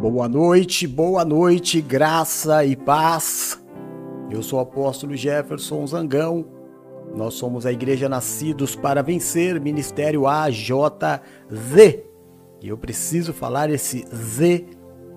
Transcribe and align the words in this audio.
Boa 0.00 0.28
noite, 0.28 0.86
boa 0.86 1.24
noite, 1.24 1.80
graça 1.80 2.64
e 2.64 2.76
paz. 2.76 3.60
Eu 4.30 4.44
sou 4.44 4.60
o 4.60 4.62
apóstolo 4.62 5.16
Jefferson 5.16 5.84
Zangão. 5.88 6.46
Nós 7.16 7.34
somos 7.34 7.66
a 7.66 7.72
Igreja 7.72 8.08
Nascidos 8.08 8.76
para 8.76 9.02
Vencer, 9.02 9.60
Ministério 9.60 10.28
AJZ. 10.28 11.98
E 12.62 12.68
eu 12.68 12.78
preciso 12.78 13.32
falar 13.32 13.70
esse 13.70 14.06
Z 14.14 14.66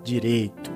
direito. 0.03 0.71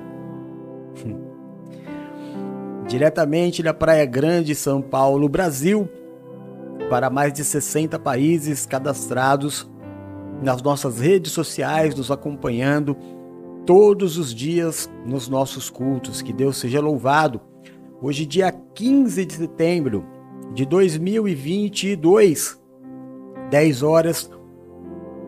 Diretamente 2.86 3.60
da 3.60 3.74
Praia 3.74 4.06
Grande, 4.06 4.54
São 4.54 4.80
Paulo, 4.80 5.28
Brasil, 5.28 5.88
para 6.88 7.10
mais 7.10 7.32
de 7.32 7.42
60 7.42 7.98
países 7.98 8.66
cadastrados 8.66 9.68
nas 10.40 10.62
nossas 10.62 11.00
redes 11.00 11.32
sociais, 11.32 11.92
nos 11.92 12.08
acompanhando 12.08 12.96
todos 13.66 14.16
os 14.16 14.32
dias 14.32 14.88
nos 15.04 15.28
nossos 15.28 15.68
cultos. 15.68 16.22
Que 16.22 16.32
Deus 16.32 16.56
seja 16.56 16.80
louvado. 16.80 17.40
Hoje, 18.00 18.24
dia 18.24 18.52
15 18.52 19.26
de 19.26 19.34
setembro 19.34 20.06
de 20.54 20.64
2022, 20.64 22.58
10 23.50 23.82
horas 23.82 24.30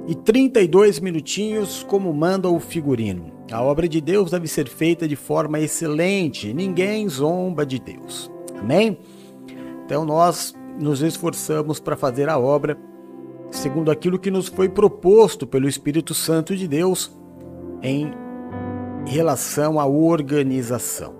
e 0.06 0.14
32 0.14 1.00
minutinhos, 1.00 1.82
como 1.82 2.12
manda 2.14 2.48
o 2.48 2.58
figurino. 2.60 3.32
A 3.50 3.62
obra 3.62 3.88
de 3.88 4.00
Deus 4.00 4.30
deve 4.30 4.46
ser 4.46 4.68
feita 4.68 5.08
de 5.08 5.16
forma 5.16 5.58
excelente, 5.58 6.52
ninguém 6.54 7.08
zomba 7.08 7.66
de 7.66 7.78
Deus. 7.78 8.30
Amém? 8.58 8.98
Então 9.84 10.04
nós 10.04 10.54
nos 10.78 11.02
esforçamos 11.02 11.80
para 11.80 11.96
fazer 11.96 12.28
a 12.28 12.38
obra 12.38 12.78
segundo 13.50 13.90
aquilo 13.90 14.18
que 14.18 14.30
nos 14.30 14.48
foi 14.48 14.68
proposto 14.68 15.46
pelo 15.46 15.66
Espírito 15.66 16.12
Santo 16.14 16.54
de 16.54 16.68
Deus 16.68 17.10
em 17.82 18.12
relação 19.08 19.80
à 19.80 19.86
organização. 19.86 21.14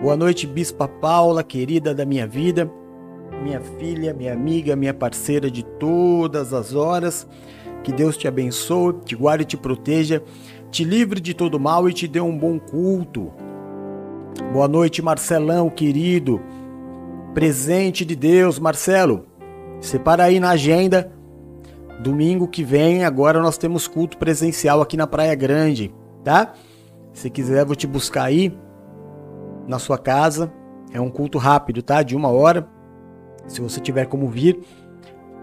Boa 0.00 0.16
noite, 0.16 0.46
Bispa 0.46 0.86
Paula, 0.86 1.42
querida 1.42 1.92
da 1.92 2.04
minha 2.04 2.24
vida, 2.24 2.70
minha 3.42 3.60
filha, 3.60 4.14
minha 4.14 4.32
amiga, 4.32 4.76
minha 4.76 4.94
parceira 4.94 5.50
de 5.50 5.64
todas 5.64 6.54
as 6.54 6.72
horas. 6.72 7.26
Que 7.82 7.92
Deus 7.92 8.16
te 8.16 8.28
abençoe, 8.28 8.94
te 9.04 9.16
guarde 9.16 9.42
e 9.42 9.46
te 9.46 9.56
proteja, 9.56 10.22
te 10.70 10.84
livre 10.84 11.20
de 11.20 11.34
todo 11.34 11.58
mal 11.58 11.88
e 11.88 11.92
te 11.92 12.06
dê 12.06 12.20
um 12.20 12.38
bom 12.38 12.60
culto. 12.60 13.32
Boa 14.52 14.68
noite, 14.68 15.02
Marcelão, 15.02 15.68
querido. 15.68 16.40
Presente 17.34 18.04
de 18.04 18.14
Deus, 18.14 18.60
Marcelo. 18.60 19.26
Separa 19.80 20.24
aí 20.24 20.38
na 20.38 20.50
agenda. 20.50 21.12
Domingo 22.00 22.46
que 22.46 22.62
vem, 22.62 23.04
agora 23.04 23.40
nós 23.40 23.58
temos 23.58 23.88
culto 23.88 24.16
presencial 24.16 24.80
aqui 24.80 24.96
na 24.96 25.06
Praia 25.08 25.34
Grande, 25.34 25.92
tá? 26.22 26.54
Se 27.14 27.30
quiser, 27.30 27.64
vou 27.64 27.76
te 27.76 27.86
buscar 27.86 28.24
aí 28.24 28.54
na 29.66 29.78
sua 29.78 29.96
casa. 29.96 30.52
É 30.92 31.00
um 31.00 31.08
culto 31.08 31.38
rápido, 31.38 31.80
tá? 31.80 32.02
De 32.02 32.14
uma 32.14 32.28
hora. 32.28 32.68
Se 33.46 33.60
você 33.60 33.80
tiver 33.80 34.06
como 34.06 34.28
vir, 34.28 34.58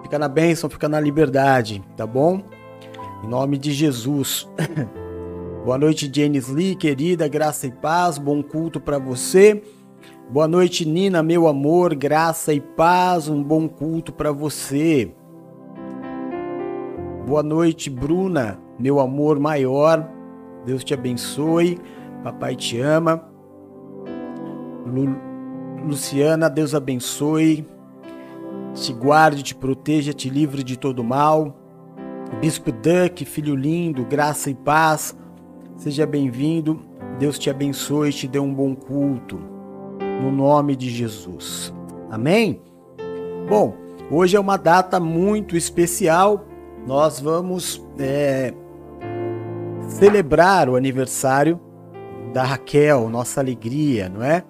fica 0.04 0.20
na 0.20 0.28
bênção, 0.28 0.70
fica 0.70 0.90
na 0.90 1.00
liberdade, 1.00 1.82
tá 1.96 2.06
bom? 2.06 2.44
Em 3.24 3.28
nome 3.28 3.58
de 3.58 3.72
Jesus. 3.72 4.48
Boa 5.64 5.78
noite, 5.78 6.12
Janis 6.14 6.48
Lee, 6.50 6.76
querida, 6.76 7.28
graça 7.28 7.68
e 7.68 7.72
paz, 7.72 8.18
bom 8.18 8.42
culto 8.44 8.80
para 8.80 8.98
você. 8.98 9.62
Boa 10.30 10.48
noite, 10.48 10.88
Nina, 10.88 11.22
meu 11.22 11.48
amor, 11.48 11.94
graça 11.94 12.52
e 12.54 12.60
paz, 12.60 13.28
um 13.28 13.44
bom 13.44 13.68
culto 13.68 14.12
para 14.12 14.32
você. 14.32 15.14
Boa 17.28 17.44
noite, 17.44 17.90
Bruna, 17.90 18.60
meu 18.80 19.00
amor 19.00 19.40
maior, 19.40 20.10
Deus 20.66 20.84
te 20.84 20.94
abençoe, 20.94 21.80
papai 22.24 22.56
te 22.56 22.80
ama. 22.80 23.24
Lu 24.86 25.32
Luciana, 25.86 26.48
Deus 26.48 26.76
abençoe, 26.76 27.66
te 28.74 28.94
guarde, 28.94 29.42
te 29.42 29.56
proteja, 29.56 30.14
te 30.14 30.30
livre 30.30 30.64
de 30.64 30.78
todo 30.78 31.04
mal. 31.04 31.58
Bispo 32.40 32.72
Duck, 32.72 33.26
filho 33.26 33.56
lindo, 33.56 34.06
graça 34.06 34.50
e 34.50 34.56
paz, 34.56 35.18
seja 35.76 36.06
bem-vindo. 36.06 36.80
Deus 37.20 37.38
te 37.38 37.50
abençoe 37.50 38.10
e 38.10 38.14
te 38.14 38.28
dê 38.28 38.40
um 38.40 38.54
bom 38.54 38.76
culto. 38.76 39.40
No 40.22 40.32
nome 40.32 40.76
de 40.76 40.90
Jesus. 40.90 41.74
Amém? 42.10 42.62
Bom, 43.50 43.76
hoje 44.10 44.38
é 44.38 44.40
uma 44.40 44.58
data 44.58 45.00
muito 45.00 45.58
especial. 45.58 46.46
Nós 46.86 47.20
vamos 47.20 47.84
é, 48.00 48.54
celebrar 49.88 50.70
o 50.70 50.76
aniversário 50.76 51.60
da 52.34 52.44
Raquel, 52.44 53.10
nossa 53.10 53.42
alegria, 53.42 54.10
não 54.10 54.24
é? 54.24 54.44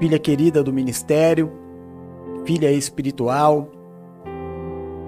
Filha 0.00 0.18
querida 0.18 0.62
do 0.62 0.72
ministério, 0.72 1.52
filha 2.44 2.70
espiritual, 2.70 3.70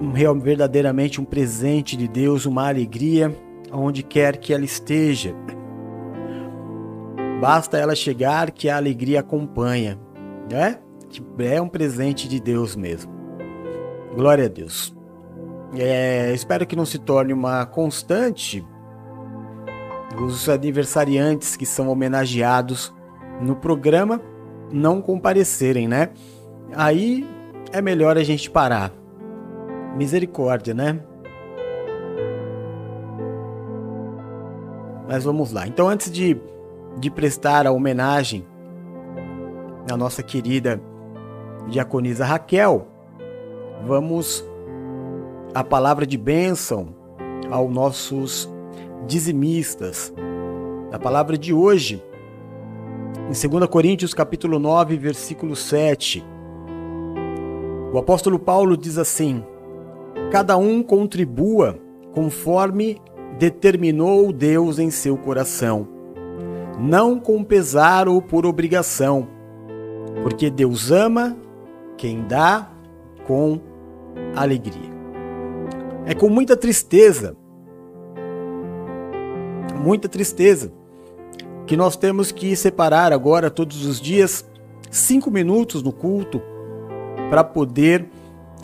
um 0.01 0.41
verdadeiramente 0.41 1.21
um 1.21 1.25
presente 1.25 1.97
de 1.97 2.09
Deus, 2.09 2.47
uma 2.47 2.69
alegria 2.69 3.35
onde 3.73 4.03
quer 4.03 4.37
que 4.37 4.53
ela 4.53 4.65
esteja. 4.65 5.35
Basta 7.41 7.79
ela 7.79 7.95
chegar 7.95 8.51
que 8.51 8.69
a 8.69 8.77
alegria 8.77 9.21
acompanha, 9.21 9.99
né? 10.51 10.79
É 11.39 11.61
um 11.61 11.69
presente 11.69 12.29
de 12.29 12.41
Deus 12.41 12.77
mesmo. 12.77 13.11
Glória 14.15 14.47
a 14.47 14.49
Deus. 14.49 14.95
É, 15.77 16.33
espero 16.35 16.67
que 16.67 16.77
não 16.77 16.85
se 16.85 16.99
torne 16.99 17.33
uma 17.33 17.65
constante 17.65 18.65
os 20.19 20.49
aniversariantes 20.49 21.57
que 21.57 21.67
são 21.67 21.89
homenageados 21.89 22.93
no 23.41 23.57
programa 23.57 24.21
não 24.73 25.01
comparecerem, 25.01 25.89
né? 25.89 26.11
Aí 26.75 27.27
é 27.73 27.81
melhor 27.81 28.17
a 28.17 28.23
gente 28.23 28.51
parar. 28.51 28.93
Misericórdia, 29.97 30.75
né? 30.75 31.01
Mas 35.09 35.25
vamos 35.25 35.53
lá. 35.53 35.67
Então, 35.67 35.89
antes 35.89 36.11
de, 36.11 36.41
de 36.99 37.11
prestar 37.11 37.67
a 37.67 37.73
homenagem 37.73 38.47
à 39.91 39.97
nossa 39.97 40.23
querida 40.23 40.81
diaconisa 41.69 42.25
Raquel, 42.25 42.87
vamos 43.85 44.45
a 45.53 45.65
palavra 45.65 46.07
de 46.07 46.17
bênção 46.17 46.95
aos 47.51 47.73
nossos 47.73 48.49
dizimistas. 49.07 50.13
A 50.93 50.99
palavra 50.99 51.39
de 51.39 51.53
hoje, 51.53 52.03
em 53.29 53.49
2 53.49 53.67
Coríntios 53.69 54.13
capítulo 54.13 54.59
9, 54.59 54.97
versículo 54.97 55.55
7. 55.55 56.25
O 57.93 57.99
apóstolo 57.99 58.39
Paulo 58.39 58.77
diz 58.77 58.99
assim: 58.99 59.45
Cada 60.31 60.57
um 60.57 60.83
contribua 60.83 61.79
conforme 62.13 63.01
determinou 63.39 64.33
Deus 64.33 64.79
em 64.79 64.91
seu 64.91 65.17
coração, 65.17 65.89
não 66.79 67.19
com 67.19 67.43
pesar 67.43 68.09
ou 68.09 68.21
por 68.21 68.45
obrigação, 68.45 69.29
porque 70.23 70.51
Deus 70.51 70.91
ama 70.91 71.37
quem 71.97 72.23
dá 72.27 72.71
com 73.27 73.61
alegria. 74.35 74.91
É 76.07 76.15
com 76.15 76.29
muita 76.29 76.57
tristeza 76.57 77.37
muita 79.81 80.09
tristeza. 80.09 80.73
Que 81.67 81.77
nós 81.77 81.97
temos 81.97 82.31
que 82.31 82.55
separar 82.55 83.13
agora, 83.13 83.51
todos 83.51 83.87
os 83.87 84.01
dias, 84.01 84.45
cinco 84.91 85.31
minutos 85.31 85.83
no 85.83 85.93
culto 85.93 86.43
para 87.31 87.45
poder 87.45 88.09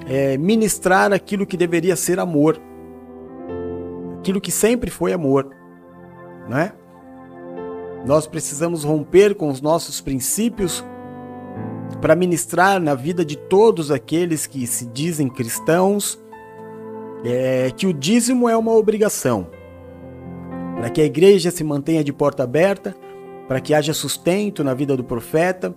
é, 0.09 0.37
ministrar 0.37 1.13
aquilo 1.13 1.47
que 1.47 1.57
deveria 1.57 1.95
ser 1.97 2.19
amor, 2.19 2.61
aquilo 4.19 4.41
que 4.41 4.51
sempre 4.51 4.91
foi 4.91 5.13
amor, 5.13 5.51
né? 6.49 6.73
Nós 8.05 8.27
precisamos 8.27 8.85
romper 8.85 9.35
com 9.35 9.49
os 9.49 9.61
nossos 9.61 10.01
princípios 10.01 10.85
para 12.01 12.15
ministrar 12.15 12.81
na 12.81 12.95
vida 12.95 13.25
de 13.25 13.37
todos 13.37 13.91
aqueles 13.91 14.47
que 14.47 14.67
se 14.67 14.87
dizem 14.87 15.29
cristãos 15.29 16.21
é, 17.25 17.71
que 17.77 17.87
o 17.87 17.93
dízimo 17.93 18.49
é 18.49 18.57
uma 18.57 18.73
obrigação 18.73 19.49
para 20.77 20.91
que 20.91 21.01
a 21.01 21.05
igreja 21.05 21.51
se 21.51 21.65
mantenha 21.65 22.05
de 22.05 22.13
porta 22.13 22.43
aberta, 22.43 22.95
para 23.49 23.61
que 23.61 23.73
haja 23.73 23.95
sustento 23.95 24.63
na 24.63 24.75
vida 24.75 24.97
do 24.97 25.03
profeta, 25.03 25.75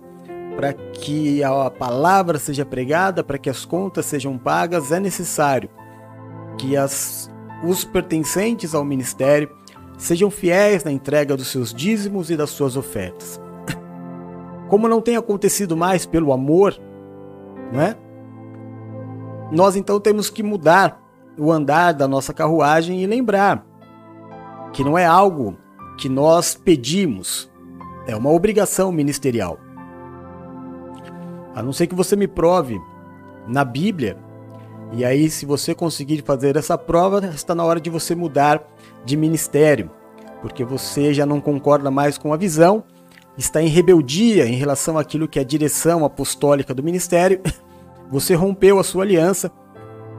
para 0.54 0.74
que 0.74 1.42
a 1.42 1.70
palavra 1.70 2.38
seja 2.38 2.66
pregada, 2.66 3.24
para 3.24 3.38
que 3.38 3.48
as 3.48 3.64
contas 3.64 4.04
sejam 4.04 4.36
pagas, 4.36 4.92
é 4.92 5.00
necessário 5.00 5.70
que 6.58 6.76
as, 6.76 7.30
os 7.64 7.82
pertencentes 7.84 8.74
ao 8.74 8.84
ministério 8.84 9.50
sejam 9.96 10.30
fiéis 10.30 10.84
na 10.84 10.92
entrega 10.92 11.36
dos 11.36 11.48
seus 11.48 11.72
dízimos 11.72 12.30
e 12.30 12.36
das 12.36 12.50
suas 12.50 12.76
ofertas. 12.76 13.40
Como 14.68 14.86
não 14.86 15.00
tem 15.00 15.16
acontecido 15.16 15.76
mais 15.76 16.04
pelo 16.04 16.32
amor, 16.32 16.78
né? 17.72 17.96
Nós 19.50 19.76
então 19.76 19.98
temos 19.98 20.28
que 20.28 20.42
mudar 20.42 21.02
o 21.38 21.50
andar 21.50 21.92
da 21.92 22.06
nossa 22.06 22.34
carruagem 22.34 23.02
e 23.02 23.06
lembrar 23.06 23.66
que 24.72 24.84
não 24.84 24.96
é 24.96 25.04
algo 25.04 25.56
que 25.98 26.08
nós 26.08 26.54
pedimos. 26.54 27.50
É 28.06 28.16
uma 28.16 28.30
obrigação 28.30 28.90
ministerial. 28.90 29.58
A 31.54 31.62
não 31.62 31.72
ser 31.72 31.86
que 31.86 31.94
você 31.94 32.16
me 32.16 32.26
prove 32.26 32.80
na 33.46 33.64
Bíblia. 33.64 34.16
E 34.92 35.04
aí, 35.04 35.30
se 35.30 35.46
você 35.46 35.74
conseguir 35.74 36.22
fazer 36.22 36.56
essa 36.56 36.76
prova, 36.76 37.26
está 37.26 37.54
na 37.54 37.64
hora 37.64 37.80
de 37.80 37.90
você 37.90 38.14
mudar 38.14 38.62
de 39.04 39.16
ministério, 39.16 39.90
porque 40.40 40.64
você 40.64 41.14
já 41.14 41.24
não 41.24 41.40
concorda 41.40 41.90
mais 41.90 42.18
com 42.18 42.32
a 42.32 42.36
visão, 42.36 42.82
está 43.38 43.62
em 43.62 43.68
rebeldia 43.68 44.46
em 44.46 44.54
relação 44.54 44.98
àquilo 44.98 45.28
que 45.28 45.38
é 45.38 45.42
a 45.42 45.44
direção 45.44 46.04
apostólica 46.04 46.74
do 46.74 46.82
ministério. 46.82 47.40
Você 48.10 48.34
rompeu 48.34 48.80
a 48.80 48.82
sua 48.82 49.04
aliança, 49.04 49.52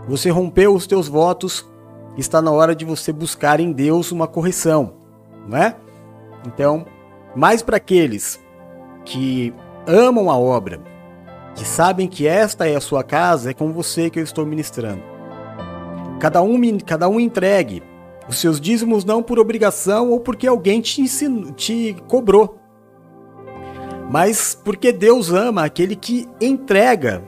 você 0.07 0.29
rompeu 0.29 0.73
os 0.73 0.87
teus 0.87 1.09
votos, 1.09 1.69
está 2.17 2.41
na 2.41 2.51
hora 2.51 2.75
de 2.75 2.85
você 2.85 3.11
buscar 3.11 3.59
em 3.59 3.71
Deus 3.71 4.11
uma 4.11 4.27
correção, 4.27 4.93
não 5.47 5.57
é? 5.57 5.75
Então, 6.45 6.85
mais 7.35 7.61
para 7.61 7.77
aqueles 7.77 8.39
que 9.05 9.53
amam 9.87 10.29
a 10.29 10.37
obra, 10.37 10.81
que 11.55 11.65
sabem 11.65 12.07
que 12.07 12.27
esta 12.27 12.67
é 12.67 12.75
a 12.75 12.81
sua 12.81 13.03
casa, 13.03 13.51
é 13.51 13.53
com 13.53 13.71
você 13.71 14.09
que 14.09 14.19
eu 14.19 14.23
estou 14.23 14.45
ministrando. 14.45 15.03
Cada 16.19 16.41
um, 16.41 16.77
cada 16.79 17.09
um 17.09 17.19
entregue 17.19 17.83
os 18.27 18.37
seus 18.37 18.61
dízimos 18.61 19.03
não 19.03 19.21
por 19.21 19.39
obrigação 19.39 20.11
ou 20.11 20.19
porque 20.19 20.47
alguém 20.47 20.79
te, 20.79 21.03
te 21.55 21.95
cobrou, 22.07 22.57
mas 24.09 24.53
porque 24.53 24.91
Deus 24.91 25.31
ama 25.31 25.63
aquele 25.63 25.95
que 25.95 26.27
entrega 26.39 27.23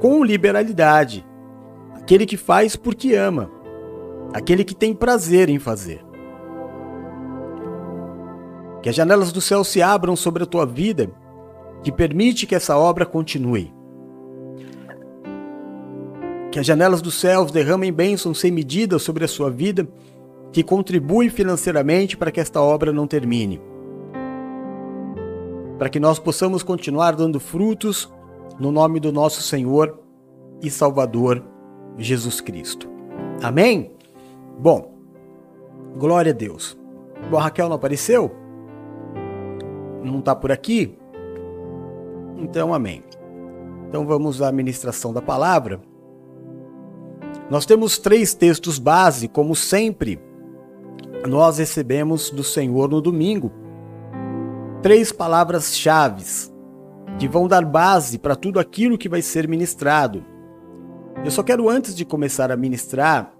com 0.00 0.24
liberalidade, 0.24 1.26
aquele 1.94 2.26
que 2.26 2.36
faz 2.36 2.76
porque 2.76 3.14
ama, 3.14 3.50
aquele 4.36 4.64
que 4.64 4.74
tem 4.74 4.92
prazer 4.92 5.48
em 5.48 5.58
fazer. 5.58 6.04
Que 8.82 8.90
as 8.90 8.94
janelas 8.94 9.32
do 9.32 9.40
céu 9.40 9.64
se 9.64 9.80
abram 9.80 10.14
sobre 10.14 10.42
a 10.42 10.46
tua 10.46 10.66
vida 10.66 11.10
que 11.82 11.90
permite 11.90 12.46
que 12.46 12.54
essa 12.54 12.76
obra 12.76 13.06
continue. 13.06 13.72
Que 16.52 16.58
as 16.58 16.66
janelas 16.66 17.00
dos 17.00 17.18
céus 17.18 17.50
derramem 17.50 17.90
bênçãos 17.90 18.38
sem 18.38 18.50
medida 18.50 18.98
sobre 18.98 19.24
a 19.24 19.28
sua 19.28 19.50
vida, 19.50 19.88
que 20.52 20.62
contribui 20.62 21.30
financeiramente 21.30 22.14
para 22.14 22.30
que 22.30 22.38
esta 22.38 22.60
obra 22.60 22.92
não 22.92 23.06
termine. 23.06 23.58
Para 25.78 25.88
que 25.88 25.98
nós 25.98 26.18
possamos 26.18 26.62
continuar 26.62 27.16
dando 27.16 27.40
frutos 27.40 28.12
no 28.60 28.70
nome 28.70 29.00
do 29.00 29.10
nosso 29.10 29.40
Senhor 29.40 29.98
e 30.62 30.68
Salvador 30.68 31.42
Jesus 31.96 32.42
Cristo. 32.42 32.86
Amém? 33.42 33.95
Bom, 34.58 34.94
glória 35.96 36.32
a 36.32 36.34
Deus. 36.34 36.78
Bom, 37.30 37.38
a 37.38 37.42
Raquel 37.42 37.68
não 37.68 37.76
apareceu? 37.76 38.30
Não 40.02 40.20
está 40.20 40.34
por 40.34 40.50
aqui? 40.50 40.96
Então, 42.36 42.72
amém. 42.72 43.02
Então 43.88 44.06
vamos 44.06 44.40
à 44.40 44.50
ministração 44.50 45.12
da 45.12 45.20
palavra. 45.20 45.80
Nós 47.50 47.66
temos 47.66 47.98
três 47.98 48.34
textos 48.34 48.78
base, 48.78 49.28
como 49.28 49.54
sempre, 49.54 50.20
nós 51.28 51.58
recebemos 51.58 52.30
do 52.30 52.42
Senhor 52.42 52.88
no 52.88 53.00
domingo. 53.00 53.52
Três 54.82 55.12
palavras-chave 55.12 56.24
que 57.18 57.28
vão 57.28 57.46
dar 57.46 57.64
base 57.64 58.18
para 58.18 58.36
tudo 58.36 58.58
aquilo 58.58 58.98
que 58.98 59.08
vai 59.08 59.22
ser 59.22 59.48
ministrado. 59.48 60.24
Eu 61.24 61.30
só 61.30 61.42
quero, 61.42 61.68
antes 61.68 61.94
de 61.94 62.04
começar 62.04 62.50
a 62.52 62.56
ministrar, 62.56 63.35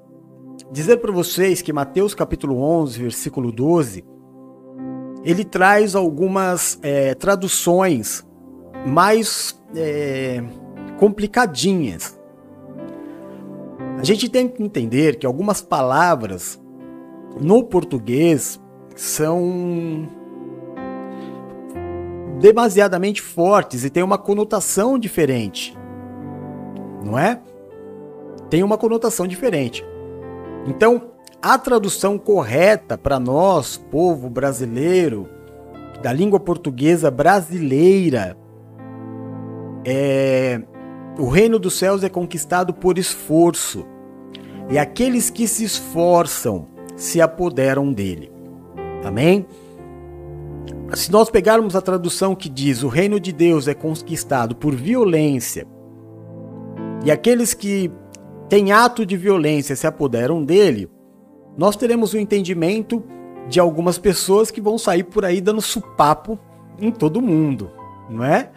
dizer 0.71 0.99
para 0.99 1.13
vocês 1.13 1.63
que 1.63 1.73
Mateus 1.73 2.15
capítulo 2.15 2.61
11, 2.61 3.01
versículo 3.01 3.53
12, 3.53 4.05
ele 5.25 5.45
traz 5.45 5.95
algumas 5.95 6.79
é, 6.83 7.15
traduções 7.15 8.27
mais 8.87 9.61
é, 9.75 10.43
complicadinhas. 10.99 12.19
A 13.99 14.05
gente 14.05 14.29
tem 14.29 14.47
que 14.47 14.63
entender 14.63 15.19
que 15.19 15.27
algumas 15.27 15.61
palavras 15.61 16.61
no 17.41 17.65
português 17.65 18.61
são 18.95 20.09
demasiadamente 22.41 23.23
fortes 23.23 23.85
e 23.85 23.91
têm 23.91 24.03
uma 24.03 24.19
conotação 24.19 24.99
diferente. 24.99 25.77
Não 27.05 27.19
é? 27.19 27.41
Tem 28.51 28.63
uma 28.63 28.77
conotação 28.79 29.27
diferente. 29.27 29.85
Então, 30.67 31.11
a 31.41 31.59
tradução 31.59 32.19
correta 32.19 32.99
para 32.99 33.21
nós, 33.21 33.77
povo 33.77 34.29
brasileiro, 34.29 35.29
da 36.03 36.13
língua 36.13 36.41
portuguesa 36.41 37.11
brasileira, 37.11 38.37
é 39.85 40.61
o 41.19 41.29
reino 41.29 41.59
dos 41.59 41.79
céus 41.79 42.05
é 42.05 42.09
conquistado 42.09 42.75
por 42.75 42.99
esforço. 42.99 43.87
E 44.69 44.79
aqueles 44.79 45.31
que 45.31 45.49
se 45.49 45.65
esforçam 45.65 46.67
se 46.95 47.21
apoderam 47.21 47.93
dele. 47.93 48.31
Amém? 49.05 49.47
Se 50.95 51.11
nós 51.11 51.31
pegarmos 51.31 51.75
a 51.75 51.81
tradução 51.81 52.35
que 52.35 52.49
diz 52.49 52.83
o 52.83 52.89
reino 52.89 53.19
de 53.19 53.33
Deus 53.33 53.67
é 53.67 53.75
conquistado 53.75 54.55
por 54.55 54.75
violência, 54.75 55.67
e 57.05 57.11
aqueles 57.11 57.55
que 57.55 57.91
têm 58.49 58.73
ato 58.73 59.05
de 59.05 59.17
violência 59.17 59.77
se 59.77 59.87
apoderam 59.87 60.45
dele, 60.45 60.91
nós 61.57 61.77
teremos 61.77 62.13
o 62.13 62.17
um 62.17 62.21
entendimento 62.21 63.03
de 63.49 63.61
algumas 63.61 63.99
pessoas 63.99 64.51
que 64.51 64.61
vão 64.61 64.77
sair 64.77 65.05
por 65.05 65.25
aí 65.25 65.41
dando 65.41 65.61
supapo 65.61 66.39
em 66.79 66.91
todo 66.91 67.23
mundo, 67.23 67.71
não 68.11 68.25
é? 68.25 68.51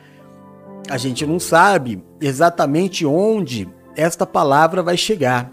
A 0.89 0.97
gente 0.97 1.25
não 1.25 1.39
sabe 1.39 2.03
exatamente 2.19 3.06
onde 3.06 3.69
esta 3.95 4.25
palavra 4.25 4.81
vai 4.81 4.97
chegar. 4.97 5.51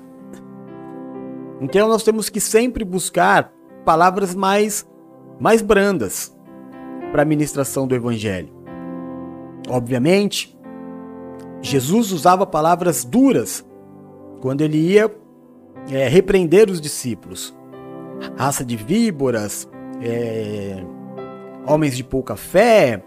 Então 1.61 1.89
nós 1.89 2.03
temos 2.03 2.29
que 2.29 2.41
sempre 2.41 2.85
buscar 2.85 3.53
palavras 3.85 4.35
mais, 4.35 4.89
mais 5.39 5.63
brandas 5.63 6.35
para 7.13 7.23
a 7.23 7.25
ministração 7.25 7.87
do 7.87 7.95
Evangelho. 7.95 8.55
Obviamente, 9.69 10.57
Jesus 11.61 12.13
usava 12.13 12.47
palavras 12.47 13.05
duras 13.05 13.65
quando 14.41 14.61
ele 14.61 14.79
ia 14.79 15.11
é, 15.91 16.09
repreender 16.09 16.71
os 16.71 16.81
discípulos. 16.81 17.57
Raça 18.37 18.65
de 18.65 18.77
víboras, 18.77 19.69
é, 20.01 20.83
homens 21.67 21.97
de 21.97 22.05
pouca 22.05 22.37
fé, 22.37 23.03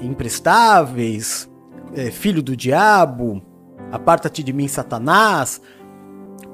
imprestáveis, 0.00 1.50
é, 1.94 2.10
filho 2.10 2.42
do 2.42 2.56
diabo, 2.56 3.42
aparta-te 3.92 4.42
de 4.42 4.52
mim, 4.52 4.68
Satanás. 4.68 5.60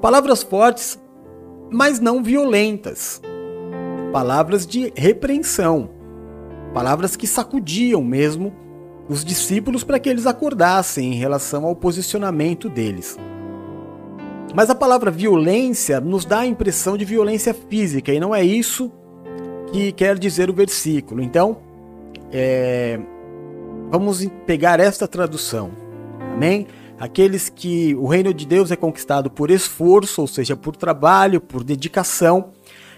Palavras 0.01 0.43
fortes 0.43 0.99
mas 1.71 2.01
não 2.01 2.21
violentas. 2.21 3.21
Palavras 4.11 4.67
de 4.67 4.91
repreensão. 4.95 5.89
Palavras 6.73 7.15
que 7.15 7.25
sacudiam 7.25 8.03
mesmo 8.03 8.53
os 9.07 9.23
discípulos 9.23 9.83
para 9.83 9.99
que 9.99 10.09
eles 10.09 10.27
acordassem 10.27 11.13
em 11.13 11.15
relação 11.15 11.65
ao 11.65 11.75
posicionamento 11.75 12.69
deles. 12.69 13.17
Mas 14.53 14.69
a 14.69 14.75
palavra 14.75 15.09
violência 15.09 15.99
nos 16.01 16.25
dá 16.25 16.39
a 16.39 16.45
impressão 16.45 16.97
de 16.97 17.05
violência 17.05 17.53
física, 17.53 18.13
e 18.13 18.19
não 18.19 18.35
é 18.35 18.43
isso 18.43 18.91
que 19.71 19.91
quer 19.91 20.17
dizer 20.17 20.49
o 20.49 20.53
versículo. 20.53 21.21
Então, 21.21 21.57
é, 22.31 22.99
vamos 23.89 24.25
pegar 24.45 24.79
esta 24.79 25.07
tradução. 25.07 25.71
Amém? 26.33 26.67
aqueles 27.01 27.49
que 27.49 27.95
o 27.95 28.05
reino 28.05 28.31
de 28.31 28.45
Deus 28.45 28.69
é 28.69 28.75
conquistado 28.75 29.27
por 29.31 29.49
esforço, 29.49 30.21
ou 30.21 30.27
seja, 30.27 30.55
por 30.55 30.75
trabalho, 30.75 31.41
por 31.41 31.63
dedicação, 31.63 32.51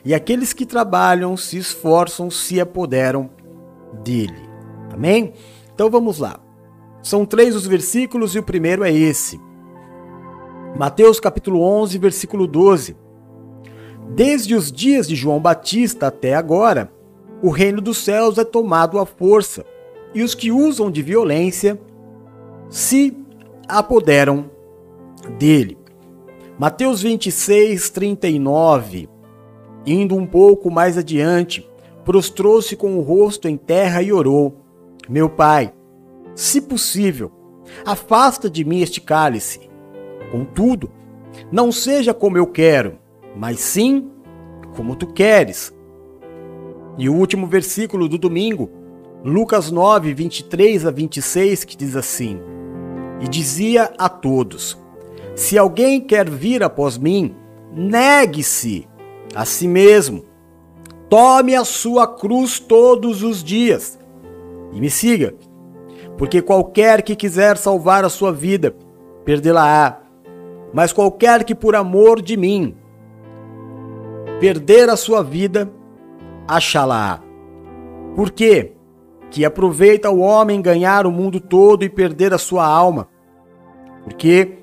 e 0.03 0.13
aqueles 0.13 0.51
que 0.51 0.65
trabalham, 0.65 1.37
se 1.37 1.57
esforçam, 1.57 2.29
se 2.29 2.59
apoderam 2.59 3.29
dele. 4.03 4.49
Amém? 4.93 5.31
Então 5.73 5.89
vamos 5.89 6.19
lá. 6.19 6.37
São 7.01 7.25
três 7.25 7.55
os 7.55 7.65
versículos 7.65 8.35
e 8.35 8.39
o 8.39 8.43
primeiro 8.43 8.83
é 8.83 8.91
esse. 8.91 9.39
Mateus 10.77 11.19
capítulo 11.19 11.61
11, 11.61 11.97
versículo 11.99 12.47
12. 12.47 12.97
Desde 14.15 14.55
os 14.55 14.71
dias 14.71 15.07
de 15.07 15.15
João 15.15 15.39
Batista 15.39 16.07
até 16.07 16.33
agora, 16.33 16.91
o 17.43 17.49
reino 17.49 17.79
dos 17.79 17.99
céus 17.99 18.39
é 18.39 18.43
tomado 18.43 18.97
à 18.97 19.05
força, 19.05 19.63
e 20.15 20.23
os 20.23 20.33
que 20.33 20.51
usam 20.51 20.89
de 20.89 21.01
violência 21.03 21.79
se 22.69 23.15
apoderam 23.67 24.49
dele. 25.37 25.77
Mateus 26.57 27.03
26, 27.03 27.91
39. 27.91 29.09
Indo 29.85 30.15
um 30.15 30.25
pouco 30.25 30.71
mais 30.71 30.97
adiante, 30.97 31.69
prostrou-se 32.03 32.75
com 32.75 32.97
o 32.97 33.01
rosto 33.01 33.47
em 33.47 33.57
terra 33.57 34.01
e 34.01 34.11
orou: 34.11 34.57
Meu 35.07 35.29
pai, 35.29 35.71
se 36.33 36.61
possível, 36.61 37.31
afasta 37.85 38.49
de 38.49 38.63
mim 38.63 38.81
este 38.81 38.99
cálice. 38.99 39.72
Contudo, 40.33 40.89
não 41.51 41.71
seja 41.71 42.11
como 42.11 42.39
eu 42.39 42.47
quero, 42.47 42.97
mas 43.35 43.59
sim 43.59 44.09
como 44.75 44.95
tu 44.95 45.05
queres. 45.05 45.71
E 46.97 47.07
o 47.07 47.13
último 47.13 47.45
versículo 47.45 48.09
do 48.09 48.17
domingo, 48.17 48.67
Lucas 49.23 49.69
9, 49.69 50.11
23 50.11 50.87
a 50.87 50.89
26, 50.89 51.63
que 51.65 51.77
diz 51.77 51.95
assim: 51.95 52.39
E 53.21 53.27
dizia 53.27 53.93
a 53.95 54.09
todos: 54.09 54.75
Se 55.35 55.55
alguém 55.55 56.01
quer 56.01 56.27
vir 56.27 56.63
após 56.63 56.97
mim, 56.97 57.35
negue-se 57.71 58.87
a 59.35 59.45
si 59.45 59.67
mesmo, 59.67 60.25
tome 61.07 61.53
a 61.53 61.63
sua 61.63 62.07
cruz 62.07 62.57
todos 62.57 63.21
os 63.21 63.43
dias 63.43 63.99
e 64.73 64.81
me 64.81 64.89
siga. 64.89 65.35
Porque 66.17 66.41
qualquer 66.41 67.03
que 67.03 67.15
quiser 67.15 67.55
salvar 67.55 68.03
a 68.03 68.09
sua 68.09 68.31
vida, 68.31 68.75
perdê-la-á. 69.23 70.02
Mas 70.73 70.91
qualquer 70.91 71.43
que 71.43 71.53
por 71.53 71.75
amor 71.75 72.21
de 72.21 72.35
mim 72.35 72.75
perder 74.39 74.89
a 74.89 74.97
sua 74.97 75.23
vida, 75.23 75.71
achá-la-á. 76.47 77.21
Por 78.15 78.31
quê? 78.31 78.73
Que 79.29 79.45
aproveita 79.45 80.09
o 80.09 80.19
homem 80.19 80.61
ganhar 80.61 81.05
o 81.05 81.11
mundo 81.11 81.39
todo 81.39 81.83
e 81.83 81.89
perder 81.89 82.33
a 82.33 82.37
sua 82.37 82.65
alma. 82.65 83.07
Porque 84.03 84.59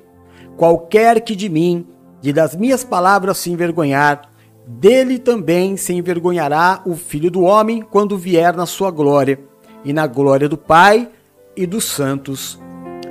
qualquer 0.56 1.20
que 1.22 1.34
de 1.34 1.48
mim 1.48 1.86
e 2.22 2.32
das 2.32 2.54
minhas 2.54 2.84
palavras 2.84 3.38
se 3.38 3.50
envergonhar, 3.50 4.30
dele 4.66 5.18
também 5.18 5.76
se 5.76 5.92
envergonhará 5.94 6.82
o 6.84 6.94
Filho 6.94 7.30
do 7.30 7.42
Homem 7.42 7.80
quando 7.80 8.18
vier 8.18 8.54
na 8.54 8.66
sua 8.66 8.90
glória 8.90 9.40
e 9.84 9.92
na 9.92 10.06
glória 10.06 10.48
do 10.48 10.58
Pai 10.58 11.08
e 11.56 11.66
dos 11.66 11.84
santos 11.84 12.60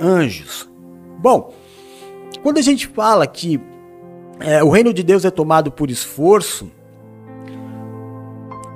anjos. 0.00 0.70
Bom, 1.18 1.52
quando 2.42 2.58
a 2.58 2.62
gente 2.62 2.86
fala 2.86 3.26
que 3.26 3.60
é, 4.40 4.62
o 4.62 4.70
reino 4.70 4.92
de 4.92 5.02
Deus 5.02 5.24
é 5.24 5.30
tomado 5.30 5.70
por 5.70 5.90
esforço, 5.90 6.70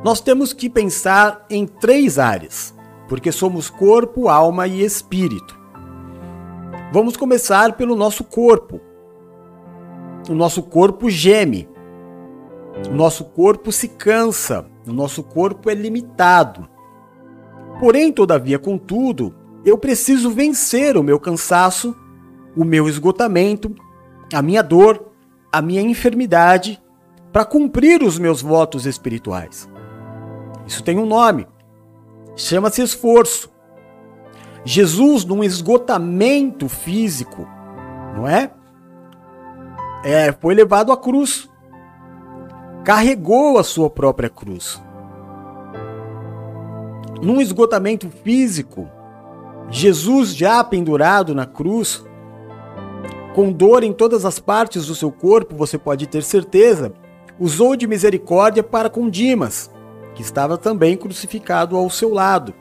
nós 0.05 0.21
temos 0.21 0.53
que 0.53 0.69
pensar 0.69 1.47
em 1.49 1.67
três 1.67 2.19
áreas, 2.19 2.75
porque 3.09 3.33
somos 3.33 3.71
corpo, 3.71 4.29
alma 4.29 4.67
e 4.67 4.85
espírito. 4.85 5.59
Vamos 6.93 7.17
começar 7.17 7.73
pelo 7.73 7.97
nosso 7.97 8.23
corpo. 8.23 8.81
O 10.29 10.35
nosso 10.35 10.63
corpo 10.63 11.09
geme, 11.09 11.69
o 12.89 12.95
nosso 12.95 13.25
corpo 13.25 13.73
se 13.73 13.89
cansa, 13.89 14.67
o 14.87 14.93
nosso 14.93 15.23
corpo 15.23 15.71
é 15.71 15.75
limitado. 15.75 16.69
Porém, 17.81 18.13
todavia, 18.13 18.59
contudo, 18.59 19.35
eu 19.65 19.79
preciso 19.79 20.31
vencer 20.31 20.97
o 20.97 21.03
meu 21.03 21.19
cansaço, 21.19 21.97
o 22.57 22.65
meu 22.65 22.89
esgotamento, 22.89 23.75
a 24.33 24.41
minha 24.43 24.63
dor, 24.63 25.13
a 25.53 25.61
minha 25.61 25.83
enfermidade, 25.83 26.83
para 27.33 27.45
cumprir 27.45 28.03
os 28.03 28.19
meus 28.19 28.41
votos 28.41 28.87
espirituais. 28.87 29.69
Isso 30.67 30.83
tem 30.83 30.99
um 30.99 31.07
nome. 31.07 31.47
Chama-se 32.37 32.83
esforço. 32.83 33.53
Jesus, 34.65 35.25
num 35.25 35.45
esgotamento 35.45 36.69
físico, 36.69 37.47
não 38.17 38.27
é? 38.27 38.51
é? 40.05 40.33
Foi 40.33 40.55
levado 40.55 40.91
à 40.91 40.97
cruz. 40.97 41.51
Carregou 42.85 43.59
a 43.59 43.65
sua 43.65 43.91
própria 43.91 44.31
cruz. 44.31 44.83
Num 47.23 47.41
esgotamento 47.41 48.09
físico, 48.11 48.89
Jesus, 49.71 50.35
já 50.35 50.63
pendurado 50.63 51.35
na 51.35 51.47
cruz, 51.47 52.05
com 53.35 53.51
dor 53.51 53.83
em 53.83 53.93
todas 53.93 54.25
as 54.25 54.39
partes 54.39 54.87
do 54.87 54.95
seu 54.95 55.11
corpo, 55.11 55.57
você 55.57 55.77
pode 55.77 56.07
ter 56.07 56.23
certeza, 56.23 56.93
usou 57.39 57.75
de 57.75 57.85
misericórdia 57.87 58.63
para 58.63 58.89
com 58.89 59.11
Dimas, 59.11 59.71
que 60.15 60.23
estava 60.23 60.57
também 60.57 60.97
crucificado 60.97 61.77
ao 61.77 61.91
seu 61.91 62.15
lado. 62.15 62.55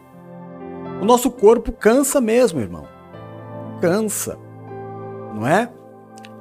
O 1.00 1.06
nosso 1.06 1.30
corpo 1.30 1.72
cansa 1.72 2.20
mesmo, 2.20 2.60
irmão. 2.60 2.88
Cansa. 3.80 4.38
Não 5.36 5.46
é? 5.46 5.70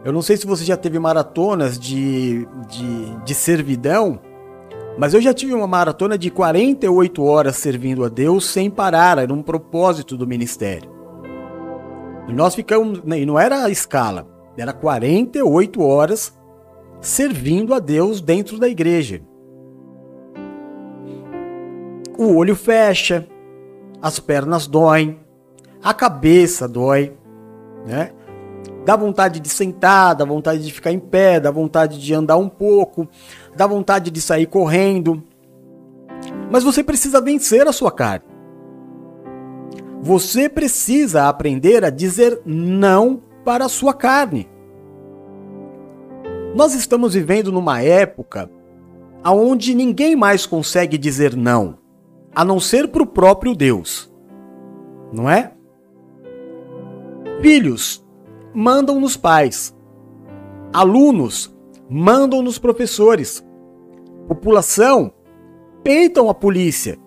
Eu 0.02 0.12
não 0.12 0.22
sei 0.22 0.38
se 0.38 0.46
você 0.46 0.64
já 0.64 0.78
teve 0.78 0.98
maratonas 0.98 1.78
de, 1.78 2.48
de, 2.68 3.16
de 3.24 3.34
servidão, 3.34 4.18
mas 4.96 5.12
eu 5.12 5.20
já 5.20 5.34
tive 5.34 5.52
uma 5.52 5.66
maratona 5.66 6.16
de 6.16 6.30
48 6.30 7.22
horas 7.22 7.56
servindo 7.56 8.02
a 8.02 8.08
Deus 8.08 8.46
sem 8.46 8.70
parar, 8.70 9.18
era 9.18 9.32
um 9.32 9.42
propósito 9.42 10.16
do 10.16 10.26
ministério. 10.26 11.01
Nós 12.28 12.54
ficamos, 12.54 13.02
né, 13.02 13.20
e 13.20 13.26
não 13.26 13.38
era 13.38 13.64
a 13.64 13.70
escala, 13.70 14.26
era 14.56 14.72
48 14.72 15.82
horas 15.82 16.36
servindo 17.00 17.74
a 17.74 17.78
Deus 17.78 18.20
dentro 18.20 18.58
da 18.58 18.68
igreja. 18.68 19.20
O 22.16 22.36
olho 22.36 22.54
fecha, 22.54 23.26
as 24.00 24.18
pernas 24.18 24.66
doem, 24.66 25.18
a 25.82 25.92
cabeça 25.92 26.68
dói, 26.68 27.12
né? 27.86 28.12
Dá 28.84 28.96
vontade 28.96 29.40
de 29.40 29.48
sentar, 29.48 30.14
dá 30.14 30.24
vontade 30.24 30.64
de 30.64 30.72
ficar 30.72 30.92
em 30.92 30.98
pé, 30.98 31.38
dá 31.38 31.50
vontade 31.50 32.00
de 32.00 32.14
andar 32.14 32.36
um 32.36 32.48
pouco, 32.48 33.08
dá 33.56 33.66
vontade 33.66 34.10
de 34.10 34.20
sair 34.20 34.46
correndo. 34.46 35.22
Mas 36.50 36.64
você 36.64 36.82
precisa 36.82 37.20
vencer 37.20 37.66
a 37.66 37.72
sua 37.72 37.90
carne. 37.90 38.31
Você 40.02 40.48
precisa 40.48 41.28
aprender 41.28 41.84
a 41.84 41.90
dizer 41.90 42.42
não 42.44 43.22
para 43.44 43.66
a 43.66 43.68
sua 43.68 43.94
carne. 43.94 44.48
Nós 46.56 46.74
estamos 46.74 47.14
vivendo 47.14 47.52
numa 47.52 47.80
época 47.80 48.50
onde 49.24 49.74
ninguém 49.74 50.16
mais 50.16 50.44
consegue 50.44 50.98
dizer 50.98 51.36
não, 51.36 51.78
a 52.34 52.44
não 52.44 52.58
ser 52.58 52.88
para 52.88 53.04
o 53.04 53.06
próprio 53.06 53.54
Deus. 53.54 54.12
Não 55.12 55.30
é? 55.30 55.52
Filhos 57.40 58.04
mandam 58.52 58.98
nos 58.98 59.16
pais. 59.16 59.72
Alunos 60.72 61.56
mandam 61.88 62.42
nos 62.42 62.58
professores. 62.58 63.44
População 64.26 65.12
peitam 65.84 66.28
a 66.28 66.34
polícia. 66.34 66.98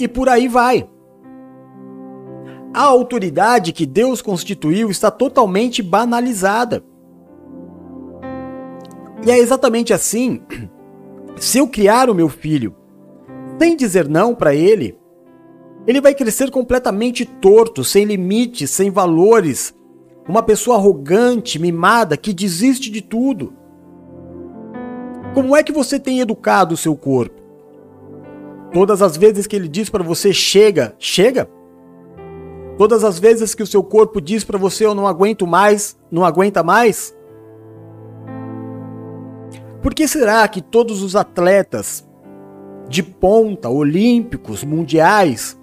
E 0.00 0.08
por 0.08 0.30
aí 0.30 0.48
vai. 0.48 0.88
A 2.72 2.82
autoridade 2.82 3.72
que 3.72 3.84
Deus 3.84 4.22
constituiu 4.22 4.90
está 4.90 5.10
totalmente 5.10 5.82
banalizada. 5.82 6.82
E 9.26 9.30
é 9.30 9.38
exatamente 9.38 9.92
assim. 9.92 10.42
Se 11.36 11.58
eu 11.58 11.68
criar 11.68 12.08
o 12.08 12.14
meu 12.14 12.28
filho 12.28 12.74
sem 13.58 13.76
dizer 13.76 14.08
não 14.08 14.34
para 14.34 14.54
ele, 14.54 14.98
ele 15.86 16.00
vai 16.00 16.14
crescer 16.14 16.50
completamente 16.50 17.26
torto, 17.26 17.84
sem 17.84 18.04
limites, 18.06 18.70
sem 18.70 18.90
valores. 18.90 19.74
Uma 20.26 20.42
pessoa 20.42 20.76
arrogante, 20.76 21.58
mimada, 21.58 22.16
que 22.16 22.32
desiste 22.32 22.90
de 22.90 23.02
tudo. 23.02 23.52
Como 25.34 25.54
é 25.54 25.62
que 25.62 25.72
você 25.72 26.00
tem 26.00 26.20
educado 26.20 26.74
o 26.74 26.78
seu 26.78 26.96
corpo? 26.96 27.39
Todas 28.72 29.02
as 29.02 29.16
vezes 29.16 29.46
que 29.46 29.56
ele 29.56 29.68
diz 29.68 29.88
para 29.88 30.02
você 30.02 30.32
chega, 30.32 30.94
chega? 30.98 31.48
Todas 32.78 33.04
as 33.04 33.18
vezes 33.18 33.54
que 33.54 33.62
o 33.62 33.66
seu 33.66 33.82
corpo 33.82 34.20
diz 34.20 34.44
para 34.44 34.58
você 34.58 34.86
eu 34.86 34.94
não 34.94 35.06
aguento 35.06 35.46
mais, 35.46 35.96
não 36.10 36.24
aguenta 36.24 36.62
mais? 36.62 37.14
Por 39.82 39.94
que 39.94 40.06
será 40.06 40.46
que 40.46 40.60
todos 40.60 41.02
os 41.02 41.16
atletas 41.16 42.06
de 42.90 43.04
ponta, 43.04 43.70
olímpicos, 43.70 44.64
mundiais, 44.64 45.56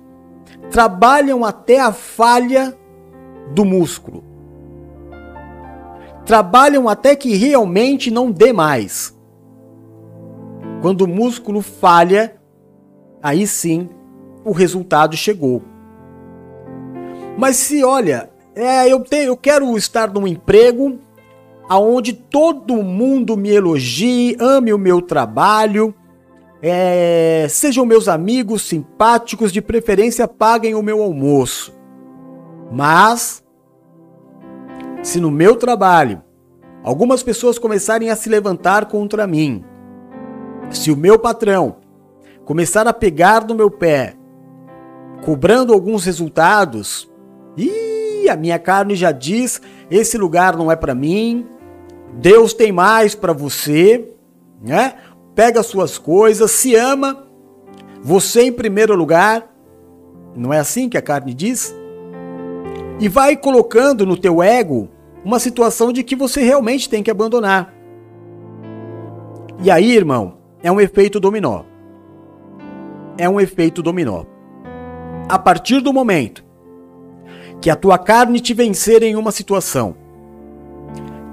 trabalham 0.71 1.43
até 1.43 1.77
a 1.77 1.91
falha 1.91 2.73
do 3.53 3.65
músculo. 3.65 4.23
Trabalham 6.25 6.87
até 6.87 7.15
que 7.15 7.35
realmente 7.35 8.09
não 8.09 8.31
dê 8.31 8.53
mais. 8.53 9.13
Quando 10.81 11.01
o 11.01 11.07
músculo 11.07 11.61
falha, 11.61 12.39
aí 13.27 13.45
sim 13.45 13.89
o 14.45 14.53
resultado 14.53 15.17
chegou. 15.17 15.61
Mas 17.37 17.57
se 17.57 17.83
olha, 17.83 18.29
é, 18.55 18.91
eu, 18.91 19.01
tenho, 19.01 19.25
eu 19.25 19.37
quero 19.37 19.77
estar 19.77 20.11
num 20.11 20.25
emprego 20.25 20.97
aonde 21.67 22.13
todo 22.13 22.81
mundo 22.81 23.35
me 23.35 23.49
elogie, 23.49 24.37
ame 24.39 24.71
o 24.71 24.77
meu 24.77 25.01
trabalho, 25.01 25.93
é, 26.61 27.45
sejam 27.49 27.85
meus 27.85 28.07
amigos 28.07 28.61
simpáticos, 28.61 29.51
de 29.51 29.61
preferência 29.61 30.25
paguem 30.25 30.73
o 30.73 30.81
meu 30.81 31.03
almoço. 31.03 31.75
Mas, 32.71 33.43
se 35.03 35.19
no 35.19 35.29
meu 35.29 35.57
trabalho 35.57 36.23
algumas 36.81 37.21
pessoas 37.21 37.59
começarem 37.59 38.09
a 38.09 38.15
se 38.15 38.29
levantar 38.29 38.85
contra 38.85 39.27
mim, 39.27 39.65
se 40.69 40.89
o 40.89 40.95
meu 40.95 41.19
patrão 41.19 41.85
começar 42.47 42.87
a 42.87 42.93
pegar 42.93 43.45
no 43.45 43.53
meu 43.53 43.69
pé, 43.69 44.15
cobrando 45.21 45.73
alguns 45.73 46.05
resultados, 46.05 47.11
e 47.57 48.29
a 48.29 48.37
minha 48.37 48.57
carne 48.57 48.95
já 48.95 49.11
diz: 49.11 49.61
esse 49.91 50.17
lugar 50.17 50.55
não 50.55 50.71
é 50.71 50.75
para 50.77 50.95
mim, 50.95 51.45
Deus 52.13 52.53
tem 52.53 52.71
mais 52.71 53.13
para 53.13 53.33
você, 53.33 54.13
né? 54.61 54.93
pega 55.35 55.59
as 55.59 55.65
suas 55.65 55.97
coisas, 55.97 56.49
se 56.49 56.73
ama, 56.73 57.27
você 58.01 58.43
em 58.43 58.53
primeiro 58.53 58.95
lugar, 58.95 59.53
não 60.33 60.53
é 60.53 60.59
assim 60.59 60.87
que 60.87 60.97
a 60.97 61.01
carne 61.01 61.33
diz? 61.33 61.75
E 62.97 63.09
vai 63.09 63.35
colocando 63.35 64.05
no 64.05 64.15
teu 64.15 64.41
ego 64.41 64.87
uma 65.23 65.37
situação 65.37 65.91
de 65.91 66.01
que 66.01 66.15
você 66.15 66.41
realmente 66.41 66.89
tem 66.89 67.03
que 67.03 67.11
abandonar. 67.11 67.73
E 69.61 69.69
aí, 69.69 69.91
irmão, 69.91 70.37
é 70.63 70.71
um 70.71 70.79
efeito 70.79 71.19
dominó. 71.19 71.66
É 73.17 73.27
um 73.27 73.39
efeito 73.39 73.81
dominó. 73.81 74.23
A 75.27 75.39
partir 75.39 75.81
do 75.81 75.91
momento 75.91 76.45
que 77.59 77.69
a 77.69 77.75
tua 77.75 77.97
carne 77.97 78.39
te 78.39 78.53
vencer 78.53 79.01
em 79.01 79.15
uma 79.15 79.31
situação, 79.31 79.95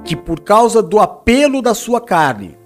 que 0.05 0.17
por 0.17 0.41
causa 0.41 0.83
do 0.83 0.99
apelo 0.99 1.61
da 1.61 1.75
sua 1.75 2.01
carne, 2.01 2.57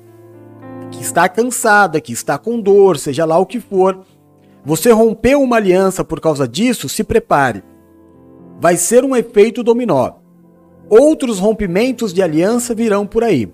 que 0.91 1.03
está 1.03 1.29
cansada, 1.29 2.01
que 2.01 2.13
está 2.13 2.39
com 2.39 2.61
dor, 2.61 2.99
seja 2.99 3.25
lá 3.25 3.39
o 3.39 3.47
que 3.47 3.61
for, 3.61 4.05
você 4.65 4.91
rompeu 4.93 5.41
uma 5.41 5.57
aliança 5.57 6.05
por 6.05 6.21
causa 6.21 6.47
disso, 6.47 6.89
se 6.89 7.03
prepare. 7.03 7.63
Vai 8.61 8.77
ser 8.77 9.05
um 9.05 9.15
efeito 9.15 9.63
dominó. 9.63 10.13
Outros 10.89 11.39
rompimentos 11.39 12.13
de 12.13 12.23
aliança 12.23 12.75
virão 12.75 13.07
por 13.07 13.23
aí. 13.23 13.53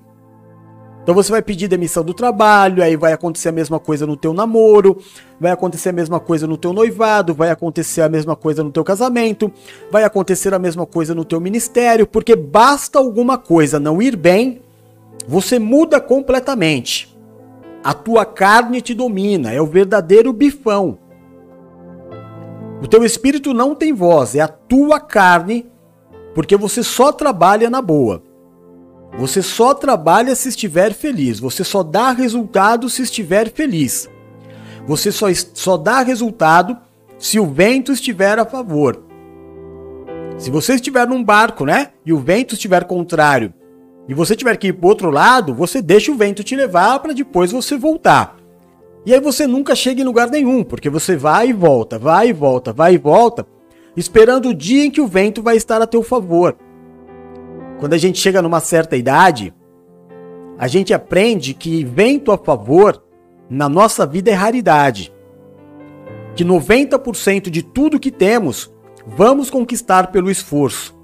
Então 1.05 1.15
você 1.15 1.31
vai 1.31 1.43
pedir 1.43 1.69
demissão 1.69 2.03
do 2.03 2.15
trabalho, 2.15 2.83
aí 2.83 2.97
vai 2.97 3.13
acontecer 3.13 3.51
a 3.51 3.53
mesma 3.53 3.79
coisa 3.79 4.07
no 4.07 4.17
teu 4.17 4.33
namoro, 4.33 4.97
vai 5.39 5.53
acontecer 5.53 5.91
a 5.91 5.93
mesma 5.93 6.19
coisa 6.19 6.47
no 6.47 6.57
teu 6.57 6.73
noivado, 6.73 7.35
vai 7.35 7.51
acontecer 7.51 8.01
a 8.01 8.09
mesma 8.09 8.35
coisa 8.35 8.65
no 8.65 8.73
teu 8.73 8.83
casamento, 8.83 9.53
vai 9.93 10.03
acontecer 10.03 10.55
a 10.55 10.59
mesma 10.59 10.87
coisa 10.87 11.15
no 11.15 11.23
teu 11.23 11.39
ministério, 11.43 12.07
porque 12.07 12.35
basta 12.35 12.99
alguma 12.99 13.37
coisa 13.37 13.79
não 13.79 14.01
ir 14.01 14.17
bem, 14.17 14.63
você 15.29 15.59
muda 15.59 16.01
completamente. 16.01 17.15
A 17.85 17.93
tua 17.93 18.25
carne 18.25 18.81
te 18.81 18.95
domina, 18.95 19.53
é 19.53 19.61
o 19.61 19.67
verdadeiro 19.67 20.33
bifão. 20.33 20.97
O 22.83 22.89
teu 22.89 23.05
espírito 23.05 23.53
não 23.53 23.75
tem 23.75 23.93
voz, 23.93 24.35
é 24.35 24.41
a 24.41 24.49
tua 24.49 24.99
carne, 24.99 25.67
porque 26.35 26.57
você 26.57 26.83
só 26.83 27.13
trabalha 27.13 27.69
na 27.69 27.83
boa. 27.83 28.23
Você 29.19 29.43
só 29.43 29.75
trabalha 29.75 30.35
se 30.35 30.49
estiver 30.49 30.93
feliz. 30.93 31.39
Você 31.39 31.63
só 31.63 31.83
dá 31.83 32.11
resultado 32.11 32.89
se 32.91 33.03
estiver 33.03 33.51
feliz. 33.51 34.09
Você 34.87 35.13
só, 35.13 35.27
só 35.55 35.77
dá 35.77 36.01
resultado 36.01 36.77
se 37.19 37.39
o 37.39 37.47
vento 37.47 37.93
estiver 37.93 38.39
a 38.39 38.45
favor. 38.45 39.03
Se 40.37 40.51
você 40.51 40.75
estiver 40.75 41.07
num 41.07 41.23
barco, 41.23 41.65
né? 41.65 41.91
E 42.05 42.13
o 42.13 42.19
vento 42.19 42.55
estiver 42.55 42.85
contrário, 42.85 43.55
e 44.07 44.13
você 44.13 44.37
tiver 44.37 44.57
que 44.57 44.69
ir 44.69 44.73
para 44.75 44.89
outro 44.89 45.11
lado, 45.11 45.55
você 45.55 45.81
deixa 45.81 46.13
o 46.13 46.17
vento 46.17 46.45
te 46.45 46.55
levar 46.55 46.99
para 46.99 47.15
depois 47.15 47.53
você 47.53 47.77
voltar. 47.77 48.37
E 49.07 49.15
aí 49.15 49.21
você 49.21 49.47
nunca 49.47 49.75
chega 49.75 50.03
em 50.03 50.05
lugar 50.05 50.31
nenhum, 50.31 50.63
porque 50.63 50.91
você 50.91 51.17
vai 51.17 51.49
e 51.49 51.53
volta, 51.53 51.99
vai 51.99 52.29
e 52.29 52.33
volta, 52.33 52.73
vai 52.73 52.95
e 52.95 52.99
volta, 52.99 53.47
esperando 53.97 54.51
o 54.51 54.55
dia 54.55 54.85
em 54.85 54.91
que 54.91 55.01
o 55.01 55.07
vento 55.07 55.43
vai 55.43 55.57
estar 55.57 55.81
a 55.81 55.87
teu 55.87 56.03
favor. 56.03 56.57
Quando 57.79 57.95
a 57.95 57.99
gente 57.99 58.19
chega 58.19 58.41
numa 58.41 58.61
certa 58.61 58.97
idade, 58.97 59.53
a 60.59 60.69
gente 60.69 60.95
aprende 60.95 61.53
que 61.55 61.85
vento 61.85 62.31
a 62.31 62.39
favor 62.39 63.03
na 63.51 63.69
nossa 63.69 64.07
vida 64.07 64.31
é 64.31 64.35
raridade. 64.35 65.13
Que 66.35 66.45
90% 66.45 67.51
de 67.51 67.63
tudo 67.63 68.01
que 68.01 68.11
temos 68.11 68.73
vamos 69.07 69.51
conquistar 69.51 70.11
pelo 70.11 70.31
esforço, 70.31 70.97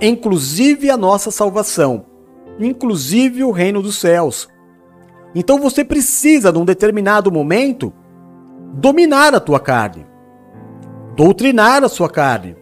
inclusive 0.00 0.90
a 0.90 0.96
nossa 0.96 1.30
salvação, 1.30 2.06
inclusive 2.58 3.44
o 3.44 3.50
reino 3.50 3.82
dos 3.82 3.98
céus. 3.98 4.48
Então 5.34 5.58
você 5.58 5.84
precisa, 5.84 6.52
num 6.52 6.64
determinado 6.64 7.30
momento, 7.30 7.92
dominar 8.72 9.34
a 9.34 9.40
tua 9.40 9.60
carne, 9.60 10.06
doutrinar 11.16 11.84
a 11.84 11.88
sua 11.88 12.08
carne, 12.08 12.56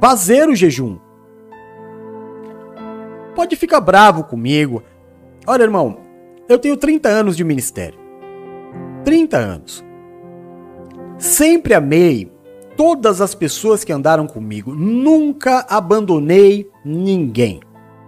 fazer 0.00 0.48
o 0.48 0.54
jejum 0.54 0.98
pode 3.36 3.54
ficar 3.54 3.80
bravo 3.80 4.24
comigo. 4.24 4.82
Olha, 5.46 5.62
irmão, 5.62 5.98
eu 6.48 6.58
tenho 6.58 6.76
30 6.76 7.08
anos 7.08 7.36
de 7.36 7.44
ministério. 7.44 7.98
30 9.04 9.36
anos. 9.36 9.84
Sempre 11.18 11.74
amei 11.74 12.32
todas 12.76 13.20
as 13.20 13.34
pessoas 13.34 13.84
que 13.84 13.92
andaram 13.92 14.26
comigo. 14.26 14.74
Nunca 14.74 15.66
abandonei 15.68 16.68
ninguém. 16.84 17.60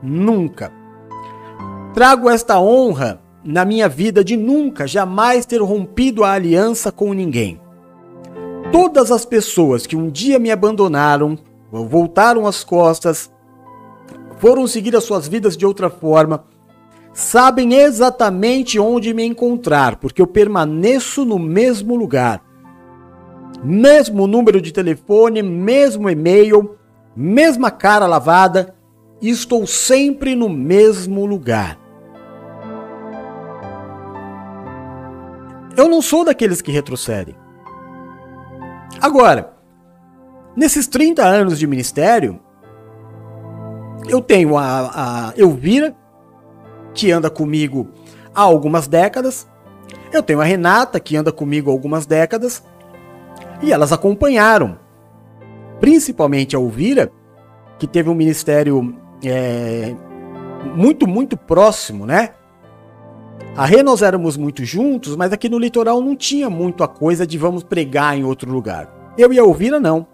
Nunca. 0.02 0.72
Trago 1.92 2.30
esta 2.30 2.58
honra 2.58 3.20
na 3.44 3.64
minha 3.64 3.88
vida 3.88 4.24
de 4.24 4.36
nunca, 4.36 4.86
jamais 4.86 5.46
ter 5.46 5.60
rompido 5.60 6.24
a 6.24 6.32
aliança 6.32 6.90
com 6.90 7.12
ninguém. 7.12 7.60
Todas 8.72 9.10
as 9.10 9.24
pessoas 9.24 9.86
que 9.86 9.96
um 9.96 10.10
dia 10.10 10.38
me 10.38 10.50
abandonaram, 10.50 11.38
voltaram 11.70 12.46
as 12.46 12.62
costas, 12.62 13.30
foram 14.38 14.66
seguir 14.66 14.94
as 14.96 15.04
suas 15.04 15.28
vidas 15.28 15.56
de 15.56 15.66
outra 15.66 15.90
forma, 15.90 16.44
sabem 17.12 17.74
exatamente 17.74 18.78
onde 18.78 19.12
me 19.12 19.24
encontrar, 19.24 19.96
porque 19.96 20.22
eu 20.22 20.26
permaneço 20.26 21.24
no 21.24 21.38
mesmo 21.38 21.96
lugar. 21.96 22.42
Mesmo 23.62 24.26
número 24.26 24.60
de 24.60 24.72
telefone, 24.72 25.42
mesmo 25.42 26.08
e-mail, 26.08 26.76
mesma 27.16 27.70
cara 27.70 28.06
lavada, 28.06 28.74
estou 29.20 29.66
sempre 29.66 30.36
no 30.36 30.48
mesmo 30.48 31.26
lugar. 31.26 31.78
Eu 35.76 35.88
não 35.88 36.00
sou 36.00 36.24
daqueles 36.24 36.60
que 36.60 36.72
retrocedem. 36.72 37.36
Agora, 39.00 39.52
nesses 40.56 40.86
30 40.86 41.24
anos 41.24 41.58
de 41.58 41.66
ministério, 41.66 42.40
eu 44.08 44.20
tenho 44.20 44.56
a, 44.56 45.30
a 45.30 45.34
Elvira, 45.36 45.94
que 46.94 47.12
anda 47.12 47.28
comigo 47.28 47.88
há 48.34 48.42
algumas 48.42 48.88
décadas. 48.88 49.48
Eu 50.12 50.22
tenho 50.22 50.40
a 50.40 50.44
Renata, 50.44 50.98
que 50.98 51.16
anda 51.16 51.30
comigo 51.30 51.70
há 51.70 51.72
algumas 51.72 52.06
décadas. 52.06 52.62
E 53.62 53.72
elas 53.72 53.92
acompanharam. 53.92 54.78
Principalmente 55.80 56.56
a 56.56 56.58
Elvira, 56.58 57.12
que 57.78 57.86
teve 57.86 58.08
um 58.08 58.14
ministério 58.14 58.96
é, 59.22 59.94
muito, 60.74 61.06
muito 61.06 61.36
próximo, 61.36 62.06
né? 62.06 62.30
A 63.56 63.66
Rê 63.66 63.82
nós 63.82 64.02
éramos 64.02 64.36
muito 64.36 64.64
juntos, 64.64 65.16
mas 65.16 65.32
aqui 65.32 65.48
no 65.48 65.58
litoral 65.58 66.00
não 66.00 66.16
tinha 66.16 66.48
muito 66.48 66.82
a 66.82 66.88
coisa 66.88 67.26
de 67.26 67.36
vamos 67.36 67.62
pregar 67.62 68.16
em 68.16 68.24
outro 68.24 68.50
lugar. 68.50 69.12
Eu 69.16 69.32
e 69.32 69.38
a 69.38 69.42
Elvira 69.42 69.80
não. 69.80 70.06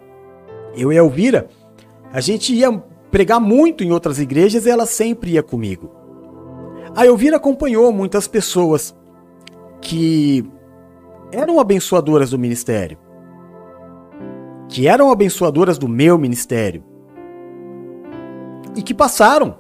Eu 0.77 0.93
e 0.93 0.97
a 0.97 1.01
Elvira, 1.01 1.49
a 2.13 2.21
gente 2.21 2.55
ia 2.55 2.83
pregar 3.15 3.39
muito 3.39 3.85
em 3.85 3.93
outras 3.93 4.19
igrejas 4.19 4.67
e 4.67 4.71
ela 4.71 4.87
sempre 4.87 5.35
ia 5.35 5.43
comigo. 5.43 5.89
A 6.97 7.07
Elvira 7.07 7.37
acompanhou 7.37 7.93
muitas 7.93 8.27
pessoas 8.27 8.93
que 9.81 10.45
eram 11.31 11.61
abençoadoras 11.61 12.31
do 12.31 12.39
ministério, 12.41 12.99
que 14.69 14.89
eram 14.89 15.13
abençoadoras 15.13 15.79
do 15.79 15.87
meu 15.87 16.19
ministério 16.19 16.83
e 18.75 18.83
que 18.83 18.93
passaram. 18.93 19.59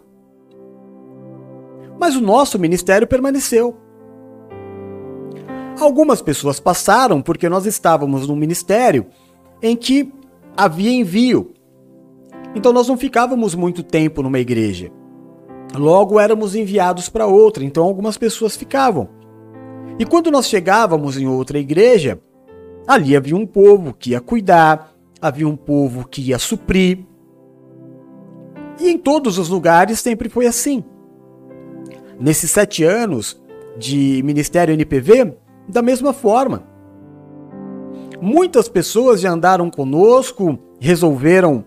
Mas 1.97 2.17
o 2.17 2.21
nosso 2.21 2.59
ministério 2.59 3.07
permaneceu. 3.07 3.77
Algumas 5.79 6.21
pessoas 6.21 6.59
passaram 6.59 7.23
porque 7.23 7.49
nós 7.49 7.67
estávamos 7.67 8.27
num 8.27 8.35
ministério 8.35 9.07
em 9.63 9.77
que 9.77 10.13
havia 10.57 10.91
envio, 10.91 11.55
então 12.55 12.73
nós 12.73 12.89
não 12.89 12.97
ficávamos 12.97 13.55
muito 13.55 13.83
tempo 13.83 14.23
numa 14.23 14.39
igreja. 14.39 14.91
Logo 15.75 16.21
éramos 16.21 16.55
enviados 16.55 17.09
para 17.09 17.27
outra, 17.27 17.65
então 17.65 17.85
algumas 17.85 18.17
pessoas 18.17 18.57
ficavam. 18.57 19.09
E 19.99 20.05
quando 20.05 20.31
nós 20.31 20.47
chegávamos 20.47 21.19
em 21.19 21.27
outra 21.27 21.59
igreja, 21.59 22.21
ali 22.87 23.17
havia 23.17 23.37
um 23.37 23.47
povo 23.47 23.93
que 23.93 24.11
ia 24.11 24.21
cuidar, 24.21 24.93
havia 25.21 25.49
um 25.49 25.57
povo 25.57 26.07
que 26.07 26.21
ia 26.21 26.39
suprir. 26.39 27.05
E 28.81 28.89
em 28.89 28.99
todos 28.99 29.39
os 29.39 29.49
lugares 29.49 30.01
sempre 30.01 30.29
foi 30.29 30.47
assim. 30.47 30.85
Nesses 32.21 32.51
sete 32.51 32.85
anos 32.85 33.41
de 33.77 34.23
Ministério 34.25 34.73
NPV, 34.75 35.35
da 35.69 35.83
mesma 35.83 36.13
forma. 36.13 36.63
Muitas 38.21 38.69
pessoas 38.69 39.21
já 39.21 39.31
andaram 39.31 39.71
conosco, 39.71 40.59
resolveram 40.81 41.65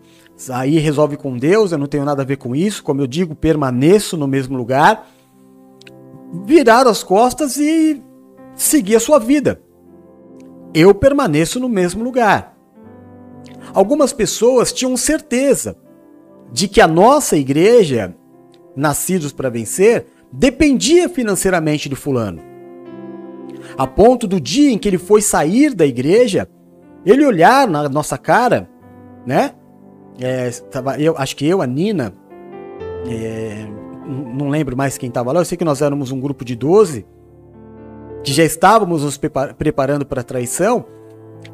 aí 0.51 0.77
resolve 0.77 1.17
com 1.17 1.37
Deus, 1.37 1.71
eu 1.71 1.77
não 1.77 1.87
tenho 1.87 2.05
nada 2.05 2.21
a 2.21 2.25
ver 2.25 2.37
com 2.37 2.55
isso, 2.55 2.83
como 2.83 3.01
eu 3.01 3.07
digo, 3.07 3.35
permaneço 3.35 4.15
no 4.15 4.27
mesmo 4.27 4.55
lugar, 4.55 5.07
virar 6.45 6.85
as 6.87 7.03
costas 7.03 7.57
e 7.57 8.01
seguir 8.55 8.95
a 8.95 8.99
sua 8.99 9.19
vida. 9.19 9.61
Eu 10.73 10.93
permaneço 10.93 11.59
no 11.59 11.67
mesmo 11.67 12.03
lugar. 12.03 12.55
Algumas 13.73 14.13
pessoas 14.13 14.71
tinham 14.71 14.95
certeza 14.95 15.75
de 16.51 16.67
que 16.67 16.81
a 16.81 16.87
nossa 16.87 17.35
igreja, 17.35 18.15
Nascidos 18.75 19.33
para 19.33 19.49
Vencer, 19.49 20.05
dependia 20.31 21.09
financeiramente 21.09 21.89
de 21.89 21.95
Fulano. 21.95 22.41
a 23.77 23.85
ponto 23.87 24.27
do 24.27 24.39
dia 24.39 24.71
em 24.71 24.77
que 24.77 24.87
ele 24.87 24.97
foi 24.97 25.21
sair 25.21 25.73
da 25.73 25.85
igreja, 25.85 26.47
ele 27.05 27.25
olhar 27.25 27.67
na 27.67 27.87
nossa 27.89 28.17
cara, 28.17 28.69
né? 29.25 29.53
É, 30.19 30.49
tava, 30.71 30.99
eu, 30.99 31.15
acho 31.17 31.35
que 31.35 31.45
eu, 31.45 31.61
a 31.61 31.67
Nina, 31.67 32.13
é, 33.07 33.65
não 34.07 34.49
lembro 34.49 34.75
mais 34.75 34.97
quem 34.97 35.09
estava 35.09 35.31
lá, 35.31 35.41
eu 35.41 35.45
sei 35.45 35.57
que 35.57 35.65
nós 35.65 35.81
éramos 35.81 36.11
um 36.11 36.19
grupo 36.19 36.43
de 36.43 36.55
12, 36.55 37.05
que 38.23 38.33
já 38.33 38.43
estávamos 38.43 39.03
nos 39.03 39.19
preparando 39.57 40.05
para 40.05 40.21
a 40.21 40.23
traição, 40.23 40.85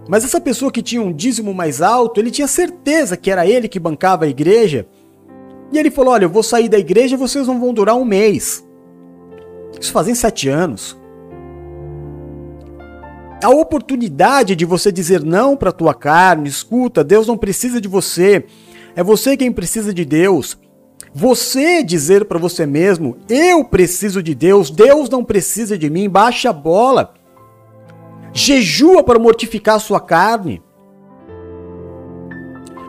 mas 0.08 0.24
essa 0.24 0.40
pessoa 0.40 0.72
que 0.72 0.82
tinha 0.82 1.02
um 1.02 1.12
dízimo 1.12 1.54
mais 1.54 1.82
alto, 1.82 2.20
ele 2.20 2.32
tinha 2.32 2.48
certeza 2.48 3.18
que 3.18 3.30
era 3.30 3.46
ele 3.46 3.68
que 3.68 3.80
bancava 3.80 4.26
a 4.26 4.28
igreja, 4.30 4.88
e 5.72 5.78
ele 5.78 5.90
falou: 5.90 6.14
Olha, 6.14 6.26
eu 6.26 6.30
vou 6.30 6.44
sair 6.44 6.70
da 6.70 6.78
igreja 6.78 7.16
e 7.16 7.18
vocês 7.18 7.48
não 7.48 7.60
vão 7.60 7.74
durar 7.74 7.96
um 7.96 8.06
mês. 8.06 8.66
Isso 9.80 9.92
fazem 9.92 10.14
sete 10.14 10.48
anos. 10.48 10.96
A 13.44 13.50
oportunidade 13.50 14.56
de 14.56 14.64
você 14.64 14.90
dizer 14.90 15.22
não 15.22 15.58
para 15.58 15.68
a 15.68 15.74
tua 15.74 15.94
carne, 15.94 16.48
escuta, 16.48 17.04
Deus 17.04 17.28
não 17.28 17.38
precisa 17.38 17.82
de 17.82 17.90
você, 17.90 18.46
é 18.96 19.04
você 19.04 19.36
quem 19.36 19.52
precisa 19.52 19.94
de 19.94 20.06
Deus. 20.06 20.58
Você 21.14 21.84
dizer 21.84 22.24
para 22.24 22.40
você 22.40 22.66
mesmo, 22.66 23.18
eu 23.28 23.66
preciso 23.66 24.24
de 24.24 24.34
Deus, 24.34 24.70
Deus 24.70 25.10
não 25.10 25.26
precisa 25.26 25.78
de 25.78 25.90
mim, 25.90 26.10
baixa 26.10 26.52
a 26.52 26.54
bola. 26.54 27.16
Jejua 28.32 29.04
para 29.04 29.20
mortificar 29.20 29.76
a 29.76 29.80
sua 29.80 30.00
carne. 30.00 30.64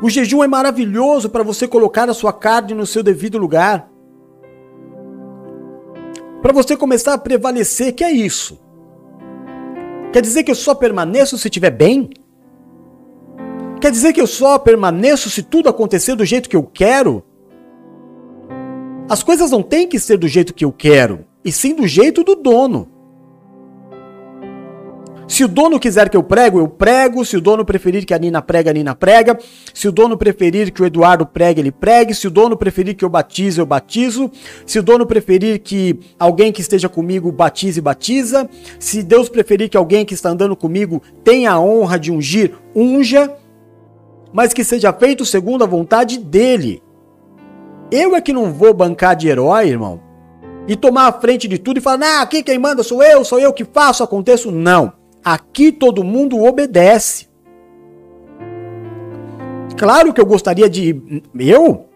O 0.00 0.08
jejum 0.08 0.44
é 0.44 0.46
maravilhoso 0.46 1.28
para 1.30 1.42
você 1.42 1.66
colocar 1.66 2.08
a 2.08 2.14
sua 2.14 2.32
carne 2.32 2.74
no 2.74 2.86
seu 2.86 3.02
devido 3.02 3.38
lugar. 3.38 3.90
Para 6.40 6.52
você 6.52 6.76
começar 6.76 7.14
a 7.14 7.18
prevalecer, 7.18 7.92
que 7.92 8.04
é 8.04 8.12
isso? 8.12 8.63
Quer 10.14 10.22
dizer 10.22 10.44
que 10.44 10.50
eu 10.52 10.54
só 10.54 10.76
permaneço 10.76 11.36
se 11.36 11.48
estiver 11.48 11.72
bem? 11.72 12.08
Quer 13.80 13.90
dizer 13.90 14.12
que 14.12 14.20
eu 14.20 14.28
só 14.28 14.60
permaneço 14.60 15.28
se 15.28 15.42
tudo 15.42 15.68
acontecer 15.68 16.14
do 16.14 16.24
jeito 16.24 16.48
que 16.48 16.54
eu 16.54 16.62
quero? 16.62 17.24
As 19.08 19.24
coisas 19.24 19.50
não 19.50 19.60
têm 19.60 19.88
que 19.88 19.98
ser 19.98 20.16
do 20.16 20.28
jeito 20.28 20.54
que 20.54 20.64
eu 20.64 20.70
quero, 20.70 21.26
e 21.44 21.50
sim 21.50 21.74
do 21.74 21.84
jeito 21.84 22.22
do 22.22 22.36
dono. 22.36 22.88
Se 25.26 25.42
o 25.42 25.48
dono 25.48 25.80
quiser 25.80 26.08
que 26.08 26.16
eu 26.16 26.22
prego, 26.22 26.58
eu 26.58 26.68
prego. 26.68 27.24
Se 27.24 27.36
o 27.36 27.40
dono 27.40 27.64
preferir 27.64 28.04
que 28.04 28.12
a 28.12 28.18
Nina 28.18 28.42
prega, 28.42 28.70
a 28.70 28.74
Nina 28.74 28.94
prega. 28.94 29.38
Se 29.72 29.88
o 29.88 29.92
dono 29.92 30.16
preferir 30.16 30.70
que 30.70 30.82
o 30.82 30.86
Eduardo 30.86 31.26
pregue, 31.26 31.60
ele 31.60 31.72
pregue. 31.72 32.14
Se 32.14 32.26
o 32.26 32.30
dono 32.30 32.56
preferir 32.56 32.94
que 32.94 33.04
eu 33.04 33.08
batize, 33.08 33.58
eu 33.58 33.66
batizo. 33.66 34.30
Se 34.66 34.78
o 34.78 34.82
dono 34.82 35.06
preferir 35.06 35.60
que 35.60 35.98
alguém 36.18 36.52
que 36.52 36.60
esteja 36.60 36.88
comigo 36.88 37.32
batize, 37.32 37.80
batiza. 37.80 38.48
Se 38.78 39.02
Deus 39.02 39.28
preferir 39.28 39.68
que 39.68 39.76
alguém 39.76 40.04
que 40.04 40.14
está 40.14 40.28
andando 40.28 40.54
comigo 40.54 41.02
tenha 41.24 41.52
a 41.52 41.60
honra 41.60 41.98
de 41.98 42.12
ungir, 42.12 42.52
unja. 42.74 43.34
Mas 44.32 44.52
que 44.52 44.64
seja 44.64 44.92
feito 44.92 45.24
segundo 45.24 45.64
a 45.64 45.66
vontade 45.66 46.18
dele. 46.18 46.82
Eu 47.90 48.16
é 48.16 48.20
que 48.20 48.32
não 48.32 48.52
vou 48.52 48.74
bancar 48.74 49.14
de 49.14 49.28
herói, 49.28 49.68
irmão, 49.68 50.00
e 50.66 50.74
tomar 50.74 51.06
a 51.06 51.12
frente 51.12 51.46
de 51.46 51.58
tudo 51.58 51.78
e 51.78 51.80
falar, 51.80 52.18
ah, 52.18 52.22
aqui 52.22 52.42
quem 52.42 52.58
manda 52.58 52.82
sou 52.82 53.02
eu, 53.02 53.24
sou 53.24 53.38
eu 53.38 53.52
que 53.52 53.64
faço, 53.64 54.02
aconteço. 54.02 54.50
Não. 54.50 55.03
Aqui 55.24 55.72
todo 55.72 56.04
mundo 56.04 56.42
obedece. 56.42 57.28
Claro 59.76 60.12
que 60.12 60.20
eu 60.20 60.26
gostaria 60.26 60.68
de. 60.68 61.22
Eu 61.38 61.86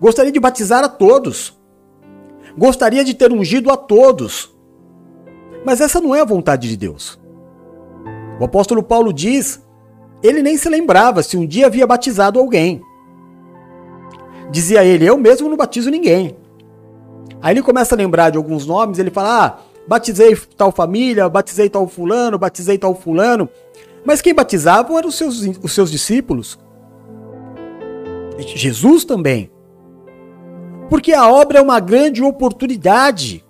gostaria 0.00 0.30
de 0.30 0.38
batizar 0.38 0.84
a 0.84 0.88
todos. 0.88 1.58
Gostaria 2.56 3.04
de 3.04 3.12
ter 3.12 3.32
ungido 3.32 3.70
a 3.72 3.76
todos. 3.76 4.54
Mas 5.64 5.80
essa 5.80 6.00
não 6.00 6.14
é 6.14 6.20
a 6.20 6.24
vontade 6.24 6.68
de 6.68 6.76
Deus. 6.76 7.18
O 8.40 8.44
apóstolo 8.44 8.82
Paulo 8.82 9.12
diz, 9.12 9.60
ele 10.22 10.42
nem 10.42 10.56
se 10.56 10.68
lembrava 10.68 11.22
se 11.22 11.36
um 11.36 11.46
dia 11.46 11.66
havia 11.66 11.86
batizado 11.86 12.38
alguém. 12.38 12.80
Dizia 14.50 14.84
ele: 14.84 15.04
Eu 15.04 15.18
mesmo 15.18 15.48
não 15.48 15.56
batizo 15.56 15.90
ninguém. 15.90 16.36
Aí 17.42 17.52
ele 17.52 17.62
começa 17.62 17.94
a 17.94 17.98
lembrar 17.98 18.30
de 18.30 18.38
alguns 18.38 18.64
nomes, 18.64 18.98
ele 18.98 19.10
fala: 19.10 19.44
Ah, 19.44 19.58
batizei 19.86 20.36
tal 20.56 20.72
família, 20.72 21.28
batizei 21.28 21.68
tal 21.68 21.86
fulano, 21.86 22.38
batizei 22.38 22.78
tal 22.78 22.94
fulano. 22.94 23.48
Mas 24.04 24.20
quem 24.20 24.34
batizava 24.34 24.96
eram 24.96 25.08
os 25.08 25.16
seus, 25.16 25.40
os 25.62 25.72
seus 25.72 25.90
discípulos. 25.90 26.58
Jesus 28.38 29.04
também. 29.04 29.50
Porque 30.88 31.12
a 31.12 31.28
obra 31.28 31.58
é 31.58 31.62
uma 31.62 31.80
grande 31.80 32.22
oportunidade. 32.22 33.44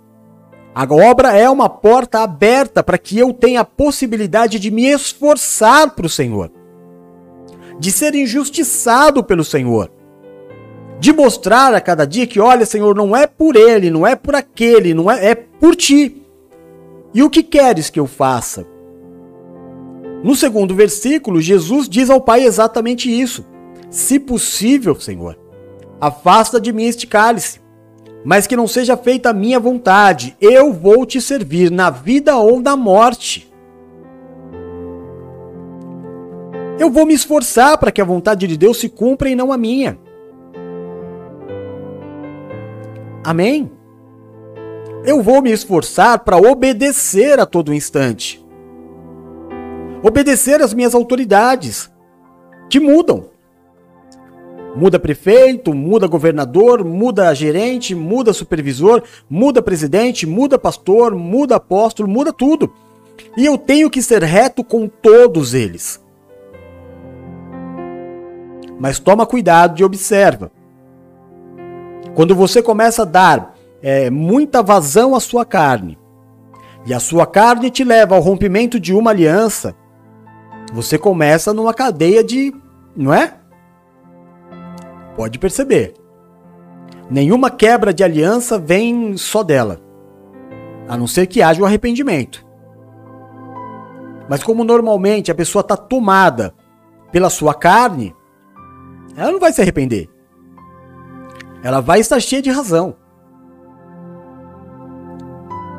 A 0.74 0.84
obra 0.94 1.36
é 1.36 1.48
uma 1.48 1.68
porta 1.68 2.20
aberta 2.20 2.82
para 2.82 2.98
que 2.98 3.18
eu 3.18 3.32
tenha 3.32 3.60
a 3.60 3.64
possibilidade 3.64 4.58
de 4.58 4.70
me 4.70 4.86
esforçar 4.86 5.94
para 5.94 6.06
o 6.06 6.10
Senhor, 6.10 6.50
de 7.78 7.90
ser 7.90 8.14
injustiçado 8.14 9.24
pelo 9.24 9.42
Senhor, 9.42 9.90
de 11.00 11.14
mostrar 11.14 11.72
a 11.74 11.80
cada 11.80 12.06
dia 12.06 12.26
que, 12.26 12.38
olha, 12.38 12.66
Senhor, 12.66 12.94
não 12.94 13.16
é 13.16 13.26
por 13.26 13.56
ele, 13.56 13.90
não 13.90 14.06
é 14.06 14.14
por 14.14 14.34
aquele, 14.34 14.92
não 14.92 15.10
é, 15.10 15.30
é 15.30 15.34
por 15.34 15.74
ti. 15.74 16.25
E 17.14 17.22
o 17.22 17.30
que 17.30 17.42
queres 17.42 17.90
que 17.90 17.98
eu 17.98 18.06
faça? 18.06 18.66
No 20.22 20.34
segundo 20.34 20.74
versículo, 20.74 21.40
Jesus 21.40 21.88
diz 21.88 22.10
ao 22.10 22.20
Pai 22.20 22.44
exatamente 22.44 23.08
isso. 23.08 23.44
Se 23.90 24.18
possível, 24.18 24.94
Senhor, 24.94 25.38
afasta 26.00 26.60
de 26.60 26.72
mim 26.72 26.84
este 26.84 27.06
cálice, 27.06 27.60
mas 28.24 28.46
que 28.46 28.56
não 28.56 28.66
seja 28.66 28.96
feita 28.96 29.30
a 29.30 29.32
minha 29.32 29.60
vontade. 29.60 30.36
Eu 30.40 30.72
vou 30.72 31.06
te 31.06 31.20
servir 31.20 31.70
na 31.70 31.90
vida 31.90 32.36
ou 32.36 32.60
na 32.60 32.76
morte. 32.76 33.50
Eu 36.78 36.90
vou 36.90 37.06
me 37.06 37.14
esforçar 37.14 37.78
para 37.78 37.90
que 37.92 38.00
a 38.00 38.04
vontade 38.04 38.46
de 38.46 38.56
Deus 38.56 38.78
se 38.78 38.88
cumpra 38.88 39.30
e 39.30 39.36
não 39.36 39.52
a 39.52 39.56
minha. 39.56 39.98
Amém? 43.24 43.70
Eu 45.06 45.22
vou 45.22 45.40
me 45.40 45.52
esforçar 45.52 46.18
para 46.24 46.36
obedecer 46.36 47.38
a 47.38 47.46
todo 47.46 47.72
instante. 47.72 48.44
Obedecer 50.02 50.60
às 50.60 50.74
minhas 50.74 50.96
autoridades, 50.96 51.88
que 52.68 52.80
mudam. 52.80 53.30
Muda 54.74 54.98
prefeito, 54.98 55.72
muda 55.72 56.08
governador, 56.08 56.84
muda 56.84 57.32
gerente, 57.32 57.94
muda 57.94 58.32
supervisor, 58.32 59.00
muda 59.30 59.62
presidente, 59.62 60.26
muda 60.26 60.58
pastor, 60.58 61.14
muda 61.14 61.54
apóstolo, 61.54 62.08
muda 62.08 62.32
tudo. 62.32 62.74
E 63.36 63.46
eu 63.46 63.56
tenho 63.56 63.88
que 63.88 64.02
ser 64.02 64.24
reto 64.24 64.64
com 64.64 64.88
todos 64.88 65.54
eles. 65.54 66.04
Mas 68.76 68.98
toma 68.98 69.24
cuidado 69.24 69.80
e 69.80 69.84
observa. 69.84 70.50
Quando 72.14 72.34
você 72.34 72.60
começa 72.60 73.02
a 73.02 73.06
dar 73.06 73.55
é, 73.88 74.10
muita 74.10 74.64
vazão 74.64 75.14
à 75.14 75.20
sua 75.20 75.44
carne, 75.44 75.96
e 76.84 76.92
a 76.92 76.98
sua 76.98 77.24
carne 77.24 77.70
te 77.70 77.84
leva 77.84 78.16
ao 78.16 78.20
rompimento 78.20 78.80
de 78.80 78.92
uma 78.92 79.12
aliança, 79.12 79.76
você 80.72 80.98
começa 80.98 81.54
numa 81.54 81.72
cadeia 81.72 82.24
de. 82.24 82.52
Não 82.96 83.14
é? 83.14 83.34
Pode 85.14 85.38
perceber. 85.38 85.94
Nenhuma 87.08 87.48
quebra 87.48 87.94
de 87.94 88.02
aliança 88.02 88.58
vem 88.58 89.16
só 89.16 89.44
dela, 89.44 89.80
a 90.88 90.96
não 90.96 91.06
ser 91.06 91.28
que 91.28 91.40
haja 91.40 91.60
o 91.60 91.62
um 91.62 91.66
arrependimento. 91.68 92.44
Mas 94.28 94.42
como 94.42 94.64
normalmente 94.64 95.30
a 95.30 95.34
pessoa 95.34 95.60
está 95.60 95.76
tomada 95.76 96.52
pela 97.12 97.30
sua 97.30 97.54
carne, 97.54 98.12
ela 99.16 99.30
não 99.30 99.38
vai 99.38 99.52
se 99.52 99.62
arrepender 99.62 100.10
ela 101.66 101.80
vai 101.80 101.98
estar 101.98 102.20
cheia 102.20 102.40
de 102.40 102.48
razão. 102.48 102.94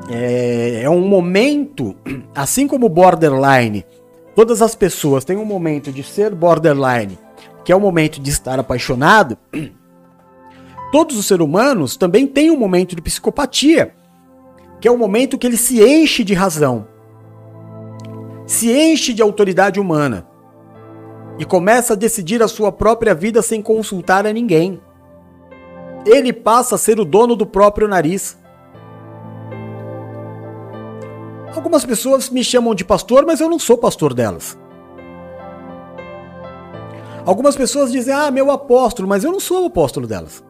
É, 0.10 0.82
é 0.84 0.90
um 0.90 1.08
momento, 1.08 1.96
assim 2.36 2.68
como 2.68 2.90
borderline, 2.90 3.86
todas 4.36 4.62
as 4.62 4.76
pessoas 4.76 5.26
têm 5.26 5.38
um 5.38 5.46
momento 5.46 5.92
de 5.92 6.04
ser 6.04 6.34
borderline, 6.34 7.18
que 7.64 7.72
é 7.72 7.76
o 7.76 7.80
momento 7.80 8.22
de 8.22 8.30
estar 8.30 8.60
apaixonado. 8.60 9.38
Todos 10.92 11.18
os 11.18 11.26
seres 11.26 11.46
humanos 11.46 11.98
também 11.98 12.26
têm 12.26 12.50
um 12.50 12.58
momento 12.58 12.96
de 12.96 13.02
psicopatia, 13.02 13.94
que 14.80 14.88
é 14.88 14.92
o 14.92 14.98
momento 14.98 15.38
que 15.38 15.46
ele 15.46 15.58
se 15.58 15.84
enche 15.84 16.24
de 16.24 16.34
razão, 16.34 16.88
se 18.46 18.72
enche 18.72 19.14
de 19.14 19.22
autoridade 19.22 19.80
humana 19.80 20.26
e 21.38 21.44
começa 21.44 21.94
a 21.94 21.98
decidir 21.98 22.42
a 22.42 22.48
sua 22.48 22.72
própria 22.72 23.14
vida 23.14 23.42
sem 23.42 23.62
consultar 23.62 24.26
a 24.26 24.32
ninguém 24.32 24.80
ele 26.08 26.32
passa 26.32 26.76
a 26.76 26.78
ser 26.78 27.00
o 27.00 27.06
dono 27.06 27.36
do 27.36 27.46
próprio 27.46 27.88
nariz. 27.88 28.38
Algumas 31.56 31.86
pessoas 31.86 32.30
me 32.30 32.44
chamam 32.44 32.76
de 32.76 32.86
pastor, 32.86 33.26
mas 33.26 33.40
eu 33.40 33.50
não 33.50 33.60
sou 33.60 33.78
pastor 33.78 34.14
delas. 34.14 34.58
Algumas 37.26 37.56
pessoas 37.56 37.92
dizem, 37.92 38.14
ah, 38.14 38.32
meu 38.32 38.52
apóstolo, 38.52 39.08
mas 39.08 39.24
eu 39.24 39.32
não 39.32 39.40
sou 39.40 39.64
o 39.64 39.68
apóstolo 39.68 40.08
delas. 40.08 40.44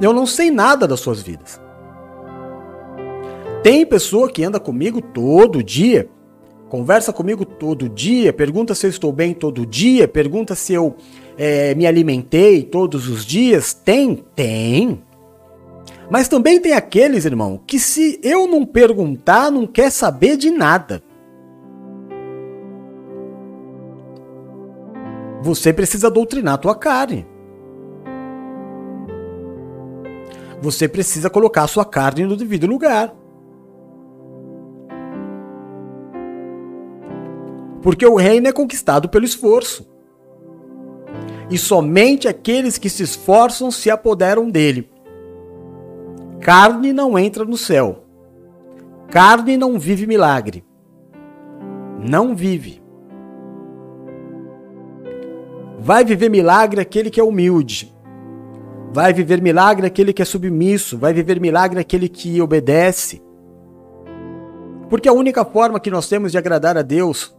Eu 0.00 0.12
não 0.12 0.26
sei 0.26 0.50
nada 0.50 0.86
das 0.86 1.00
suas 1.00 1.20
vidas. 1.20 1.60
Tem 3.62 3.84
pessoa 3.84 4.30
que 4.30 4.42
anda 4.42 4.58
comigo 4.58 5.02
todo 5.02 5.62
dia 5.62 6.08
Conversa 6.70 7.12
comigo 7.12 7.44
todo 7.44 7.88
dia, 7.88 8.32
pergunta 8.32 8.76
se 8.76 8.86
eu 8.86 8.90
estou 8.90 9.10
bem 9.10 9.34
todo 9.34 9.66
dia, 9.66 10.06
pergunta 10.06 10.54
se 10.54 10.72
eu 10.72 10.94
é, 11.36 11.74
me 11.74 11.84
alimentei 11.84 12.62
todos 12.62 13.08
os 13.08 13.26
dias. 13.26 13.74
Tem? 13.74 14.24
Tem. 14.36 15.02
Mas 16.10 16.26
também 16.26 16.60
tem 16.60 16.72
aqueles, 16.72 17.24
irmão, 17.24 17.60
que 17.64 17.78
se 17.78 18.20
eu 18.24 18.48
não 18.48 18.66
perguntar, 18.66 19.48
não 19.48 19.64
quer 19.64 19.90
saber 19.92 20.36
de 20.36 20.50
nada. 20.50 21.00
Você 25.40 25.72
precisa 25.72 26.10
doutrinar 26.10 26.54
a 26.54 26.58
tua 26.58 26.74
carne. 26.74 27.26
Você 30.60 30.88
precisa 30.88 31.30
colocar 31.30 31.62
a 31.62 31.68
sua 31.68 31.84
carne 31.84 32.26
no 32.26 32.36
devido 32.36 32.66
lugar. 32.66 33.14
Porque 37.80 38.04
o 38.04 38.16
reino 38.16 38.48
é 38.48 38.52
conquistado 38.52 39.08
pelo 39.08 39.24
esforço. 39.24 39.88
E 41.48 41.56
somente 41.56 42.28
aqueles 42.28 42.76
que 42.76 42.90
se 42.90 43.04
esforçam 43.04 43.70
se 43.70 43.90
apoderam 43.90 44.50
dele. 44.50 44.90
Carne 46.40 46.92
não 46.92 47.18
entra 47.18 47.44
no 47.44 47.56
céu. 47.56 48.04
Carne 49.10 49.56
não 49.56 49.78
vive 49.78 50.06
milagre. 50.06 50.64
Não 51.98 52.34
vive. 52.34 52.80
Vai 55.78 56.04
viver 56.04 56.30
milagre 56.30 56.80
aquele 56.80 57.10
que 57.10 57.20
é 57.20 57.24
humilde. 57.24 57.94
Vai 58.92 59.12
viver 59.12 59.40
milagre 59.42 59.86
aquele 59.86 60.12
que 60.12 60.22
é 60.22 60.24
submisso. 60.24 60.96
Vai 60.96 61.12
viver 61.12 61.40
milagre 61.40 61.78
aquele 61.78 62.08
que 62.08 62.40
obedece. 62.40 63.22
Porque 64.88 65.08
a 65.08 65.12
única 65.12 65.44
forma 65.44 65.78
que 65.78 65.90
nós 65.90 66.08
temos 66.08 66.32
de 66.32 66.38
agradar 66.38 66.76
a 66.76 66.82
Deus 66.82 67.36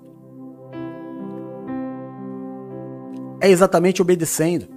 é 3.41 3.49
exatamente 3.49 4.01
obedecendo. 4.01 4.67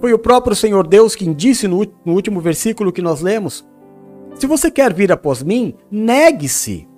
Foi 0.00 0.14
o 0.14 0.18
próprio 0.18 0.56
Senhor 0.56 0.86
Deus 0.86 1.14
quem 1.14 1.32
disse 1.32 1.68
no, 1.68 1.86
último 2.06 2.40
versículo 2.40 2.90
que 2.90 3.02
nós 3.02 3.20
lemos: 3.20 3.66
Se 4.34 4.46
você 4.46 4.70
quer 4.70 4.94
vir 4.94 5.12
após 5.12 5.42
mim, 5.42 5.74
negue-se. 5.90 6.88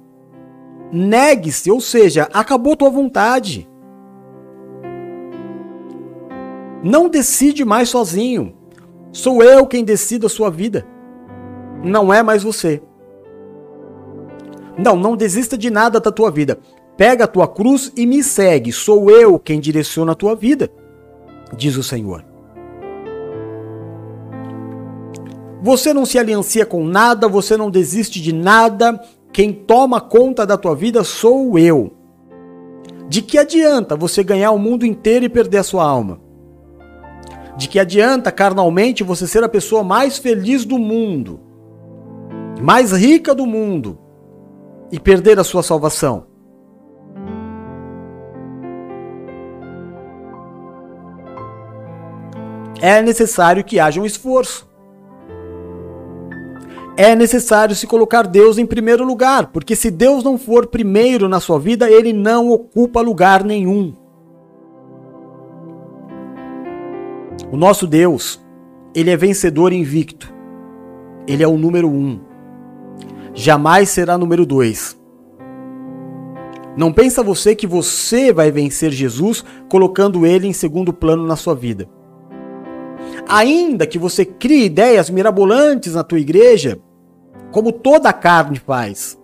Negue-se, 0.93 1.71
ou 1.71 1.81
seja, 1.81 2.29
acabou 2.33 2.77
tua 2.77 2.91
vontade. 2.91 3.69
Não 6.85 7.09
decide 7.09 7.65
mais 7.65 7.89
sozinho. 7.89 8.55
Sou 9.11 9.43
eu 9.43 9.67
quem 9.67 9.85
decido 9.85 10.27
a 10.27 10.31
sua 10.31 10.51
vida. 10.51 10.87
Não 11.83 12.13
é 12.13 12.23
mais 12.23 12.43
você. 12.43 12.83
Não, 14.79 14.97
não 14.97 15.17
desista 15.17 15.59
de 15.59 15.71
nada 15.71 15.99
da 15.99 16.13
tua 16.13 16.31
vida. 16.31 16.59
Pega 16.97 17.25
a 17.25 17.29
tua 17.29 17.49
cruz 17.49 17.93
e 17.97 18.07
me 18.07 18.23
segue. 18.23 18.73
Sou 18.73 19.11
eu 19.11 19.39
quem 19.39 19.61
direciona 19.61 20.13
a 20.13 20.17
tua 20.17 20.35
vida, 20.35 20.71
diz 21.57 21.77
o 21.77 21.83
Senhor. 21.83 22.32
Você 25.63 25.95
não 25.95 26.05
se 26.05 26.19
aliancia 26.19 26.67
com 26.67 26.85
nada, 26.85 27.29
você 27.29 27.57
não 27.57 27.71
desiste 27.71 28.21
de 28.21 28.33
nada. 28.33 29.01
Quem 29.33 29.53
toma 29.53 30.01
conta 30.01 30.45
da 30.45 30.59
tua 30.59 30.75
vida 30.75 31.05
sou 31.05 31.59
eu. 31.59 31.93
De 33.09 33.23
que 33.23 33.39
adianta 33.39 33.95
você 33.95 34.25
ganhar 34.25 34.51
o 34.51 34.59
mundo 34.59 34.85
inteiro 34.85 35.25
e 35.25 35.29
perder 35.29 35.59
a 35.59 35.63
sua 35.63 35.85
alma? 35.85 36.21
De 37.57 37.69
que 37.69 37.79
adianta 37.79 38.33
carnalmente 38.33 39.05
você 39.05 39.27
ser 39.27 39.45
a 39.45 39.49
pessoa 39.49 39.85
mais 39.85 40.19
feliz 40.19 40.65
do 40.65 40.79
mundo, 40.79 41.39
mais 42.61 42.93
rica 42.93 43.35
do 43.35 43.47
mundo 43.47 43.99
e 44.91 44.99
perder 44.99 45.39
a 45.39 45.45
sua 45.45 45.63
salvação? 45.63 46.33
é 52.83 53.01
necessário 53.01 53.63
que 53.63 53.79
haja 53.79 54.01
um 54.01 54.05
esforço. 54.05 54.72
É 57.03 57.17
necessário 57.17 57.75
se 57.75 57.85
colocar 57.85 58.29
Deus 58.29 58.59
em 58.59 58.65
primeiro 58.65 59.05
lugar, 59.05 59.49
porque 59.49 59.75
se 59.75 59.91
Deus 59.91 60.23
não 60.23 60.39
for 60.39 60.69
primeiro 60.69 61.29
na 61.29 61.41
sua 61.41 61.59
vida, 61.59 61.91
ele 61.91 62.13
não 62.13 62.49
ocupa 62.49 63.01
lugar 63.01 63.43
nenhum. 63.43 63.93
O 67.51 67.57
nosso 67.57 67.89
Deus, 67.89 68.41
ele 68.95 69.11
é 69.11 69.17
vencedor 69.17 69.73
invicto. 69.73 70.33
Ele 71.27 71.43
é 71.43 71.49
o 71.49 71.59
número 71.59 71.89
um. 71.89 72.21
Jamais 73.35 73.89
será 73.89 74.17
número 74.17 74.47
dois. 74.47 74.97
Não 76.77 76.93
pensa 76.93 77.21
você 77.21 77.57
que 77.57 77.67
você 77.67 78.33
vai 78.33 78.53
vencer 78.53 78.93
Jesus 78.93 79.45
colocando 79.69 80.25
ele 80.25 80.47
em 80.47 80.53
segundo 80.53 80.93
plano 80.93 81.27
na 81.27 81.35
sua 81.35 81.57
vida. 81.57 81.89
Ainda 83.27 83.89
que 83.89 83.99
você 83.99 84.25
crie 84.25 84.67
ideias 84.67 85.11
mirabolantes 85.11 85.95
na 85.95 86.05
tua 86.05 86.21
igreja, 86.21 86.81
como 87.53 87.71
toda 87.71 88.09
a 88.09 88.13
carne 88.13 88.59
faz. 88.59 89.19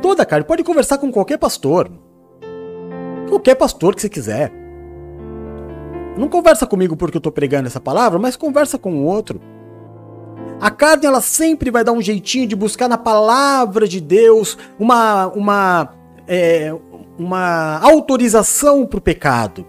Toda 0.00 0.22
a 0.22 0.26
carne. 0.26 0.46
Pode 0.46 0.64
conversar 0.64 0.98
com 0.98 1.12
qualquer 1.12 1.38
pastor. 1.38 1.90
Qualquer 3.28 3.56
pastor 3.56 3.94
que 3.94 4.00
você 4.00 4.08
quiser. 4.08 4.52
Não 6.16 6.28
conversa 6.28 6.66
comigo 6.66 6.96
porque 6.96 7.16
eu 7.16 7.20
estou 7.20 7.32
pregando 7.32 7.66
essa 7.66 7.80
palavra, 7.80 8.18
mas 8.18 8.36
conversa 8.36 8.78
com 8.78 8.94
o 8.94 9.04
outro. 9.04 9.40
A 10.60 10.70
carne 10.70 11.06
ela 11.06 11.20
sempre 11.20 11.70
vai 11.70 11.82
dar 11.82 11.92
um 11.92 12.00
jeitinho 12.00 12.46
de 12.46 12.54
buscar 12.54 12.88
na 12.88 12.98
palavra 12.98 13.88
de 13.88 14.00
Deus 14.00 14.56
uma 14.78 15.26
uma 15.28 15.88
é, 16.28 16.72
uma 17.18 17.78
autorização 17.82 18.86
para 18.86 18.98
o 18.98 19.02
pecado. 19.02 19.66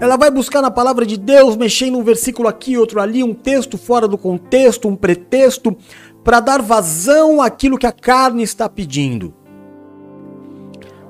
Ela 0.00 0.16
vai 0.16 0.30
buscar 0.30 0.62
na 0.62 0.70
palavra 0.70 1.04
de 1.04 1.16
Deus, 1.16 1.56
mexendo 1.56 1.98
um 1.98 2.04
versículo 2.04 2.48
aqui, 2.48 2.76
outro 2.76 3.00
ali, 3.00 3.24
um 3.24 3.34
texto 3.34 3.76
fora 3.76 4.06
do 4.06 4.16
contexto, 4.16 4.88
um 4.88 4.94
pretexto, 4.94 5.76
para 6.22 6.40
dar 6.40 6.62
vazão 6.62 7.42
àquilo 7.42 7.78
que 7.78 7.86
a 7.86 7.92
carne 7.92 8.42
está 8.42 8.68
pedindo. 8.68 9.34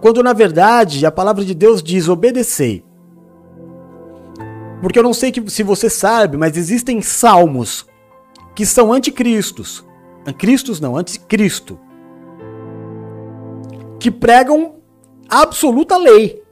Quando 0.00 0.22
na 0.22 0.32
verdade 0.32 1.04
a 1.04 1.10
palavra 1.10 1.44
de 1.44 1.54
Deus 1.54 1.82
diz: 1.82 2.08
obedecei. 2.08 2.84
Porque 4.80 4.98
eu 4.98 5.02
não 5.02 5.12
sei 5.12 5.32
se 5.48 5.62
você 5.62 5.90
sabe, 5.90 6.36
mas 6.36 6.56
existem 6.56 7.02
salmos 7.02 7.86
que 8.54 8.64
são 8.64 8.92
anticristos. 8.92 9.84
Cristos 10.36 10.78
não, 10.78 10.96
anticristo. 10.96 11.78
Que 13.98 14.10
pregam 14.10 14.76
absoluta 15.28 15.96
lei. 15.96 16.42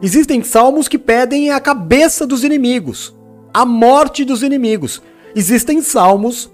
Existem 0.00 0.42
salmos 0.42 0.86
que 0.86 0.98
pedem 0.98 1.50
a 1.50 1.60
cabeça 1.60 2.26
dos 2.26 2.44
inimigos, 2.44 3.16
a 3.52 3.64
morte 3.64 4.24
dos 4.24 4.42
inimigos. 4.42 5.02
Existem 5.34 5.82
salmos 5.82 6.50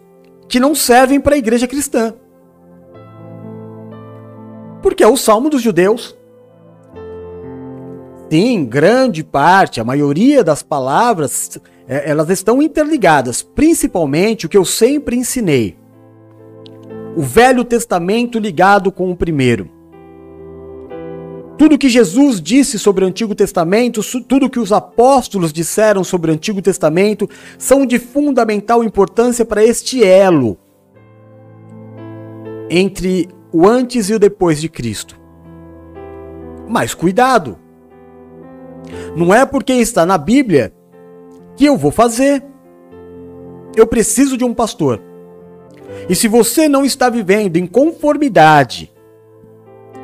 que 0.48 0.58
não 0.58 0.74
servem 0.74 1.20
para 1.20 1.34
a 1.34 1.38
igreja 1.38 1.66
cristã. 1.66 2.14
Porque 4.82 5.02
é 5.02 5.08
o 5.08 5.16
salmo 5.16 5.50
dos 5.50 5.62
judeus. 5.62 6.16
Sim, 8.30 8.64
grande 8.64 9.22
parte, 9.22 9.80
a 9.80 9.84
maioria 9.84 10.42
das 10.42 10.62
palavras, 10.62 11.58
é, 11.86 12.10
elas 12.10 12.30
estão 12.30 12.62
interligadas, 12.62 13.42
principalmente 13.42 14.46
o 14.46 14.48
que 14.48 14.56
eu 14.56 14.64
sempre 14.64 15.16
ensinei. 15.16 15.76
O 17.16 17.22
Velho 17.22 17.64
Testamento 17.64 18.38
ligado 18.38 18.90
com 18.90 19.10
o 19.10 19.16
primeiro. 19.16 19.70
Tudo 21.56 21.78
que 21.78 21.88
Jesus 21.88 22.40
disse 22.40 22.78
sobre 22.78 23.04
o 23.04 23.08
Antigo 23.08 23.34
Testamento, 23.34 24.00
tudo 24.22 24.50
que 24.50 24.58
os 24.58 24.72
apóstolos 24.72 25.52
disseram 25.52 26.02
sobre 26.02 26.30
o 26.30 26.34
Antigo 26.34 26.60
Testamento, 26.60 27.30
são 27.56 27.86
de 27.86 27.98
fundamental 27.98 28.82
importância 28.82 29.44
para 29.44 29.62
este 29.62 30.02
elo 30.02 30.58
entre 32.68 33.28
o 33.52 33.68
antes 33.68 34.10
e 34.10 34.14
o 34.14 34.18
depois 34.18 34.60
de 34.60 34.68
Cristo. 34.68 35.18
Mas 36.68 36.92
cuidado! 36.92 37.56
Não 39.14 39.32
é 39.32 39.46
porque 39.46 39.74
está 39.74 40.04
na 40.04 40.18
Bíblia 40.18 40.74
que 41.56 41.64
eu 41.64 41.76
vou 41.76 41.92
fazer. 41.92 42.42
Eu 43.76 43.86
preciso 43.86 44.36
de 44.36 44.44
um 44.44 44.52
pastor. 44.52 45.00
E 46.08 46.14
se 46.14 46.26
você 46.26 46.68
não 46.68 46.84
está 46.84 47.08
vivendo 47.08 47.56
em 47.56 47.66
conformidade 47.66 48.93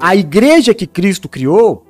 a 0.01 0.17
igreja 0.17 0.73
que 0.73 0.87
Cristo 0.87 1.29
criou, 1.29 1.85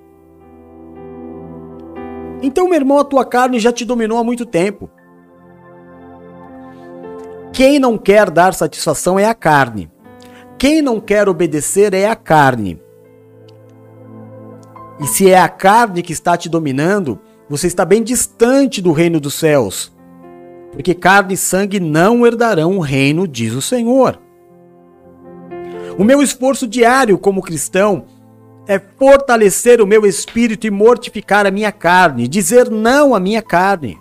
então, 2.43 2.69
meu 2.69 2.77
irmão, 2.77 2.99
a 2.99 3.05
tua 3.05 3.25
carne 3.25 3.59
já 3.59 3.71
te 3.71 3.85
dominou 3.85 4.19
há 4.19 4.25
muito 4.25 4.47
tempo. 4.47 4.89
Quem 7.53 7.79
não 7.79 7.99
quer 7.99 8.31
dar 8.31 8.55
satisfação 8.55 9.19
é 9.19 9.27
a 9.27 9.35
carne. 9.35 9.91
Quem 10.59 10.81
não 10.81 11.01
quer 11.01 11.29
obedecer 11.29 11.93
é 11.93 12.09
a 12.09 12.17
carne. 12.17 12.81
E 15.01 15.07
se 15.07 15.31
é 15.31 15.39
a 15.39 15.49
carne 15.49 16.03
que 16.03 16.13
está 16.13 16.37
te 16.37 16.49
dominando, 16.49 17.19
você 17.49 17.67
está 17.67 17.85
bem 17.85 18.03
distante 18.03 18.81
do 18.81 18.93
reino 18.93 19.21
dos 19.21 19.35
céus. 19.35 19.93
Porque 20.73 20.95
carne 20.95 21.35
e 21.35 21.37
sangue 21.37 21.81
não 21.81 22.27
herdarão 22.27 22.79
o 22.79 22.81
reino, 22.81 23.27
diz 23.27 23.55
o 23.55 23.63
Senhor. 23.63 24.19
O 26.01 26.05
meu 26.05 26.23
esforço 26.23 26.67
diário 26.67 27.19
como 27.19 27.43
cristão 27.43 28.07
é 28.67 28.79
fortalecer 28.79 29.83
o 29.83 29.87
meu 29.87 30.07
espírito 30.07 30.67
e 30.67 30.71
mortificar 30.71 31.45
a 31.45 31.51
minha 31.51 31.71
carne, 31.71 32.27
dizer 32.27 32.71
não 32.71 33.15
à 33.15 33.21
minha 33.21 33.43
carne. 33.43 33.99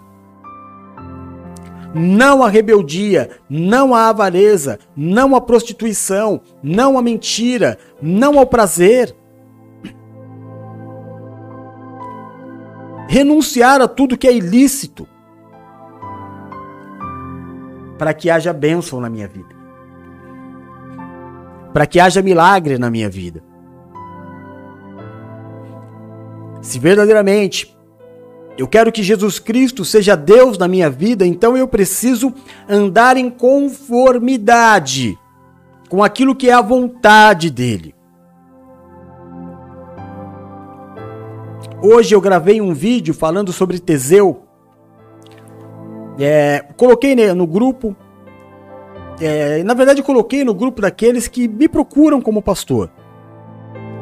Não 1.94 2.42
à 2.42 2.48
rebeldia, 2.48 3.32
não 3.50 3.94
à 3.94 4.08
avareza, 4.08 4.80
não 4.96 5.36
à 5.36 5.42
prostituição, 5.42 6.40
não 6.64 6.98
à 6.98 7.02
mentira, 7.02 7.78
não 8.02 8.40
ao 8.40 8.46
prazer. 8.46 9.14
Renunciar 13.10 13.82
a 13.82 13.90
tudo 13.90 14.18
que 14.18 14.26
é 14.26 14.34
ilícito 14.34 15.06
para 17.98 18.14
que 18.14 18.30
haja 18.30 18.54
bênção 18.54 19.02
na 19.02 19.10
minha 19.10 19.28
vida. 19.28 19.59
Para 21.74 21.86
que 21.86 22.00
haja 22.00 22.22
milagre 22.22 22.78
na 22.78 22.90
minha 22.90 23.10
vida. 23.10 23.44
Se 26.62 26.80
verdadeiramente 26.80 27.78
eu 28.58 28.68
quero 28.68 28.92
que 28.92 29.02
Jesus 29.02 29.40
Cristo 29.40 29.86
seja 29.86 30.18
Deus 30.18 30.58
na 30.58 30.68
minha 30.68 30.90
vida, 30.90 31.26
então 31.26 31.56
eu 31.56 31.66
preciso 31.66 32.34
andar 32.68 33.16
em 33.16 33.30
conformidade 33.30 35.18
com 35.88 36.04
aquilo 36.04 36.36
que 36.36 36.50
é 36.50 36.54
a 36.54 36.62
vontade 36.62 37.50
dele. 37.50 37.96
Hoje 41.82 42.14
eu 42.14 42.20
gravei 42.20 42.60
um 42.60 42.74
vídeo 42.74 43.14
falando 43.14 43.54
sobre 43.54 43.80
Teseu. 43.80 44.44
É, 46.20 46.66
coloquei 46.76 47.16
no 47.34 47.48
grupo. 47.48 47.96
É, 49.22 49.64
na 49.64 49.74
verdade, 49.74 50.02
coloquei 50.02 50.44
no 50.44 50.54
grupo 50.54 50.82
daqueles 50.82 51.28
que 51.28 51.48
me 51.48 51.68
procuram 51.68 52.22
como 52.22 52.42
pastor. 52.42 52.90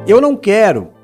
Eu 0.07 0.21
não 0.21 0.35
quero 0.35 0.95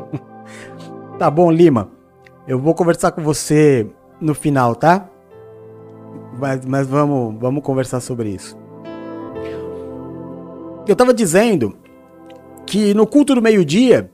tá 1.18 1.30
bom, 1.30 1.50
Lima. 1.50 1.90
Eu 2.46 2.58
vou 2.58 2.74
conversar 2.74 3.12
com 3.12 3.22
você 3.22 3.86
no 4.20 4.34
final, 4.34 4.74
tá? 4.74 5.08
Mas, 6.38 6.64
mas 6.66 6.86
vamos, 6.86 7.36
vamos 7.40 7.62
conversar 7.62 8.00
sobre 8.00 8.30
isso. 8.30 8.56
Eu 10.86 10.94
tava 10.94 11.14
dizendo 11.14 11.76
que 12.66 12.92
no 12.92 13.06
culto 13.06 13.34
do 13.34 13.42
meio-dia, 13.42 14.10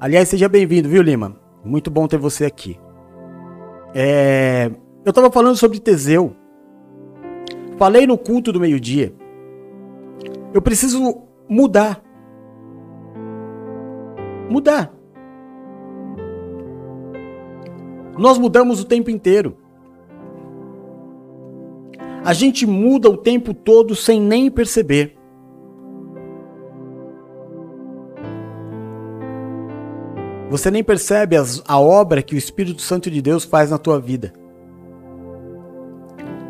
aliás, 0.00 0.28
seja 0.28 0.48
bem-vindo, 0.48 0.88
viu, 0.88 1.02
Lima? 1.02 1.36
Muito 1.64 1.90
bom 1.90 2.06
ter 2.06 2.18
você 2.18 2.44
aqui. 2.44 2.78
É, 3.94 4.70
eu 5.04 5.12
tava 5.12 5.30
falando 5.30 5.56
sobre 5.56 5.80
Teseu. 5.80 6.34
Falei 7.76 8.06
no 8.06 8.18
culto 8.18 8.52
do 8.52 8.60
meio-dia. 8.60 9.14
Eu 10.52 10.62
preciso 10.62 11.22
mudar. 11.48 12.02
Mudar. 14.48 14.92
Nós 18.16 18.38
mudamos 18.38 18.80
o 18.80 18.84
tempo 18.84 19.10
inteiro. 19.10 19.56
A 22.24 22.32
gente 22.32 22.66
muda 22.66 23.08
o 23.08 23.16
tempo 23.16 23.54
todo 23.54 23.94
sem 23.94 24.20
nem 24.20 24.50
perceber. 24.50 25.17
Você 30.50 30.70
nem 30.70 30.82
percebe 30.82 31.36
as, 31.36 31.62
a 31.66 31.78
obra 31.78 32.22
que 32.22 32.34
o 32.34 32.38
Espírito 32.38 32.80
Santo 32.80 33.10
de 33.10 33.20
Deus 33.20 33.44
faz 33.44 33.70
na 33.70 33.78
tua 33.78 34.00
vida. 34.00 34.32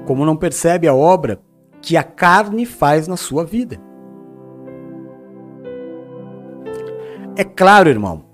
Como 0.06 0.24
não 0.24 0.36
percebe 0.36 0.86
a 0.86 0.94
obra 0.94 1.40
que 1.82 1.96
a 1.96 2.02
carne 2.02 2.64
faz 2.64 3.08
na 3.08 3.16
sua 3.16 3.44
vida. 3.44 3.80
É 7.36 7.44
claro, 7.44 7.88
irmão, 7.88 8.24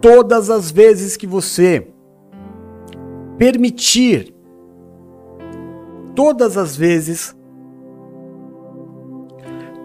todas 0.00 0.50
as 0.50 0.70
vezes 0.70 1.16
que 1.16 1.26
você 1.26 1.88
permitir 3.38 4.34
todas 6.14 6.58
as 6.58 6.76
vezes 6.76 7.34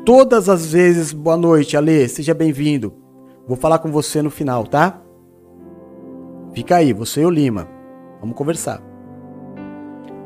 todas 0.08 0.47
as 0.47 0.71
vezes, 0.71 1.12
boa 1.12 1.36
noite, 1.36 1.76
Ale, 1.76 2.08
seja 2.08 2.34
bem-vindo. 2.34 2.93
Vou 3.47 3.55
falar 3.55 3.79
com 3.79 3.89
você 3.89 4.21
no 4.21 4.29
final, 4.29 4.65
tá? 4.65 5.01
Fica 6.53 6.75
aí, 6.75 6.91
você 6.91 7.21
e 7.21 7.25
o 7.25 7.29
Lima. 7.29 7.67
Vamos 8.19 8.36
conversar. 8.36 8.81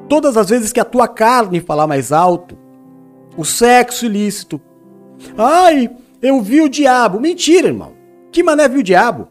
Todas 0.09 0.35
as 0.35 0.49
vezes 0.49 0.73
que 0.73 0.79
a 0.79 0.85
tua 0.85 1.07
carne 1.07 1.59
falar 1.59 1.85
mais 1.87 2.11
alto, 2.11 2.57
o 3.37 3.45
sexo 3.45 4.05
ilícito. 4.05 4.59
Ai, 5.37 5.89
eu 6.21 6.41
vi 6.41 6.61
o 6.61 6.69
diabo. 6.69 7.19
Mentira, 7.19 7.67
irmão. 7.67 7.93
Que 8.31 8.41
mané 8.41 8.67
viu 8.67 8.79
o 8.79 8.83
diabo? 8.83 9.27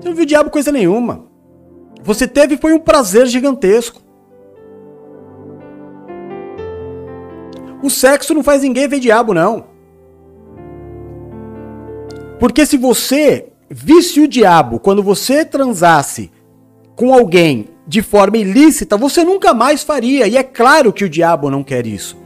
Você 0.00 0.08
não 0.08 0.14
viu 0.14 0.24
o 0.24 0.26
diabo 0.26 0.50
coisa 0.50 0.72
nenhuma. 0.72 1.26
Você 2.02 2.26
teve 2.26 2.56
foi 2.56 2.72
um 2.72 2.78
prazer 2.78 3.26
gigantesco. 3.26 4.00
O 7.82 7.90
sexo 7.90 8.32
não 8.32 8.42
faz 8.42 8.62
ninguém 8.62 8.88
ver 8.88 9.00
diabo, 9.00 9.34
não. 9.34 9.71
Porque 12.42 12.66
se 12.66 12.76
você 12.76 13.52
visse 13.70 14.20
o 14.20 14.26
diabo 14.26 14.80
quando 14.80 15.00
você 15.00 15.44
transasse 15.44 16.28
com 16.96 17.14
alguém 17.14 17.68
de 17.86 18.02
forma 18.02 18.36
ilícita, 18.36 18.96
você 18.96 19.22
nunca 19.22 19.54
mais 19.54 19.84
faria. 19.84 20.26
E 20.26 20.36
é 20.36 20.42
claro 20.42 20.92
que 20.92 21.04
o 21.04 21.08
diabo 21.08 21.48
não 21.48 21.62
quer 21.62 21.86
isso. 21.86 22.16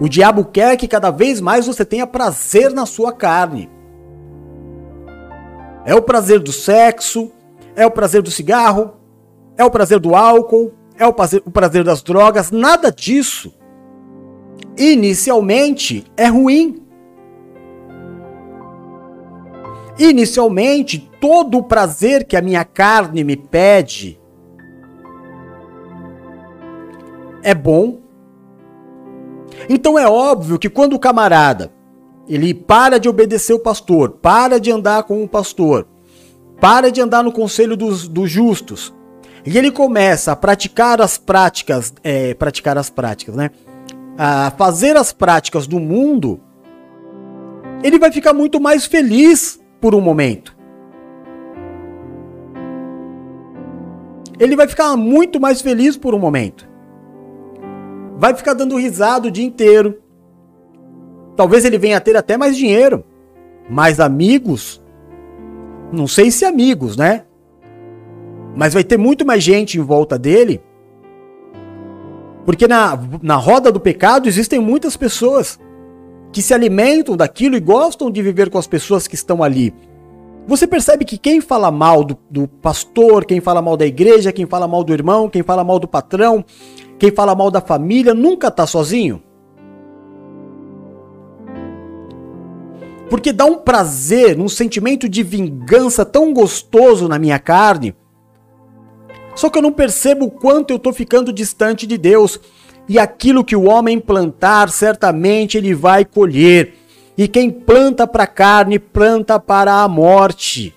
O 0.00 0.08
diabo 0.08 0.44
quer 0.44 0.76
que 0.76 0.88
cada 0.88 1.12
vez 1.12 1.40
mais 1.40 1.68
você 1.68 1.84
tenha 1.84 2.04
prazer 2.04 2.72
na 2.72 2.84
sua 2.84 3.12
carne. 3.12 3.70
É 5.84 5.94
o 5.94 6.02
prazer 6.02 6.40
do 6.40 6.50
sexo, 6.50 7.30
é 7.76 7.86
o 7.86 7.92
prazer 7.92 8.22
do 8.22 8.32
cigarro, 8.32 8.94
é 9.56 9.64
o 9.64 9.70
prazer 9.70 10.00
do 10.00 10.16
álcool, 10.16 10.72
é 10.98 11.06
o 11.06 11.12
prazer, 11.12 11.44
o 11.46 11.50
prazer 11.52 11.84
das 11.84 12.02
drogas, 12.02 12.50
nada 12.50 12.90
disso. 12.90 13.54
Inicialmente 14.76 16.04
é 16.16 16.26
ruim. 16.26 16.87
Inicialmente, 19.98 21.10
todo 21.20 21.58
o 21.58 21.62
prazer 21.62 22.24
que 22.24 22.36
a 22.36 22.42
minha 22.42 22.64
carne 22.64 23.24
me 23.24 23.36
pede 23.36 24.20
é 27.42 27.54
bom. 27.54 27.98
Então 29.68 29.98
é 29.98 30.06
óbvio 30.06 30.58
que 30.58 30.68
quando 30.68 30.94
o 30.94 30.98
camarada 30.98 31.72
ele 32.28 32.52
para 32.52 32.98
de 32.98 33.08
obedecer 33.08 33.54
o 33.54 33.58
pastor, 33.58 34.10
para 34.22 34.60
de 34.60 34.70
andar 34.70 35.02
com 35.04 35.22
o 35.22 35.28
pastor, 35.28 35.88
para 36.60 36.92
de 36.92 37.00
andar 37.00 37.24
no 37.24 37.32
conselho 37.32 37.76
dos, 37.76 38.06
dos 38.06 38.30
justos. 38.30 38.94
E 39.46 39.56
ele 39.56 39.70
começa 39.70 40.32
a 40.32 40.36
praticar 40.36 41.00
as 41.00 41.16
práticas, 41.16 41.92
é, 42.04 42.34
praticar 42.34 42.76
as 42.76 42.90
práticas, 42.90 43.34
né? 43.34 43.50
A 44.18 44.52
fazer 44.58 44.96
as 44.96 45.12
práticas 45.12 45.66
do 45.66 45.80
mundo. 45.80 46.40
Ele 47.82 47.98
vai 47.98 48.12
ficar 48.12 48.34
muito 48.34 48.60
mais 48.60 48.84
feliz 48.84 49.58
por 49.80 49.94
um 49.94 50.00
momento. 50.00 50.56
Ele 54.38 54.54
vai 54.54 54.68
ficar 54.68 54.96
muito 54.96 55.40
mais 55.40 55.60
feliz 55.60 55.96
por 55.96 56.14
um 56.14 56.18
momento. 56.18 56.68
Vai 58.16 58.34
ficar 58.34 58.54
dando 58.54 58.76
risada 58.76 59.28
o 59.28 59.30
dia 59.30 59.44
inteiro. 59.44 60.00
Talvez 61.36 61.64
ele 61.64 61.78
venha 61.78 61.96
a 61.96 62.00
ter 62.00 62.16
até 62.16 62.36
mais 62.36 62.56
dinheiro, 62.56 63.04
mais 63.68 64.00
amigos. 64.00 64.82
Não 65.92 66.06
sei 66.06 66.30
se 66.30 66.44
amigos, 66.44 66.96
né? 66.96 67.24
Mas 68.56 68.74
vai 68.74 68.84
ter 68.84 68.96
muito 68.96 69.24
mais 69.24 69.42
gente 69.42 69.78
em 69.78 69.82
volta 69.82 70.18
dele. 70.18 70.60
Porque 72.44 72.66
na, 72.66 72.98
na 73.22 73.36
roda 73.36 73.70
do 73.70 73.78
pecado 73.78 74.28
existem 74.28 74.58
muitas 74.58 74.96
pessoas 74.96 75.60
que 76.32 76.42
se 76.42 76.52
alimentam 76.52 77.16
daquilo 77.16 77.56
e 77.56 77.60
gostam 77.60 78.10
de 78.10 78.22
viver 78.22 78.50
com 78.50 78.58
as 78.58 78.66
pessoas 78.66 79.06
que 79.06 79.14
estão 79.14 79.42
ali. 79.42 79.74
Você 80.46 80.66
percebe 80.66 81.04
que 81.04 81.18
quem 81.18 81.40
fala 81.40 81.70
mal 81.70 82.02
do, 82.02 82.16
do, 82.30 82.48
pastor, 82.48 83.24
quem 83.24 83.40
fala 83.40 83.60
mal 83.60 83.76
da 83.76 83.84
igreja, 83.84 84.32
quem 84.32 84.46
fala 84.46 84.66
mal 84.66 84.82
do 84.82 84.92
irmão, 84.92 85.28
quem 85.28 85.42
fala 85.42 85.62
mal 85.62 85.78
do 85.78 85.86
patrão, 85.86 86.44
quem 86.98 87.10
fala 87.10 87.34
mal 87.34 87.50
da 87.50 87.60
família, 87.60 88.14
nunca 88.14 88.48
está 88.48 88.66
sozinho? 88.66 89.22
Porque 93.10 93.32
dá 93.32 93.44
um 93.44 93.56
prazer, 93.56 94.38
um 94.38 94.48
sentimento 94.48 95.08
de 95.08 95.22
vingança 95.22 96.04
tão 96.04 96.32
gostoso 96.32 97.08
na 97.08 97.18
minha 97.18 97.38
carne. 97.38 97.94
Só 99.34 99.48
que 99.48 99.58
eu 99.58 99.62
não 99.62 99.72
percebo 99.72 100.26
o 100.26 100.30
quanto 100.30 100.70
eu 100.70 100.76
estou 100.76 100.92
ficando 100.92 101.32
distante 101.32 101.86
de 101.86 101.96
Deus. 101.96 102.40
E 102.88 102.98
aquilo 102.98 103.44
que 103.44 103.54
o 103.54 103.64
homem 103.64 104.00
plantar, 104.00 104.70
certamente 104.70 105.58
ele 105.58 105.74
vai 105.74 106.04
colher. 106.04 106.74
E 107.16 107.28
quem 107.28 107.50
planta 107.50 108.06
para 108.06 108.22
a 108.22 108.28
carne, 108.28 108.78
planta 108.78 109.38
para 109.38 109.82
a 109.82 109.88
morte. 109.88 110.74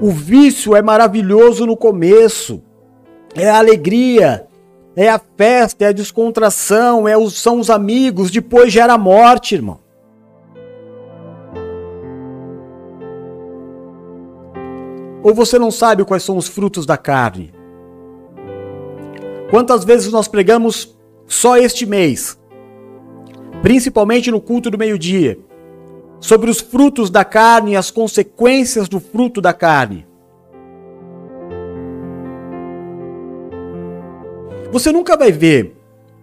O 0.00 0.10
vício 0.10 0.74
é 0.74 0.82
maravilhoso 0.82 1.64
no 1.64 1.76
começo. 1.76 2.60
É 3.34 3.48
a 3.48 3.58
alegria, 3.58 4.46
é 4.96 5.08
a 5.08 5.20
festa, 5.36 5.84
é 5.84 5.88
a 5.88 5.92
descontração, 5.92 7.06
é 7.06 7.16
os, 7.16 7.40
são 7.40 7.60
os 7.60 7.70
amigos, 7.70 8.30
depois 8.30 8.72
gera 8.72 8.94
a 8.94 8.98
morte, 8.98 9.54
irmão. 9.54 9.80
Ou 15.22 15.32
você 15.32 15.58
não 15.58 15.70
sabe 15.70 16.04
quais 16.04 16.24
são 16.24 16.36
os 16.36 16.48
frutos 16.48 16.84
da 16.84 16.96
carne? 16.96 17.54
Quantas 19.52 19.84
vezes 19.84 20.10
nós 20.10 20.28
pregamos 20.28 20.96
só 21.26 21.58
este 21.58 21.84
mês, 21.84 22.40
principalmente 23.60 24.30
no 24.30 24.40
culto 24.40 24.70
do 24.70 24.78
meio-dia, 24.78 25.38
sobre 26.18 26.50
os 26.50 26.58
frutos 26.58 27.10
da 27.10 27.22
carne 27.22 27.72
e 27.72 27.76
as 27.76 27.90
consequências 27.90 28.88
do 28.88 28.98
fruto 28.98 29.42
da 29.42 29.52
carne? 29.52 30.06
Você 34.72 34.90
nunca 34.90 35.18
vai 35.18 35.30
ver 35.30 35.76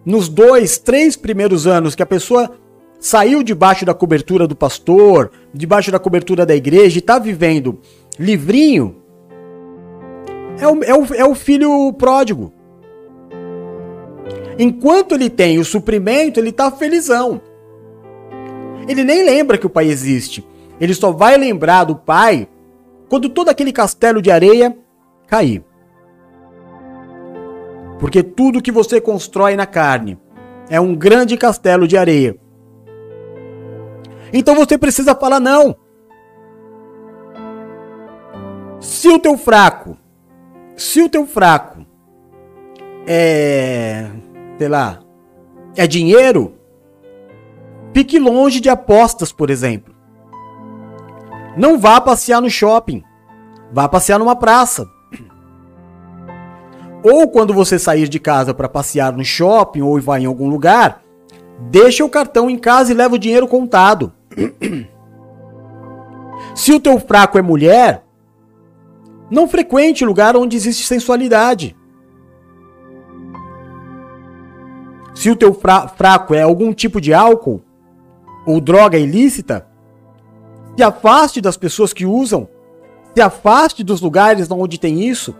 nos 0.04 0.28
dois, 0.28 0.76
três 0.76 1.14
primeiros 1.14 1.68
anos 1.68 1.94
que 1.94 2.02
a 2.02 2.06
pessoa 2.06 2.50
saiu 2.98 3.44
debaixo 3.44 3.84
da 3.84 3.94
cobertura 3.94 4.44
do 4.48 4.56
pastor, 4.56 5.30
debaixo 5.54 5.92
da 5.92 6.00
cobertura 6.00 6.44
da 6.44 6.56
igreja 6.56 6.98
e 6.98 6.98
está 6.98 7.16
vivendo 7.16 7.78
livrinho, 8.18 8.96
é 10.58 10.66
o, 10.66 10.82
é, 10.82 10.94
o, 10.96 11.14
é 11.14 11.24
o 11.24 11.34
filho 11.36 11.92
pródigo. 11.92 12.58
Enquanto 14.62 15.14
ele 15.14 15.30
tem 15.30 15.58
o 15.58 15.64
suprimento, 15.64 16.38
ele 16.38 16.50
está 16.50 16.70
felizão. 16.70 17.40
Ele 18.86 19.02
nem 19.02 19.24
lembra 19.24 19.56
que 19.56 19.66
o 19.66 19.70
pai 19.70 19.86
existe. 19.86 20.46
Ele 20.78 20.92
só 20.92 21.10
vai 21.10 21.38
lembrar 21.38 21.84
do 21.84 21.96
pai 21.96 22.46
quando 23.08 23.30
todo 23.30 23.48
aquele 23.48 23.72
castelo 23.72 24.20
de 24.20 24.30
areia 24.30 24.76
cair. 25.26 25.64
Porque 27.98 28.22
tudo 28.22 28.60
que 28.60 28.70
você 28.70 29.00
constrói 29.00 29.56
na 29.56 29.64
carne 29.64 30.18
é 30.68 30.78
um 30.78 30.94
grande 30.94 31.38
castelo 31.38 31.88
de 31.88 31.96
areia. 31.96 32.36
Então 34.30 34.54
você 34.54 34.76
precisa 34.76 35.14
falar 35.14 35.40
não. 35.40 35.74
Se 38.78 39.08
o 39.08 39.18
teu 39.18 39.38
fraco, 39.38 39.96
se 40.76 41.00
o 41.00 41.08
teu 41.08 41.26
fraco 41.26 41.86
é, 43.06 44.06
lá, 44.68 45.00
é 45.76 45.86
dinheiro, 45.86 46.54
fique 47.94 48.18
longe 48.18 48.60
de 48.60 48.68
apostas, 48.68 49.32
por 49.32 49.50
exemplo. 49.50 49.94
Não 51.56 51.78
vá 51.78 52.00
passear 52.00 52.40
no 52.40 52.50
shopping. 52.50 53.02
Vá 53.72 53.88
passear 53.88 54.18
numa 54.18 54.36
praça. 54.36 54.88
Ou 57.02 57.28
quando 57.28 57.54
você 57.54 57.78
sair 57.78 58.08
de 58.08 58.18
casa 58.18 58.52
para 58.52 58.68
passear 58.68 59.12
no 59.12 59.24
shopping 59.24 59.80
ou 59.80 60.00
vai 60.00 60.22
em 60.22 60.26
algum 60.26 60.48
lugar, 60.48 61.02
deixa 61.70 62.04
o 62.04 62.10
cartão 62.10 62.50
em 62.50 62.58
casa 62.58 62.92
e 62.92 62.94
leva 62.94 63.14
o 63.14 63.18
dinheiro 63.18 63.48
contado. 63.48 64.12
Se 66.54 66.72
o 66.72 66.80
teu 66.80 66.98
fraco 66.98 67.38
é 67.38 67.42
mulher, 67.42 68.04
não 69.30 69.48
frequente 69.48 70.04
lugar 70.04 70.36
onde 70.36 70.56
existe 70.56 70.86
sensualidade. 70.86 71.76
Se 75.20 75.28
o 75.28 75.36
teu 75.36 75.52
fra 75.52 75.86
fraco 75.86 76.34
é 76.34 76.40
algum 76.40 76.72
tipo 76.72 76.98
de 76.98 77.12
álcool 77.12 77.62
ou 78.46 78.58
droga 78.58 78.96
ilícita, 78.96 79.66
se 80.74 80.82
afaste 80.82 81.42
das 81.42 81.58
pessoas 81.58 81.92
que 81.92 82.06
usam, 82.06 82.48
se 83.14 83.20
afaste 83.20 83.84
dos 83.84 84.00
lugares 84.00 84.50
onde 84.50 84.80
tem 84.80 85.06
isso. 85.06 85.36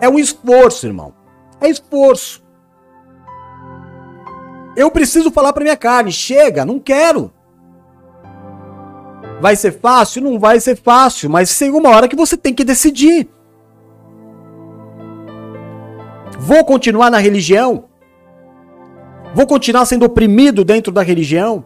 É 0.00 0.08
um 0.08 0.18
esforço, 0.18 0.88
irmão. 0.88 1.14
É 1.60 1.68
esforço. 1.68 2.42
Eu 4.76 4.90
preciso 4.90 5.30
falar 5.30 5.52
para 5.52 5.62
minha 5.62 5.76
carne, 5.76 6.10
chega, 6.10 6.64
não 6.64 6.80
quero. 6.80 7.32
Vai 9.40 9.54
ser 9.54 9.78
fácil? 9.78 10.22
Não 10.22 10.40
vai 10.40 10.58
ser 10.58 10.74
fácil, 10.74 11.30
mas 11.30 11.56
tem 11.56 11.70
uma 11.70 11.90
hora 11.90 12.08
que 12.08 12.16
você 12.16 12.36
tem 12.36 12.52
que 12.52 12.64
decidir. 12.64 13.28
Vou 16.36 16.64
continuar 16.64 17.12
na 17.12 17.18
religião? 17.18 17.93
Vou 19.34 19.46
continuar 19.46 19.84
sendo 19.84 20.04
oprimido 20.04 20.64
dentro 20.64 20.92
da 20.92 21.02
religião? 21.02 21.64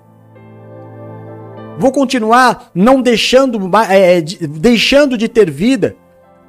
Vou 1.78 1.92
continuar 1.92 2.70
não 2.74 3.00
deixando, 3.00 3.58
é, 3.88 4.20
deixando 4.20 5.16
de 5.16 5.28
ter 5.28 5.50
vida? 5.50 5.96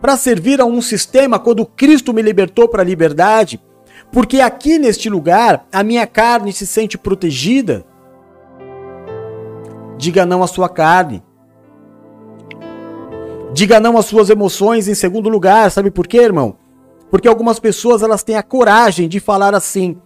para 0.02 0.18
servir 0.18 0.62
a 0.62 0.66
um 0.66 0.82
sistema 0.82 1.40
quando 1.40 1.66
Cristo 1.66 2.14
me 2.14 2.22
libertou 2.22 2.68
para 2.68 2.82
a 2.82 2.86
liberdade, 2.86 3.62
porque 4.12 4.40
aqui 4.40 4.80
neste 4.80 5.10
lugar 5.10 5.66
a 5.72 5.84
minha 5.84 6.08
carne 6.08 6.54
se 6.54 6.66
sente 6.66 6.98
protegida. 6.98 7.86
Diga 9.98 10.26
não 10.26 10.42
à 10.42 10.48
sua 10.48 10.70
carne. 10.70 11.22
Diga 13.54 13.80
não 13.80 13.98
às 13.98 14.06
suas 14.06 14.30
emoções 14.30 14.88
em 14.88 14.96
segundo 14.96 15.28
lugar, 15.28 15.70
sabe 15.70 15.92
por 15.92 16.08
quê, 16.08 16.18
irmão? 16.18 16.56
Porque 17.12 17.28
algumas 17.28 17.60
pessoas 17.60 18.02
elas 18.02 18.24
têm 18.24 18.38
a 18.38 18.44
coragem 18.44 19.10
de 19.10 19.20
falar 19.20 19.54
assim: 19.54 19.98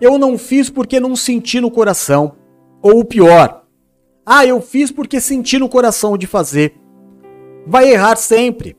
"Eu 0.00 0.18
não 0.18 0.38
fiz 0.38 0.70
porque 0.70 0.98
não 0.98 1.14
senti 1.14 1.60
no 1.60 1.70
coração", 1.70 2.32
ou 2.82 3.00
o 3.00 3.04
pior: 3.04 3.64
"Ah, 4.24 4.46
eu 4.46 4.60
fiz 4.60 4.90
porque 4.90 5.20
senti 5.20 5.58
no 5.58 5.68
coração 5.68 6.16
de 6.16 6.26
fazer". 6.26 6.74
Vai 7.66 7.90
errar 7.92 8.16
sempre. 8.16 8.76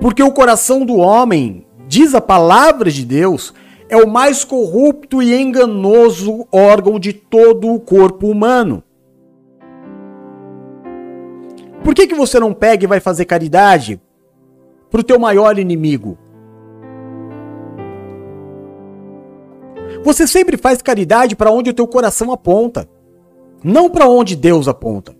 Porque 0.00 0.22
o 0.22 0.32
coração 0.32 0.86
do 0.86 0.96
homem, 0.96 1.66
diz 1.88 2.14
a 2.14 2.20
palavra 2.20 2.90
de 2.90 3.04
Deus, 3.04 3.52
é 3.88 3.96
o 3.96 4.08
mais 4.08 4.44
corrupto 4.44 5.22
e 5.22 5.34
enganoso 5.34 6.46
órgão 6.52 6.98
de 6.98 7.12
todo 7.12 7.72
o 7.72 7.80
corpo 7.80 8.28
humano. 8.28 8.82
Por 11.82 11.94
que, 11.94 12.06
que 12.06 12.14
você 12.14 12.38
não 12.38 12.52
pega 12.52 12.84
e 12.84 12.86
vai 12.86 13.00
fazer 13.00 13.24
caridade 13.24 14.00
para 14.90 15.00
o 15.00 15.04
teu 15.04 15.18
maior 15.18 15.58
inimigo? 15.58 16.18
Você 20.04 20.26
sempre 20.26 20.56
faz 20.56 20.80
caridade 20.80 21.36
para 21.36 21.50
onde 21.50 21.70
o 21.70 21.74
teu 21.74 21.86
coração 21.86 22.32
aponta, 22.32 22.88
não 23.62 23.90
para 23.90 24.08
onde 24.08 24.36
Deus 24.36 24.68
aponta. 24.68 25.18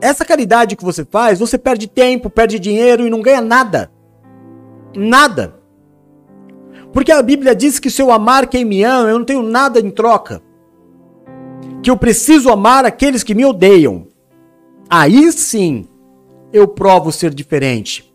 essa 0.00 0.24
caridade 0.24 0.76
que 0.76 0.84
você 0.84 1.04
faz, 1.04 1.38
você 1.38 1.58
perde 1.58 1.86
tempo, 1.86 2.30
perde 2.30 2.58
dinheiro 2.58 3.06
e 3.06 3.10
não 3.10 3.20
ganha 3.20 3.40
nada. 3.40 3.90
Nada. 4.94 5.56
Porque 6.92 7.12
a 7.12 7.22
Bíblia 7.22 7.54
diz 7.54 7.78
que 7.78 7.90
se 7.90 8.00
eu 8.00 8.12
amar 8.12 8.46
quem 8.46 8.64
me 8.64 8.82
ama, 8.82 9.10
eu 9.10 9.18
não 9.18 9.24
tenho 9.24 9.42
nada 9.42 9.80
em 9.80 9.90
troca. 9.90 10.42
Que 11.82 11.90
eu 11.90 11.96
preciso 11.96 12.50
amar 12.50 12.84
aqueles 12.84 13.22
que 13.22 13.34
me 13.34 13.44
odeiam. 13.44 14.06
Aí 14.88 15.30
sim 15.32 15.86
eu 16.52 16.68
provo 16.68 17.10
ser 17.10 17.34
diferente. 17.34 18.05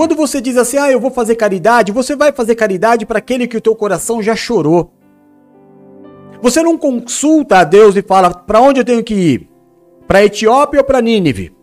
Quando 0.00 0.14
você 0.14 0.40
diz 0.40 0.56
assim, 0.56 0.78
ah, 0.78 0.90
eu 0.90 0.98
vou 0.98 1.10
fazer 1.10 1.34
caridade, 1.34 1.92
você 1.92 2.16
vai 2.16 2.32
fazer 2.32 2.54
caridade 2.54 3.04
para 3.04 3.18
aquele 3.18 3.46
que 3.46 3.58
o 3.58 3.60
teu 3.60 3.76
coração 3.76 4.22
já 4.22 4.34
chorou. 4.34 4.90
Você 6.40 6.62
não 6.62 6.78
consulta 6.78 7.58
a 7.58 7.64
Deus 7.64 7.94
e 7.96 8.00
fala, 8.00 8.30
para 8.30 8.62
onde 8.62 8.80
eu 8.80 8.84
tenho 8.84 9.04
que 9.04 9.12
ir? 9.12 9.50
Para 10.08 10.24
Etiópia 10.24 10.80
ou 10.80 10.86
para 10.86 11.02
Nínive? 11.02 11.54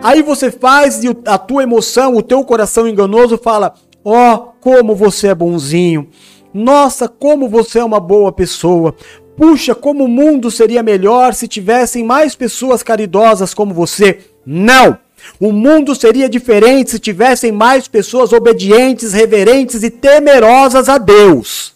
Aí 0.00 0.22
você 0.22 0.48
faz 0.52 1.02
e 1.02 1.08
a 1.26 1.38
tua 1.38 1.64
emoção, 1.64 2.14
o 2.14 2.22
teu 2.22 2.44
coração 2.44 2.86
enganoso 2.86 3.36
fala: 3.36 3.74
Ó, 4.04 4.32
oh, 4.32 4.38
como 4.60 4.94
você 4.94 5.26
é 5.26 5.34
bonzinho. 5.34 6.08
Nossa, 6.52 7.08
como 7.08 7.48
você 7.48 7.80
é 7.80 7.84
uma 7.84 7.98
boa 7.98 8.30
pessoa. 8.30 8.94
Puxa, 9.36 9.74
como 9.74 10.04
o 10.04 10.08
mundo 10.08 10.52
seria 10.52 10.84
melhor 10.84 11.34
se 11.34 11.48
tivessem 11.48 12.04
mais 12.04 12.36
pessoas 12.36 12.80
caridosas 12.80 13.52
como 13.52 13.74
você. 13.74 14.33
Não! 14.46 14.98
O 15.40 15.52
mundo 15.52 15.94
seria 15.94 16.28
diferente 16.28 16.90
se 16.90 16.98
tivessem 16.98 17.50
mais 17.50 17.88
pessoas 17.88 18.32
obedientes, 18.32 19.12
reverentes 19.12 19.82
e 19.82 19.90
temerosas 19.90 20.88
a 20.88 20.98
Deus. 20.98 21.74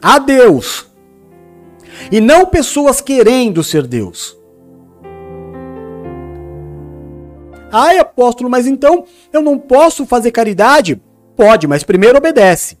A 0.00 0.18
Deus 0.18 0.92
e 2.10 2.20
não 2.20 2.46
pessoas 2.46 3.00
querendo 3.00 3.62
ser 3.62 3.86
Deus. 3.86 4.36
Ai, 7.70 7.98
apóstolo, 7.98 8.50
mas 8.50 8.66
então 8.66 9.04
eu 9.32 9.40
não 9.40 9.58
posso 9.58 10.04
fazer 10.04 10.30
caridade? 10.30 11.00
Pode, 11.34 11.66
mas 11.66 11.82
primeiro 11.82 12.18
obedece. 12.18 12.76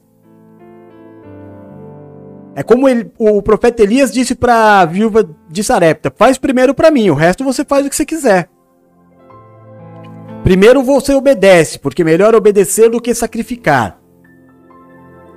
É 2.54 2.62
como 2.62 2.86
ele, 2.86 3.10
o 3.18 3.40
profeta 3.40 3.82
Elias 3.82 4.12
disse 4.12 4.34
para 4.34 4.80
a 4.80 4.84
viúva 4.84 5.26
de 5.48 5.64
Sarepta: 5.64 6.12
faz 6.14 6.36
primeiro 6.36 6.74
para 6.74 6.90
mim, 6.90 7.08
o 7.08 7.14
resto 7.14 7.42
você 7.42 7.64
faz 7.64 7.86
o 7.86 7.88
que 7.88 7.96
você 7.96 8.04
quiser. 8.04 8.50
Primeiro 10.42 10.82
você 10.82 11.14
obedece, 11.14 11.78
porque 11.78 12.02
melhor 12.02 12.34
obedecer 12.34 12.90
do 12.90 13.00
que 13.00 13.14
sacrificar. 13.14 14.00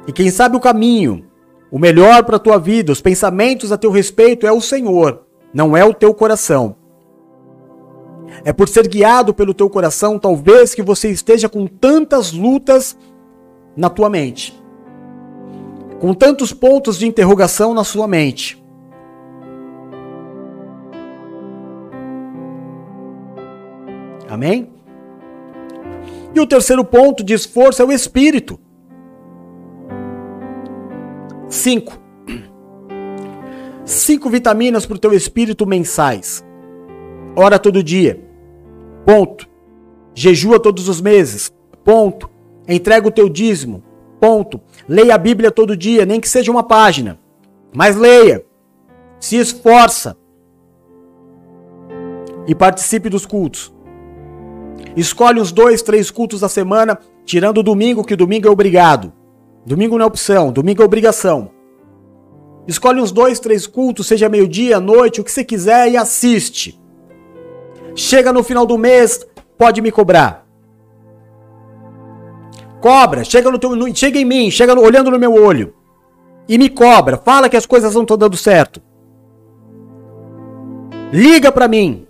E 0.08 0.12
quem 0.12 0.30
sabe 0.32 0.58
o 0.58 0.60
caminho, 0.60 1.26
O 1.72 1.80
melhor 1.80 2.24
para 2.24 2.38
a 2.38 2.40
tua 2.40 2.58
vida, 2.58 2.94
os 2.94 3.02
pensamentos 3.02 3.72
a 3.72 3.78
teu 3.78 3.92
respeito 3.92 4.48
é 4.48 4.52
o 4.52 4.62
Senhor, 4.62 5.24
não 5.54 5.76
é 5.76 5.84
o 5.84 5.94
teu 5.94 6.14
coração. 6.14 6.78
É 8.46 8.54
por 8.54 8.70
ser 8.70 8.88
guiado 8.88 9.34
pelo 9.34 9.54
teu 9.54 9.70
coração, 9.70 10.18
talvez 10.18 10.74
que 10.74 10.82
você 10.82 11.10
esteja 11.10 11.50
com 11.50 11.68
tantas 11.68 12.32
lutas 12.32 12.98
na 13.76 13.90
tua 13.90 14.10
mente. 14.10 14.58
Com 16.00 16.14
tantos 16.14 16.54
pontos 16.54 16.98
de 16.98 17.08
interrogação 17.08 17.74
na 17.74 17.84
sua 17.84 18.08
mente. 18.08 18.64
Amém? 24.30 24.70
E 26.36 26.40
o 26.40 26.46
terceiro 26.46 26.84
ponto 26.84 27.24
de 27.24 27.34
esforço 27.34 27.82
é 27.82 27.86
o 27.86 27.92
espírito. 27.94 28.60
Cinco. 31.48 31.98
Cinco 33.86 34.30
vitaminas 34.30 34.86
para 34.86 34.96
o 34.96 35.00
teu 35.00 35.14
espírito 35.14 35.66
mensais. 35.66 36.44
Ora 37.38 37.58
todo 37.58 37.82
dia. 37.82 38.22
Ponto. 39.06 39.48
Jejua 40.14 40.60
todos 40.60 40.90
os 40.90 41.00
meses. 41.00 41.54
Ponto. 41.84 42.30
Entrega 42.68 43.08
o 43.08 43.12
teu 43.12 43.30
dízimo. 43.30 43.84
Ponto. 44.20 44.60
Leia 44.90 45.16
a 45.16 45.20
Bíblia 45.20 45.52
todo 45.52 45.78
dia, 45.78 46.06
nem 46.06 46.20
que 46.20 46.28
seja 46.28 46.52
uma 46.52 46.64
página. 46.64 47.20
Mas 47.74 47.96
leia. 47.96 48.44
Se 49.20 49.38
esforça. 49.38 50.18
E 52.48 52.56
participe 52.56 53.10
dos 53.10 53.26
cultos. 53.26 53.75
Escolhe 54.96 55.42
uns 55.42 55.52
dois, 55.52 55.82
três 55.82 56.10
cultos 56.10 56.40
da 56.40 56.50
semana, 56.50 56.98
tirando 57.26 57.58
o 57.58 57.64
domingo, 57.64 58.04
que 58.04 58.16
domingo 58.16 58.48
é 58.48 58.52
obrigado. 58.52 59.12
Domingo 59.66 59.98
não 59.98 60.06
é 60.06 60.08
opção, 60.08 60.52
domingo 60.52 60.82
é 60.82 60.86
obrigação. 60.86 61.52
Escolhe 62.68 63.02
uns 63.02 63.12
dois, 63.12 63.40
três 63.40 63.68
cultos, 63.68 64.08
seja 64.08 64.30
meio-dia, 64.30 64.80
noite, 64.80 65.22
o 65.22 65.24
que 65.24 65.32
você 65.32 65.44
quiser 65.44 65.92
e 65.92 65.98
assiste. 65.98 66.80
Chega 67.96 68.34
no 68.34 68.44
final 68.44 68.66
do 68.66 68.78
mês, 68.78 69.26
pode 69.58 69.82
me 69.82 69.92
cobrar. 69.92 70.46
Cobra, 72.82 73.24
chega 73.24 73.50
no 73.50 73.58
teu, 73.58 73.76
no, 73.76 73.96
chega 73.96 74.20
em 74.20 74.26
mim, 74.26 74.52
chega 74.52 74.76
no, 74.76 74.82
olhando 74.82 75.12
no 75.12 75.20
meu 75.20 75.34
olho 75.34 75.74
e 76.48 76.58
me 76.58 76.70
cobra. 76.70 77.18
Fala 77.18 77.50
que 77.50 77.58
as 77.58 77.66
coisas 77.66 77.94
não 77.96 78.04
estão 78.04 78.18
dando 78.18 78.38
certo. 78.38 78.82
Liga 81.12 81.52
para 81.52 81.68
mim. 81.68 82.06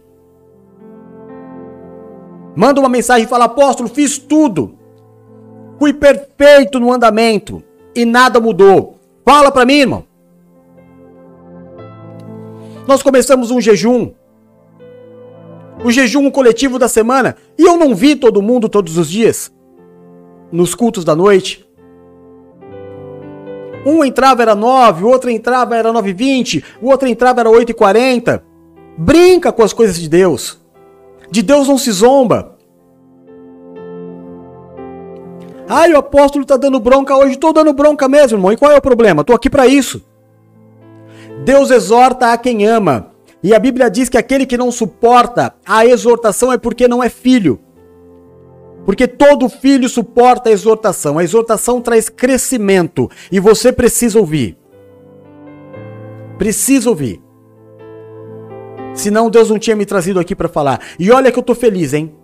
Manda 2.55 2.79
uma 2.79 2.89
mensagem 2.89 3.25
e 3.25 3.29
fala: 3.29 3.45
Apóstolo, 3.45 3.89
fiz 3.89 4.17
tudo. 4.17 4.77
Fui 5.77 5.93
perfeito 5.93 6.79
no 6.79 6.91
andamento 6.91 7.61
e 7.93 8.05
nada 8.05 8.39
mudou. 8.39 8.95
Fala 9.25 9.51
para 9.51 9.65
mim, 9.65 9.79
irmão. 9.79 10.05
Nós 12.87 13.03
começamos 13.03 13.51
um 13.51 13.59
jejum. 13.59 14.11
O 15.83 15.91
jejum 15.91 16.31
coletivo 16.31 16.79
da 16.79 16.87
semana. 16.87 17.35
E 17.57 17.63
eu 17.63 17.77
não 17.77 17.93
vi 17.93 18.15
todo 18.15 18.41
mundo 18.41 18.69
todos 18.69 18.97
os 18.97 19.09
dias. 19.09 19.51
Nos 20.51 20.73
cultos 20.73 21.03
da 21.03 21.15
noite. 21.15 21.65
Um 23.85 24.03
entrava 24.03 24.41
era 24.41 24.55
9, 24.55 25.03
o 25.03 25.07
outro 25.07 25.29
entrava 25.29 25.75
era 25.75 25.93
9 25.93 26.09
e 26.09 26.13
20, 26.13 26.63
o 26.81 26.89
outro 26.89 27.07
entrava 27.07 27.41
era 27.41 27.49
8 27.49 27.69
e 27.69 27.73
40. 27.73 28.43
Brinca 28.97 29.51
com 29.51 29.61
as 29.61 29.73
coisas 29.73 29.99
de 29.99 30.09
Deus. 30.09 30.64
De 31.29 31.41
Deus 31.41 31.67
não 31.67 31.77
se 31.77 31.91
zomba. 31.91 32.55
Ai, 35.67 35.91
o 35.93 35.97
apóstolo 35.97 36.45
tá 36.45 36.57
dando 36.57 36.79
bronca 36.79 37.15
hoje. 37.15 37.37
Tô 37.37 37.51
dando 37.51 37.73
bronca 37.73 38.07
mesmo, 38.07 38.37
irmão. 38.37 38.51
E 38.51 38.57
qual 38.57 38.71
é 38.71 38.77
o 38.77 38.81
problema? 38.81 39.23
Tô 39.23 39.33
aqui 39.33 39.49
para 39.49 39.65
isso. 39.65 40.03
Deus 41.43 41.71
exorta 41.71 42.31
a 42.31 42.37
quem 42.37 42.65
ama. 42.65 43.11
E 43.41 43.53
a 43.53 43.59
Bíblia 43.59 43.89
diz 43.89 44.09
que 44.09 44.17
aquele 44.17 44.45
que 44.45 44.57
não 44.57 44.71
suporta 44.71 45.53
a 45.65 45.85
exortação 45.85 46.51
é 46.51 46.57
porque 46.57 46.87
não 46.87 47.03
é 47.03 47.09
filho. 47.09 47.59
Porque 48.85 49.07
todo 49.07 49.49
filho 49.49 49.89
suporta 49.89 50.49
a 50.49 50.51
exortação. 50.51 51.17
A 51.17 51.23
exortação 51.23 51.81
traz 51.81 52.07
crescimento 52.07 53.09
e 53.31 53.39
você 53.39 53.71
precisa 53.71 54.19
ouvir. 54.19 54.57
Precisa 56.37 56.89
ouvir. 56.89 57.24
Senão 58.95 59.29
Deus 59.29 59.49
não 59.49 59.59
tinha 59.59 59.75
me 59.75 59.85
trazido 59.85 60.19
aqui 60.19 60.33
para 60.33 60.47
falar. 60.47 60.81
E 60.97 61.11
olha 61.11 61.31
que 61.31 61.37
eu 61.37 61.43
tô 61.43 61.53
feliz, 61.53 61.93
hein? 61.93 62.15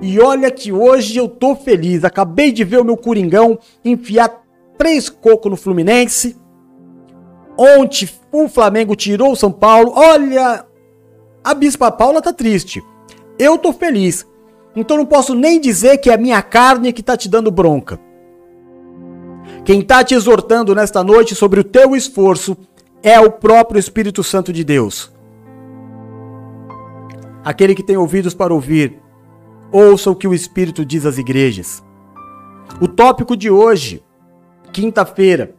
E 0.00 0.20
olha 0.20 0.50
que 0.50 0.70
hoje 0.70 1.16
eu 1.16 1.28
tô 1.28 1.56
feliz. 1.56 2.04
Acabei 2.04 2.52
de 2.52 2.62
ver 2.62 2.78
o 2.78 2.84
meu 2.84 2.96
Coringão 2.96 3.58
enfiar 3.84 4.42
três 4.76 5.08
cocos 5.08 5.50
no 5.50 5.56
Fluminense. 5.56 6.36
Ontem 7.56 8.08
o 8.30 8.48
Flamengo 8.48 8.94
tirou 8.94 9.32
o 9.32 9.36
São 9.36 9.50
Paulo. 9.50 9.92
Olha, 9.96 10.64
a 11.42 11.54
Bispa 11.54 11.90
Paula 11.90 12.22
tá 12.22 12.32
triste. 12.32 12.84
Eu 13.38 13.58
tô 13.58 13.72
feliz. 13.72 14.26
Então 14.76 14.96
não 14.96 15.06
posso 15.06 15.34
nem 15.34 15.60
dizer 15.60 15.98
que 15.98 16.10
é 16.10 16.14
a 16.14 16.18
minha 16.18 16.40
carne 16.42 16.92
que 16.92 17.02
tá 17.02 17.16
te 17.16 17.28
dando 17.28 17.50
bronca. 17.50 17.98
Quem 19.64 19.82
tá 19.82 20.04
te 20.04 20.14
exortando 20.14 20.74
nesta 20.74 21.02
noite 21.02 21.34
sobre 21.34 21.60
o 21.60 21.64
teu 21.64 21.96
esforço 21.96 22.56
é 23.02 23.18
o 23.18 23.30
próprio 23.30 23.78
Espírito 23.78 24.22
Santo 24.22 24.52
de 24.52 24.62
Deus. 24.62 25.17
Aquele 27.48 27.74
que 27.74 27.82
tem 27.82 27.96
ouvidos 27.96 28.34
para 28.34 28.52
ouvir, 28.52 29.00
ouça 29.72 30.10
o 30.10 30.14
que 30.14 30.28
o 30.28 30.34
Espírito 30.34 30.84
diz 30.84 31.06
às 31.06 31.16
igrejas. 31.16 31.82
O 32.78 32.86
tópico 32.86 33.34
de 33.34 33.48
hoje, 33.48 34.04
quinta-feira, 34.70 35.54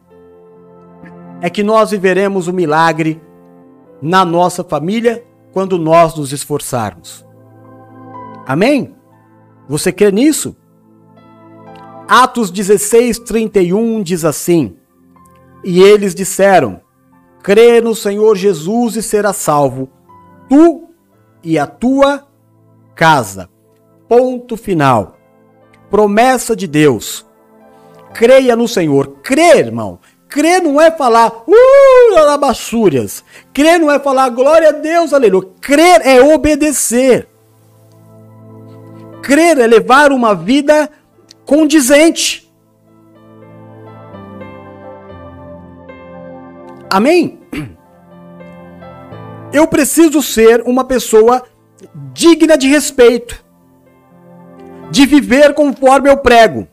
é 1.40 1.50
que 1.50 1.64
nós 1.64 1.90
viveremos 1.90 2.46
o 2.46 2.52
milagre 2.52 3.20
na 4.00 4.24
nossa 4.24 4.62
família 4.62 5.26
quando 5.52 5.76
nós 5.80 6.14
nos 6.14 6.32
esforçarmos. 6.32 7.26
Amém? 8.46 8.94
Você 9.68 9.90
crê 9.90 10.12
nisso? 10.12 10.54
Atos 12.06 12.52
16, 12.52 13.18
31 13.18 14.00
diz 14.04 14.24
assim: 14.24 14.76
E 15.64 15.82
eles 15.82 16.14
disseram: 16.14 16.82
Crê 17.42 17.80
no 17.80 17.96
Senhor 17.96 18.36
Jesus 18.36 18.94
e 18.94 19.02
será 19.02 19.32
salvo, 19.32 19.88
tu 20.48 20.89
e 21.42 21.58
a 21.58 21.66
tua 21.66 22.26
casa. 22.94 23.48
Ponto 24.08 24.56
final. 24.56 25.16
Promessa 25.88 26.54
de 26.54 26.66
Deus. 26.66 27.26
Creia 28.12 28.56
no 28.56 28.68
Senhor. 28.68 29.18
Crer, 29.22 29.66
irmão. 29.66 29.98
Crer 30.28 30.62
não 30.62 30.80
é 30.80 30.92
falar, 30.92 31.42
uh, 31.46 32.16
alabaçúrias. 32.16 33.24
Crer 33.52 33.80
não 33.80 33.90
é 33.90 33.98
falar, 33.98 34.28
glória 34.28 34.68
a 34.68 34.72
Deus, 34.72 35.12
aleluia. 35.12 35.48
Crer 35.60 36.06
é 36.06 36.22
obedecer. 36.22 37.28
Crer 39.22 39.58
é 39.58 39.66
levar 39.66 40.12
uma 40.12 40.34
vida 40.34 40.88
condizente. 41.44 42.48
Amém? 46.88 47.39
Eu 49.52 49.66
preciso 49.66 50.22
ser 50.22 50.62
uma 50.62 50.84
pessoa 50.84 51.42
digna 52.12 52.56
de 52.56 52.68
respeito, 52.68 53.44
de 54.90 55.06
viver 55.06 55.54
conforme 55.54 56.08
eu 56.08 56.16
prego. 56.16 56.68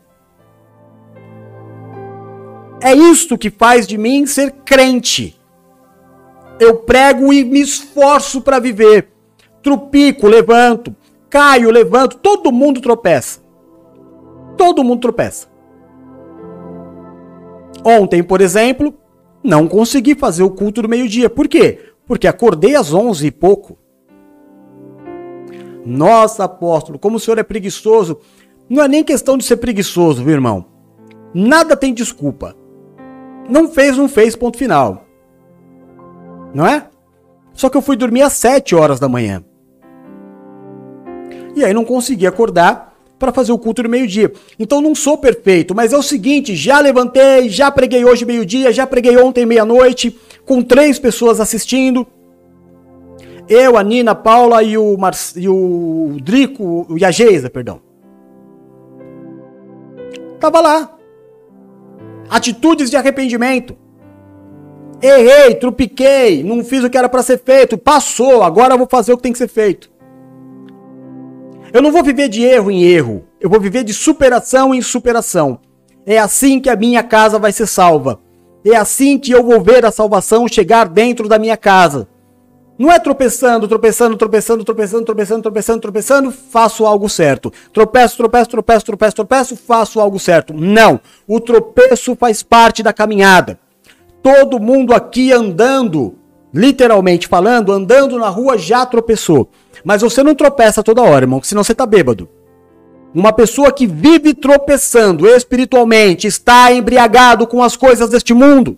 É 2.80 2.94
isto 2.94 3.36
que 3.36 3.50
faz 3.50 3.86
de 3.86 3.98
mim 3.98 4.26
ser 4.26 4.52
crente. 4.64 5.38
Eu 6.60 6.76
prego 6.76 7.32
e 7.32 7.44
me 7.44 7.60
esforço 7.60 8.40
para 8.40 8.58
viver. 8.58 9.08
Trupico, 9.62 10.28
levanto. 10.28 10.94
Caio, 11.28 11.70
levanto. 11.70 12.18
Todo 12.18 12.52
mundo 12.52 12.80
tropeça. 12.80 13.40
Todo 14.56 14.84
mundo 14.84 15.00
tropeça. 15.00 15.48
Ontem, 17.84 18.22
por 18.22 18.40
exemplo, 18.40 18.94
não 19.42 19.68
consegui 19.68 20.14
fazer 20.14 20.42
o 20.42 20.50
culto 20.50 20.82
do 20.82 20.88
meio-dia. 20.88 21.30
Por 21.30 21.48
quê? 21.48 21.87
Porque 22.08 22.26
acordei 22.26 22.74
às 22.74 22.92
onze 22.92 23.26
e 23.26 23.30
pouco. 23.30 23.78
Nossa, 25.84 26.44
apóstolo, 26.44 26.98
como 26.98 27.18
o 27.18 27.20
senhor 27.20 27.38
é 27.38 27.42
preguiçoso. 27.42 28.18
Não 28.68 28.82
é 28.82 28.88
nem 28.88 29.04
questão 29.04 29.38
de 29.38 29.44
ser 29.44 29.58
preguiçoso, 29.58 30.24
viu, 30.24 30.32
irmão? 30.32 30.66
Nada 31.32 31.76
tem 31.76 31.94
desculpa. 31.94 32.56
Não 33.48 33.68
fez, 33.68 33.96
não 33.96 34.08
fez, 34.08 34.34
ponto 34.34 34.58
final. 34.58 35.04
Não 36.54 36.66
é? 36.66 36.88
Só 37.52 37.68
que 37.68 37.76
eu 37.76 37.82
fui 37.82 37.96
dormir 37.96 38.22
às 38.22 38.34
7 38.34 38.74
horas 38.74 38.98
da 38.98 39.08
manhã. 39.08 39.44
E 41.54 41.64
aí 41.64 41.74
não 41.74 41.84
consegui 41.84 42.26
acordar 42.26 42.88
para 43.18 43.32
fazer 43.32 43.52
o 43.52 43.58
culto 43.58 43.82
do 43.82 43.88
meio-dia. 43.88 44.32
Então 44.58 44.80
não 44.80 44.94
sou 44.94 45.18
perfeito, 45.18 45.74
mas 45.74 45.92
é 45.92 45.98
o 45.98 46.02
seguinte, 46.02 46.54
já 46.54 46.78
levantei, 46.78 47.48
já 47.48 47.70
preguei 47.70 48.04
hoje 48.04 48.24
meio-dia, 48.24 48.72
já 48.72 48.86
preguei 48.86 49.16
ontem 49.18 49.44
meia-noite, 49.44 50.16
com 50.48 50.62
três 50.62 50.98
pessoas 50.98 51.38
assistindo. 51.38 52.06
Eu, 53.46 53.76
a 53.76 53.82
Nina, 53.82 54.12
a 54.12 54.14
Paula 54.14 54.62
e 54.62 54.76
o, 54.78 54.96
Mar... 54.96 55.14
e 55.36 55.48
o 55.48 56.16
Drico 56.22 56.86
e 56.96 57.04
a 57.04 57.10
Geisa, 57.10 57.50
perdão. 57.50 57.80
Tava 60.40 60.60
lá, 60.60 60.96
atitudes 62.30 62.90
de 62.90 62.96
arrependimento. 62.96 63.76
Errei, 65.00 65.54
trupiquei, 65.54 66.42
não 66.42 66.64
fiz 66.64 66.82
o 66.82 66.90
que 66.90 66.98
era 66.98 67.08
para 67.08 67.22
ser 67.22 67.38
feito, 67.38 67.78
passou, 67.78 68.42
agora 68.42 68.74
eu 68.74 68.78
vou 68.78 68.88
fazer 68.88 69.12
o 69.12 69.16
que 69.16 69.22
tem 69.22 69.32
que 69.32 69.38
ser 69.38 69.48
feito. 69.48 69.90
Eu 71.72 71.82
não 71.82 71.92
vou 71.92 72.02
viver 72.02 72.28
de 72.28 72.42
erro 72.42 72.70
em 72.70 72.82
erro, 72.82 73.24
eu 73.40 73.50
vou 73.50 73.60
viver 73.60 73.84
de 73.84 73.92
superação 73.92 74.74
em 74.74 74.80
superação. 74.80 75.60
É 76.06 76.18
assim 76.18 76.58
que 76.58 76.70
a 76.70 76.76
minha 76.76 77.02
casa 77.02 77.38
vai 77.38 77.52
ser 77.52 77.66
salva. 77.66 78.20
É 78.70 78.76
assim 78.76 79.18
que 79.18 79.32
eu 79.32 79.42
vou 79.42 79.62
ver 79.62 79.84
a 79.86 79.90
salvação 79.90 80.46
chegar 80.46 80.88
dentro 80.88 81.28
da 81.28 81.38
minha 81.38 81.56
casa. 81.56 82.06
Não 82.78 82.92
é 82.92 82.98
tropeçando, 82.98 83.66
tropeçando, 83.66 84.16
tropeçando, 84.16 84.64
tropeçando, 84.64 85.04
tropeçando, 85.04 85.42
tropeçando, 85.42 85.80
tropeçando, 85.80 86.30
faço 86.30 86.86
algo 86.86 87.08
certo. 87.08 87.52
Tropeço, 87.72 88.16
tropeço, 88.16 88.50
tropeço, 88.50 88.84
tropeço, 88.84 89.16
tropeço, 89.16 89.56
faço 89.56 89.98
algo 89.98 90.18
certo. 90.18 90.54
Não. 90.54 91.00
O 91.26 91.40
tropeço 91.40 92.14
faz 92.14 92.42
parte 92.42 92.82
da 92.82 92.92
caminhada. 92.92 93.58
Todo 94.22 94.60
mundo 94.60 94.94
aqui 94.94 95.32
andando, 95.32 96.14
literalmente 96.54 97.26
falando, 97.26 97.72
andando 97.72 98.16
na 98.16 98.28
rua 98.28 98.56
já 98.56 98.86
tropeçou. 98.86 99.48
Mas 99.82 100.02
você 100.02 100.22
não 100.22 100.34
tropeça 100.34 100.82
toda 100.82 101.02
hora, 101.02 101.24
irmão, 101.24 101.42
senão 101.42 101.64
você 101.64 101.74
tá 101.74 101.86
bêbado. 101.86 102.28
Uma 103.14 103.32
pessoa 103.32 103.72
que 103.72 103.86
vive 103.86 104.34
tropeçando 104.34 105.26
espiritualmente 105.26 106.26
está 106.26 106.72
embriagado 106.72 107.46
com 107.46 107.62
as 107.62 107.76
coisas 107.76 108.10
deste 108.10 108.34
mundo. 108.34 108.76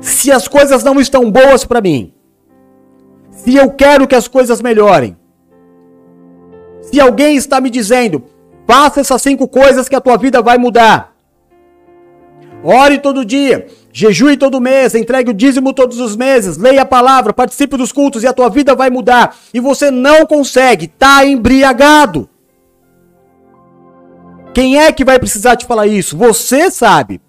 Se 0.00 0.30
as 0.30 0.46
coisas 0.46 0.84
não 0.84 1.00
estão 1.00 1.30
boas 1.30 1.64
para 1.64 1.80
mim, 1.80 2.12
se 3.30 3.56
eu 3.56 3.70
quero 3.72 4.06
que 4.06 4.14
as 4.14 4.28
coisas 4.28 4.62
melhorem, 4.62 5.16
se 6.80 7.00
alguém 7.00 7.36
está 7.36 7.60
me 7.60 7.68
dizendo, 7.68 8.24
faça 8.66 9.00
essas 9.00 9.20
cinco 9.20 9.48
coisas 9.48 9.88
que 9.88 9.96
a 9.96 10.00
tua 10.00 10.16
vida 10.16 10.40
vai 10.40 10.56
mudar. 10.56 11.14
Ore 12.62 12.98
todo 12.98 13.24
dia, 13.24 13.66
Jejue 14.00 14.36
todo 14.36 14.60
mês, 14.60 14.94
entregue 14.94 15.32
o 15.32 15.34
dízimo 15.34 15.72
todos 15.72 15.98
os 15.98 16.14
meses, 16.14 16.56
leia 16.56 16.82
a 16.82 16.86
palavra, 16.86 17.32
participe 17.32 17.76
dos 17.76 17.90
cultos 17.90 18.22
e 18.22 18.28
a 18.28 18.32
tua 18.32 18.48
vida 18.48 18.72
vai 18.72 18.90
mudar. 18.90 19.36
E 19.52 19.58
você 19.58 19.90
não 19.90 20.24
consegue, 20.24 20.86
tá 20.86 21.26
embriagado. 21.26 22.30
Quem 24.54 24.78
é 24.78 24.92
que 24.92 25.04
vai 25.04 25.18
precisar 25.18 25.56
te 25.56 25.66
falar 25.66 25.88
isso? 25.88 26.16
Você 26.16 26.70
sabe. 26.70 27.20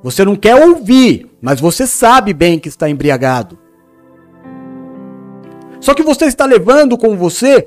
Você 0.00 0.24
não 0.24 0.36
quer 0.36 0.64
ouvir, 0.64 1.28
mas 1.42 1.58
você 1.58 1.88
sabe 1.88 2.32
bem 2.32 2.60
que 2.60 2.68
está 2.68 2.88
embriagado. 2.88 3.58
Só 5.80 5.92
que 5.92 6.04
você 6.04 6.26
está 6.26 6.46
levando 6.46 6.96
com 6.96 7.16
você 7.16 7.66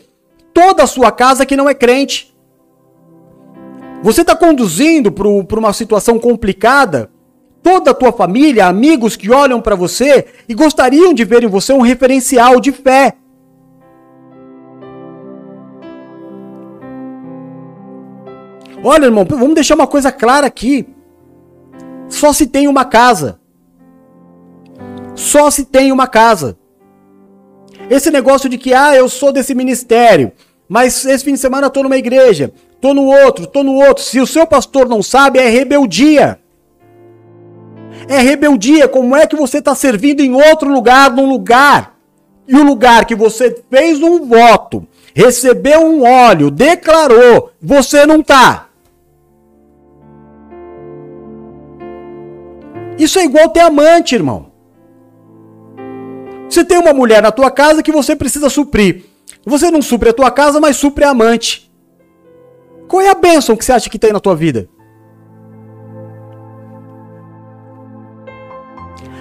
toda 0.54 0.84
a 0.84 0.88
sua 0.88 1.12
casa 1.12 1.46
que 1.46 1.58
não 1.58 1.68
é 1.68 1.74
crente. 1.74 2.34
Você 4.02 4.22
está 4.22 4.34
conduzindo 4.34 5.12
para 5.12 5.60
uma 5.60 5.74
situação 5.74 6.18
complicada 6.18 7.12
toda 7.64 7.92
a 7.92 7.94
tua 7.94 8.12
família, 8.12 8.68
amigos 8.68 9.16
que 9.16 9.32
olham 9.32 9.62
para 9.62 9.76
você 9.76 10.28
e 10.48 10.54
gostariam 10.54 11.14
de 11.14 11.24
ver 11.24 11.44
em 11.44 11.48
você 11.48 11.72
um 11.72 11.82
referencial 11.82 12.60
de 12.60 12.74
fé. 12.74 13.16
Olha, 18.84 19.06
irmão, 19.06 19.26
vamos 19.26 19.56
deixar 19.56 19.76
uma 19.76 19.88
coisa 19.88 20.12
clara 20.12 20.46
aqui. 20.46 20.86
Só 22.10 22.34
se 22.34 22.46
tem 22.48 22.68
uma 22.68 22.84
casa. 22.84 23.40
Só 25.16 25.50
se 25.50 25.64
tem 25.64 25.92
uma 25.94 26.06
casa. 26.06 26.58
Esse 27.90 28.12
negócio 28.12 28.50
de 28.50 28.58
que, 28.58 28.74
ah, 28.74 28.94
eu 28.94 29.08
sou 29.08 29.32
desse 29.32 29.56
ministério, 29.56 30.34
mas 30.68 31.06
esse 31.06 31.24
fim 31.24 31.34
de 31.34 31.40
semana 31.40 31.68
eu 31.68 31.72
tô 31.72 31.82
numa 31.82 31.98
igreja, 31.98 32.54
tô 32.82 32.94
no 32.94 33.06
outro, 33.06 33.48
tô 33.48 33.64
no 33.64 33.76
outro. 33.76 34.04
Se 34.04 34.20
o 34.20 34.28
seu 34.28 34.46
pastor 34.46 34.90
não 34.90 35.02
sabe, 35.02 35.40
é 35.40 35.48
rebeldia. 35.48 36.43
É 38.08 38.20
rebeldia. 38.20 38.88
Como 38.88 39.16
é 39.16 39.26
que 39.26 39.36
você 39.36 39.60
está 39.60 39.74
servindo 39.76 40.22
em 40.22 40.34
outro 40.34 40.72
lugar, 40.72 41.12
num 41.12 41.30
lugar? 41.30 41.96
E 42.48 42.56
o 42.56 42.64
lugar 42.64 43.06
que 43.06 43.16
você 43.16 43.64
fez 43.70 44.02
um 44.02 44.28
voto, 44.28 44.86
recebeu 45.16 45.80
um 45.80 46.04
óleo, 46.04 46.52
declarou, 46.52 47.52
você 47.62 48.06
não 48.06 48.20
está. 48.20 48.68
Isso 52.98 53.18
é 53.18 53.24
igual 53.24 53.50
ter 53.50 53.62
amante, 53.62 54.16
irmão. 54.16 54.52
Você 56.50 56.64
tem 56.64 56.78
uma 56.78 56.94
mulher 56.94 57.22
na 57.22 57.32
tua 57.32 57.50
casa 57.50 57.82
que 57.82 57.92
você 57.92 58.16
precisa 58.16 58.50
suprir. 58.50 59.06
Você 59.46 59.72
não 59.72 59.82
supre 59.82 60.10
a 60.10 60.14
tua 60.14 60.30
casa, 60.30 60.60
mas 60.60 60.78
supre 60.78 61.04
a 61.04 61.10
amante. 61.10 61.72
Qual 62.88 63.02
é 63.02 63.10
a 63.10 63.16
bênção 63.16 63.56
que 63.56 63.66
você 63.66 63.72
acha 63.72 63.90
que 63.90 63.98
tem 63.98 64.14
na 64.14 64.20
tua 64.20 64.36
vida? 64.36 64.70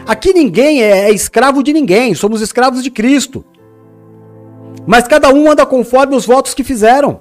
Aqui 0.07 0.32
ninguém 0.32 0.82
é, 0.82 1.09
é 1.09 1.12
escravo 1.12 1.62
de 1.62 1.72
ninguém, 1.72 2.14
somos 2.14 2.40
escravos 2.40 2.82
de 2.82 2.90
Cristo. 2.90 3.44
Mas 4.86 5.07
cada 5.07 5.32
um 5.32 5.50
anda 5.50 5.64
conforme 5.64 6.16
os 6.16 6.26
votos 6.26 6.55
que 6.55 6.64
fizeram. 6.64 7.20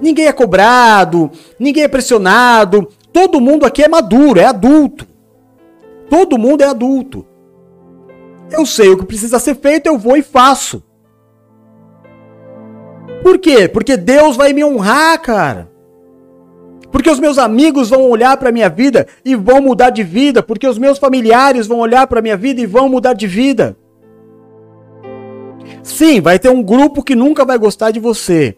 Ninguém 0.00 0.26
é 0.26 0.32
cobrado, 0.32 1.30
ninguém 1.58 1.84
é 1.84 1.88
pressionado. 1.88 2.88
Todo 3.12 3.40
mundo 3.40 3.64
aqui 3.64 3.82
é 3.82 3.88
maduro, 3.88 4.40
é 4.40 4.44
adulto. 4.44 5.06
Todo 6.10 6.38
mundo 6.38 6.62
é 6.62 6.66
adulto. 6.66 7.24
Eu 8.50 8.66
sei 8.66 8.90
o 8.90 8.98
que 8.98 9.06
precisa 9.06 9.38
ser 9.38 9.54
feito, 9.54 9.86
eu 9.86 9.96
vou 9.96 10.16
e 10.16 10.22
faço. 10.22 10.82
Por 13.22 13.38
quê? 13.38 13.68
Porque 13.68 13.96
Deus 13.96 14.36
vai 14.36 14.52
me 14.52 14.64
honrar, 14.64 15.22
cara. 15.22 15.71
Porque 16.92 17.10
os 17.10 17.18
meus 17.18 17.38
amigos 17.38 17.88
vão 17.88 18.08
olhar 18.10 18.36
para 18.36 18.52
minha 18.52 18.68
vida 18.68 19.06
e 19.24 19.34
vão 19.34 19.62
mudar 19.62 19.88
de 19.88 20.02
vida, 20.02 20.42
porque 20.42 20.68
os 20.68 20.78
meus 20.78 20.98
familiares 20.98 21.66
vão 21.66 21.78
olhar 21.78 22.06
para 22.06 22.20
minha 22.20 22.36
vida 22.36 22.60
e 22.60 22.66
vão 22.66 22.88
mudar 22.88 23.14
de 23.14 23.26
vida. 23.26 23.74
Sim, 25.82 26.20
vai 26.20 26.38
ter 26.38 26.50
um 26.50 26.62
grupo 26.62 27.02
que 27.02 27.16
nunca 27.16 27.44
vai 27.46 27.56
gostar 27.56 27.90
de 27.90 27.98
você. 27.98 28.56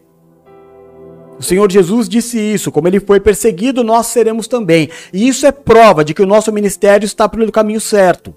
O 1.39 1.43
Senhor 1.43 1.71
Jesus 1.71 2.07
disse 2.07 2.37
isso, 2.37 2.71
como 2.71 2.87
ele 2.87 2.99
foi 2.99 3.19
perseguido, 3.19 3.83
nós 3.83 4.07
seremos 4.07 4.47
também. 4.47 4.89
E 5.13 5.27
isso 5.27 5.45
é 5.45 5.51
prova 5.51 6.03
de 6.03 6.13
que 6.13 6.21
o 6.21 6.25
nosso 6.25 6.51
ministério 6.51 7.05
está 7.05 7.27
pelo 7.27 7.51
caminho 7.51 7.81
certo. 7.81 8.33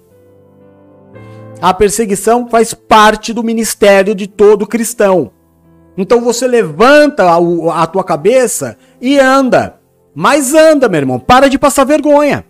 A 1.61 1.73
perseguição 1.73 2.47
faz 2.47 2.73
parte 2.73 3.33
do 3.33 3.43
ministério 3.43 4.15
de 4.15 4.27
todo 4.27 4.65
cristão. 4.65 5.31
Então 5.97 6.21
você 6.21 6.47
levanta 6.47 7.25
a, 7.25 7.83
a 7.83 7.87
tua 7.87 8.03
cabeça 8.03 8.77
e 9.01 9.19
anda. 9.19 9.78
Mas 10.13 10.53
anda, 10.53 10.89
meu 10.89 10.99
irmão, 10.99 11.19
para 11.19 11.49
de 11.49 11.57
passar 11.57 11.85
vergonha. 11.85 12.45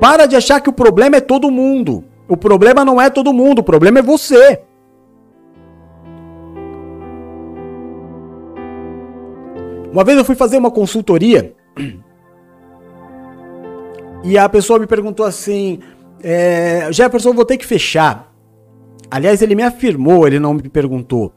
Para 0.00 0.26
de 0.26 0.36
achar 0.36 0.60
que 0.60 0.68
o 0.68 0.72
problema 0.72 1.16
é 1.16 1.20
todo 1.20 1.50
mundo. 1.50 2.04
O 2.28 2.36
problema 2.36 2.84
não 2.84 3.00
é 3.00 3.08
todo 3.08 3.32
mundo, 3.32 3.60
o 3.60 3.64
problema 3.64 4.00
é 4.00 4.02
você. 4.02 4.60
Uma 9.92 10.04
vez 10.04 10.18
eu 10.18 10.24
fui 10.24 10.34
fazer 10.34 10.58
uma 10.58 10.70
consultoria 10.70 11.54
e 14.22 14.36
a 14.36 14.48
pessoa 14.48 14.78
me 14.78 14.86
perguntou 14.86 15.24
assim: 15.24 15.78
é, 16.22 16.88
Jefferson, 16.92 17.32
vou 17.32 17.44
ter 17.44 17.56
que 17.56 17.64
fechar. 17.64 18.32
Aliás, 19.10 19.40
ele 19.40 19.54
me 19.54 19.62
afirmou, 19.62 20.26
ele 20.26 20.40
não 20.40 20.52
me 20.52 20.68
perguntou. 20.68 21.32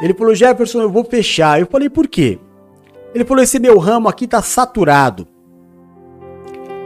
Ele 0.00 0.14
falou, 0.14 0.34
Jefferson, 0.34 0.80
eu 0.80 0.90
vou 0.90 1.04
fechar. 1.04 1.60
Eu 1.60 1.66
falei, 1.66 1.88
por 1.88 2.06
quê? 2.06 2.38
Ele 3.14 3.24
falou, 3.24 3.42
esse 3.42 3.58
meu 3.58 3.78
ramo 3.78 4.08
aqui 4.08 4.26
tá 4.26 4.42
saturado. 4.42 5.26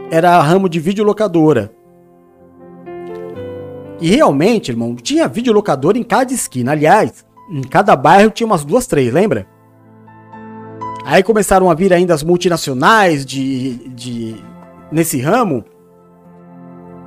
Era 0.09 0.39
ramo 0.41 0.69
de 0.69 0.79
videolocadora. 0.79 1.73
E 3.99 4.09
realmente, 4.09 4.71
irmão, 4.71 4.95
tinha 4.95 5.27
videolocadora 5.27 5.97
em 5.97 6.03
cada 6.03 6.33
esquina. 6.33 6.71
Aliás, 6.71 7.25
em 7.49 7.61
cada 7.61 7.95
bairro 7.95 8.31
tinha 8.31 8.47
umas 8.47 8.65
duas, 8.65 8.87
três, 8.87 9.13
lembra? 9.13 9.47
Aí 11.05 11.21
começaram 11.23 11.69
a 11.69 11.73
vir 11.73 11.93
ainda 11.93 12.13
as 12.13 12.23
multinacionais 12.23 13.25
de, 13.25 13.89
de 13.89 14.35
nesse 14.91 15.19
ramo. 15.19 15.63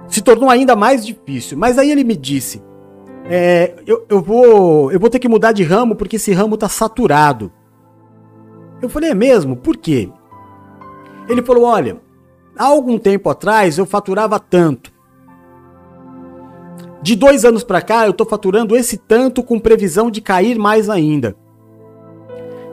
Se 0.09 0.21
tornou 0.21 0.51
ainda 0.51 0.77
mais 0.77 1.05
difícil. 1.05 1.57
Mas 1.57 1.79
aí 1.79 1.91
ele 1.91 2.05
me 2.05 2.17
disse: 2.17 2.63
é, 3.25 3.75
eu, 3.87 4.05
eu, 4.09 4.21
vou, 4.21 4.93
eu 4.93 5.01
vou 5.01 5.09
ter 5.09 5.19
que 5.19 5.29
mudar 5.29 5.53
de 5.53 5.63
ramo 5.63 5.95
porque 5.95 6.17
esse 6.17 6.33
ramo 6.33 6.57
tá 6.57 6.69
saturado. 6.69 7.53
Eu 8.83 8.89
falei, 8.89 9.11
é 9.11 9.15
mesmo? 9.15 9.57
Por 9.57 9.77
quê? 9.77 10.11
Ele 11.29 11.43
falou, 11.43 11.65
olha, 11.65 11.99
há 12.57 12.65
algum 12.65 12.99
tempo 12.99 13.31
atrás 13.31 13.79
eu 13.79 13.87
faturava 13.87 14.39
tanto. 14.39 14.93
De 17.01 17.15
dois 17.15 17.45
anos 17.45 17.63
para 17.63 17.83
cá 17.83 18.07
eu 18.07 18.15
tô 18.15 18.25
faturando 18.25 18.75
esse 18.75 18.97
tanto 18.97 19.43
com 19.43 19.59
previsão 19.59 20.11
de 20.11 20.21
cair 20.21 20.59
mais 20.59 20.89
ainda. 20.89 21.37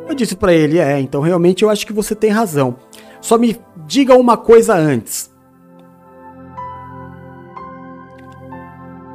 Eu 0.07 0.15
disse 0.15 0.35
para 0.35 0.53
ele, 0.53 0.79
é, 0.79 0.99
então 0.99 1.21
realmente 1.21 1.63
eu 1.63 1.69
acho 1.69 1.85
que 1.85 1.93
você 1.93 2.15
tem 2.15 2.29
razão. 2.29 2.77
Só 3.21 3.37
me 3.37 3.59
diga 3.85 4.15
uma 4.15 4.37
coisa 4.37 4.73
antes. 4.73 5.20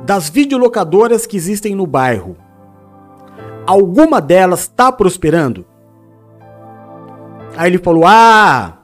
Das 0.07 0.31
videolocadoras 0.31 1.27
que 1.27 1.37
existem 1.37 1.75
no 1.75 1.85
bairro, 1.85 2.37
alguma 3.67 4.21
delas 4.21 4.61
está 4.61 4.93
prosperando? 4.93 5.67
Aí 7.57 7.69
ele 7.71 7.79
falou: 7.79 8.05
Ah, 8.07 8.79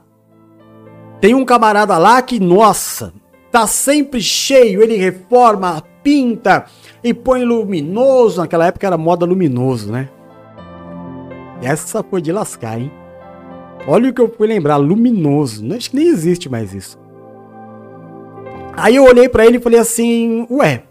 tem 1.21 1.33
um 1.33 1.45
camarada 1.45 1.97
lá 1.97 2.21
que, 2.21 2.41
nossa, 2.41 3.13
tá 3.49 3.65
sempre 3.65 4.21
cheio, 4.21 4.83
ele 4.83 4.97
reforma, 4.97 5.81
pinta 6.03 6.65
e 7.01 7.13
põe 7.13 7.45
luminoso. 7.45 8.41
Naquela 8.41 8.67
época 8.67 8.85
era 8.85 8.97
moda 8.97 9.25
luminoso, 9.25 9.93
né? 9.93 10.09
Essa 11.61 12.03
foi 12.03 12.21
de 12.21 12.33
lascar, 12.33 12.77
hein? 12.77 12.91
Olha 13.87 14.09
o 14.09 14.13
que 14.13 14.19
eu 14.19 14.27
fui 14.29 14.47
lembrar, 14.47 14.75
luminoso. 14.75 15.65
Acho 15.73 15.91
que 15.91 15.95
nem 15.95 16.07
existe 16.09 16.49
mais 16.49 16.73
isso. 16.73 16.99
Aí 18.75 18.97
eu 18.97 19.05
olhei 19.05 19.29
para 19.29 19.45
ele 19.45 19.57
e 19.57 19.61
falei 19.61 19.79
assim: 19.79 20.45
Ué, 20.49 20.83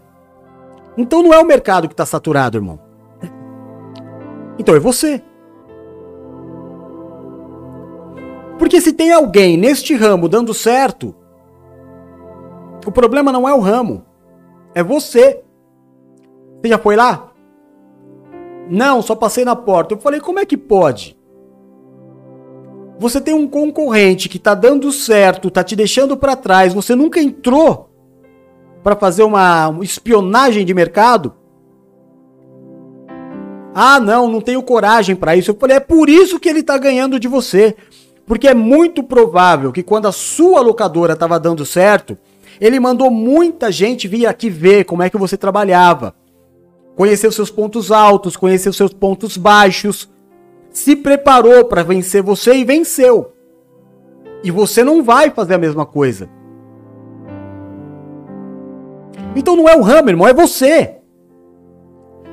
então 0.97 1.23
não 1.23 1.33
é 1.33 1.39
o 1.39 1.45
mercado 1.45 1.89
que 1.89 1.95
tá 1.95 2.05
saturado, 2.05 2.57
irmão. 2.57 2.79
Então 4.57 4.75
é 4.75 4.79
você. 4.79 5.21
Porque 8.59 8.79
se 8.79 8.93
tem 8.93 9.11
alguém 9.11 9.57
neste 9.57 9.95
ramo 9.95 10.29
dando 10.29 10.53
certo, 10.53 11.15
o 12.85 12.91
problema 12.91 13.31
não 13.31 13.49
é 13.49 13.53
o 13.53 13.59
ramo, 13.59 14.05
é 14.75 14.83
você. 14.83 15.43
Você 16.61 16.69
já 16.69 16.77
foi 16.77 16.95
lá? 16.95 17.31
Não, 18.69 19.01
só 19.01 19.15
passei 19.15 19.43
na 19.43 19.55
porta. 19.55 19.93
Eu 19.93 19.99
falei, 19.99 20.19
como 20.19 20.39
é 20.39 20.45
que 20.45 20.55
pode? 20.55 21.17
Você 22.99 23.19
tem 23.19 23.33
um 23.33 23.47
concorrente 23.47 24.29
que 24.29 24.39
tá 24.39 24.53
dando 24.53 24.91
certo, 24.91 25.51
tá 25.51 25.63
te 25.63 25.75
deixando 25.75 26.15
para 26.15 26.35
trás, 26.35 26.73
você 26.73 26.95
nunca 26.95 27.19
entrou 27.19 27.92
para 28.83 28.95
fazer 28.95 29.23
uma 29.23 29.75
espionagem 29.81 30.65
de 30.65 30.73
mercado? 30.73 31.33
Ah, 33.73 33.99
não, 33.99 34.27
não 34.27 34.41
tenho 34.41 34.61
coragem 34.61 35.15
para 35.15 35.35
isso. 35.35 35.51
Eu 35.51 35.55
falei, 35.55 35.77
é 35.77 35.79
por 35.79 36.09
isso 36.09 36.39
que 36.39 36.47
ele 36.47 36.61
tá 36.61 36.77
ganhando 36.77 37.19
de 37.19 37.27
você. 37.27 37.75
Porque 38.25 38.47
é 38.47 38.53
muito 38.53 39.03
provável 39.03 39.71
que 39.71 39.81
quando 39.81 40.07
a 40.07 40.11
sua 40.11 40.61
locadora 40.61 41.13
estava 41.13 41.39
dando 41.39 41.65
certo, 41.65 42.17
ele 42.61 42.79
mandou 42.79 43.09
muita 43.09 43.71
gente 43.71 44.07
vir 44.07 44.27
aqui 44.27 44.49
ver 44.49 44.85
como 44.85 45.01
é 45.01 45.09
que 45.09 45.17
você 45.17 45.35
trabalhava. 45.35 46.13
Conhecer 46.95 47.27
os 47.27 47.35
seus 47.35 47.49
pontos 47.49 47.91
altos, 47.91 48.37
conhecer 48.37 48.69
os 48.69 48.77
seus 48.77 48.93
pontos 48.93 49.37
baixos. 49.37 50.09
Se 50.69 50.95
preparou 50.95 51.65
para 51.65 51.83
vencer 51.83 52.21
você 52.21 52.53
e 52.53 52.63
venceu. 52.63 53.33
E 54.43 54.51
você 54.51 54.83
não 54.83 55.01
vai 55.01 55.31
fazer 55.31 55.55
a 55.55 55.59
mesma 55.59 55.85
coisa. 55.85 56.29
Então 59.35 59.55
não 59.55 59.67
é 59.67 59.75
o 59.75 59.83
Hammer, 59.83 60.09
irmão, 60.09 60.27
é 60.27 60.33
você. 60.33 60.97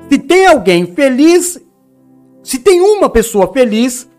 Se 0.08 0.18
tem 0.18 0.46
alguém 0.46 0.86
feliz, 0.86 1.60
se 2.42 2.58
tem 2.58 2.80
uma 2.80 3.08
pessoa 3.08 3.52
feliz 3.52 4.10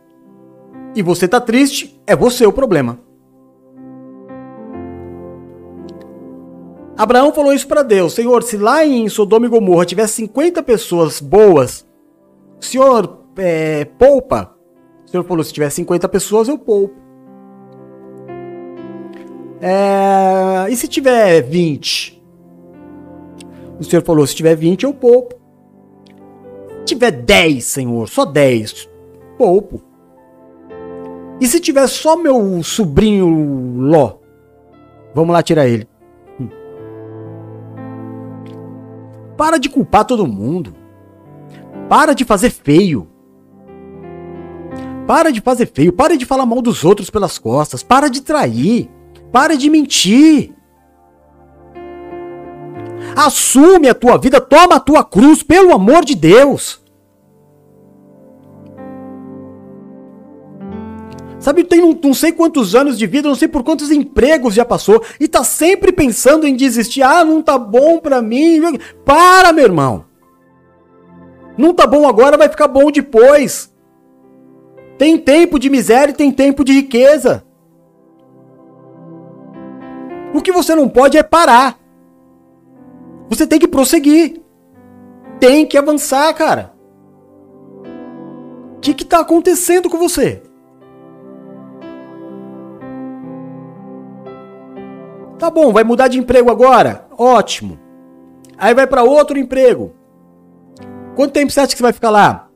e 0.95 1.01
você 1.01 1.27
tá 1.27 1.39
triste, 1.39 2.01
é 2.07 2.15
você 2.15 2.45
o 2.45 2.53
problema. 2.53 2.99
Abraão 6.97 7.33
falou 7.33 7.51
isso 7.51 7.67
para 7.67 7.83
Deus: 7.83 8.13
Senhor, 8.13 8.43
se 8.43 8.57
lá 8.57 8.85
em 8.85 9.09
Sodoma 9.09 9.45
e 9.45 9.49
Gomorra 9.49 9.85
tivesse 9.85 10.13
50 10.15 10.61
pessoas 10.63 11.19
boas, 11.19 11.85
Senhor 12.59 13.25
é, 13.37 13.85
poupa. 13.85 14.55
O 15.05 15.09
Senhor 15.09 15.23
falou: 15.23 15.43
se 15.43 15.51
tiver 15.51 15.69
50 15.69 16.07
pessoas, 16.07 16.47
eu 16.47 16.57
poupo. 16.57 16.95
É, 19.59 20.67
e 20.69 20.75
se 20.75 20.87
tiver 20.87 21.41
20? 21.41 22.20
O 23.81 23.83
Senhor 23.83 24.03
falou: 24.03 24.25
se 24.27 24.35
tiver 24.35 24.55
20, 24.55 24.83
eu 24.83 24.93
poupo. 24.93 25.35
Se 26.81 26.85
tiver 26.85 27.11
10, 27.11 27.63
Senhor, 27.63 28.07
só 28.07 28.25
10, 28.25 28.87
poupo. 29.37 29.81
E 31.39 31.47
se 31.47 31.59
tiver 31.59 31.87
só 31.87 32.15
meu 32.15 32.61
sobrinho 32.61 33.79
Ló? 33.79 34.17
Vamos 35.15 35.33
lá 35.33 35.41
tirar 35.41 35.67
ele. 35.67 35.87
Para 39.35 39.57
de 39.57 39.67
culpar 39.67 40.05
todo 40.05 40.27
mundo. 40.27 40.75
Para 41.89 42.13
de 42.13 42.23
fazer 42.23 42.51
feio. 42.51 43.07
Para 45.07 45.31
de 45.31 45.41
fazer 45.41 45.65
feio. 45.65 45.91
Para 45.91 46.15
de 46.15 46.25
falar 46.27 46.45
mal 46.45 46.61
dos 46.61 46.85
outros 46.85 47.09
pelas 47.09 47.39
costas. 47.39 47.81
Para 47.81 48.07
de 48.07 48.21
trair. 48.21 48.87
Para 49.31 49.57
de 49.57 49.67
mentir. 49.71 50.53
Assume 53.15 53.89
a 53.89 53.95
tua 53.95 54.17
vida. 54.17 54.39
Toma 54.39 54.75
a 54.75 54.79
tua 54.79 55.03
cruz, 55.03 55.43
pelo 55.43 55.73
amor 55.73 56.05
de 56.05 56.15
Deus. 56.15 56.81
Sabe, 61.41 61.63
tem 61.63 61.83
um, 61.83 61.99
não 62.03 62.13
sei 62.13 62.31
quantos 62.31 62.75
anos 62.75 62.99
de 62.99 63.07
vida, 63.07 63.27
não 63.27 63.33
sei 63.33 63.47
por 63.47 63.63
quantos 63.63 63.89
empregos 63.89 64.53
já 64.53 64.63
passou 64.63 65.03
e 65.19 65.27
tá 65.27 65.43
sempre 65.43 65.91
pensando 65.91 66.45
em 66.45 66.55
desistir. 66.55 67.01
Ah, 67.01 67.25
não 67.25 67.41
tá 67.41 67.57
bom 67.57 67.97
pra 67.99 68.21
mim. 68.21 68.61
Para, 69.03 69.51
meu 69.51 69.65
irmão. 69.65 70.05
Não 71.57 71.73
tá 71.73 71.87
bom 71.87 72.07
agora, 72.07 72.37
vai 72.37 72.47
ficar 72.47 72.67
bom 72.67 72.91
depois. 72.91 73.73
Tem 74.99 75.17
tempo 75.17 75.57
de 75.57 75.67
miséria 75.67 76.11
e 76.11 76.15
tem 76.15 76.31
tempo 76.31 76.63
de 76.63 76.73
riqueza. 76.73 77.43
O 80.31 80.41
que 80.43 80.51
você 80.51 80.75
não 80.75 80.87
pode 80.87 81.17
é 81.17 81.23
parar. 81.23 81.80
Você 83.31 83.47
tem 83.47 83.59
que 83.59 83.67
prosseguir. 83.67 84.41
Tem 85.39 85.65
que 85.65 85.77
avançar, 85.77 86.33
cara. 86.33 86.73
O 88.75 88.79
que 88.81 88.91
está 88.91 89.21
acontecendo 89.21 89.89
com 89.89 89.97
você? 89.97 90.43
Tá 95.39 95.49
bom, 95.49 95.71
vai 95.71 95.83
mudar 95.85 96.09
de 96.09 96.19
emprego 96.19 96.51
agora? 96.51 97.07
Ótimo. 97.17 97.79
Aí 98.57 98.73
vai 98.73 98.85
para 98.85 99.03
outro 99.03 99.39
emprego. 99.39 99.93
Quanto 101.15 101.31
tempo 101.31 101.51
você 101.51 101.61
acha 101.61 101.69
que 101.69 101.77
você 101.77 101.83
vai 101.83 101.93
ficar 101.93 102.09
lá? 102.09 102.49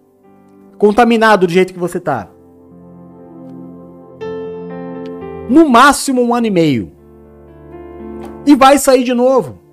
Contaminado 0.78 1.48
do 1.48 1.54
jeito 1.54 1.74
que 1.74 1.80
você 1.80 2.02
tá? 2.02 2.28
No 5.50 5.70
máximo 5.70 6.22
um 6.22 6.36
ano 6.36 6.48
e 6.48 6.52
meio. 6.52 6.92
E 8.46 8.56
vai 8.56 8.78
sair 8.78 9.06
de 9.06 9.14
novo. 9.14 9.65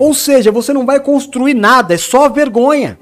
Ou 0.00 0.14
seja, 0.14 0.50
você 0.50 0.72
não 0.72 0.86
vai 0.86 0.98
construir 0.98 1.52
nada, 1.52 1.92
é 1.92 1.98
só 1.98 2.26
vergonha. 2.26 2.98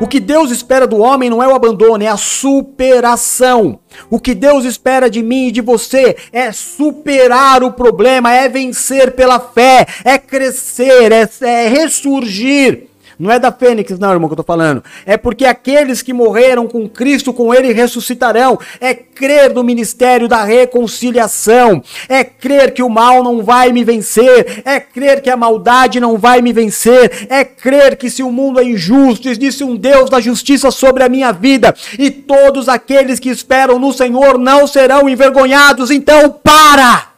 O 0.00 0.06
que 0.06 0.18
Deus 0.18 0.50
espera 0.50 0.86
do 0.86 0.96
homem 0.96 1.28
não 1.28 1.42
é 1.42 1.46
o 1.46 1.54
abandono, 1.54 2.02
é 2.02 2.06
a 2.06 2.16
superação. 2.16 3.78
O 4.08 4.18
que 4.18 4.34
Deus 4.34 4.64
espera 4.64 5.10
de 5.10 5.22
mim 5.22 5.48
e 5.48 5.52
de 5.52 5.60
você 5.60 6.16
é 6.32 6.50
superar 6.50 7.62
o 7.62 7.72
problema, 7.72 8.32
é 8.32 8.48
vencer 8.48 9.12
pela 9.12 9.38
fé, 9.38 9.86
é 10.02 10.16
crescer, 10.16 11.12
é, 11.12 11.28
é 11.42 11.68
ressurgir. 11.68 12.88
Não 13.18 13.30
é 13.30 13.38
da 13.38 13.50
Fênix, 13.50 13.98
não, 13.98 14.12
irmão, 14.12 14.28
que 14.28 14.34
eu 14.34 14.36
tô 14.36 14.42
falando. 14.42 14.84
É 15.06 15.16
porque 15.16 15.46
aqueles 15.46 16.02
que 16.02 16.12
morreram 16.12 16.68
com 16.68 16.86
Cristo, 16.86 17.32
com 17.32 17.52
Ele 17.54 17.72
ressuscitarão. 17.72 18.58
É 18.78 18.92
crer 18.92 19.54
no 19.54 19.64
ministério 19.64 20.28
da 20.28 20.44
reconciliação. 20.44 21.82
É 22.08 22.22
crer 22.22 22.74
que 22.74 22.82
o 22.82 22.90
mal 22.90 23.24
não 23.24 23.42
vai 23.42 23.72
me 23.72 23.82
vencer. 23.82 24.62
É 24.66 24.78
crer 24.78 25.22
que 25.22 25.30
a 25.30 25.36
maldade 25.36 25.98
não 25.98 26.18
vai 26.18 26.42
me 26.42 26.52
vencer. 26.52 27.26
É 27.30 27.42
crer 27.42 27.96
que 27.96 28.10
se 28.10 28.22
o 28.22 28.30
mundo 28.30 28.60
é 28.60 28.64
injusto, 28.64 29.30
existe 29.30 29.64
um 29.64 29.76
Deus 29.76 30.10
da 30.10 30.20
justiça 30.20 30.70
sobre 30.70 31.02
a 31.02 31.08
minha 31.08 31.32
vida. 31.32 31.74
E 31.98 32.10
todos 32.10 32.68
aqueles 32.68 33.18
que 33.18 33.30
esperam 33.30 33.78
no 33.78 33.94
Senhor 33.94 34.38
não 34.38 34.66
serão 34.66 35.08
envergonhados. 35.08 35.90
Então, 35.90 36.30
para! 36.30 37.12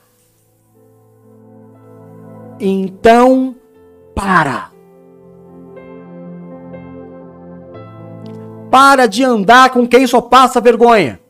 Então, 2.60 3.56
para! 4.14 4.77
Para 8.70 9.06
de 9.06 9.24
andar 9.24 9.70
com 9.70 9.86
quem 9.86 10.06
só 10.06 10.20
passa 10.20 10.60
vergonha. 10.60 11.20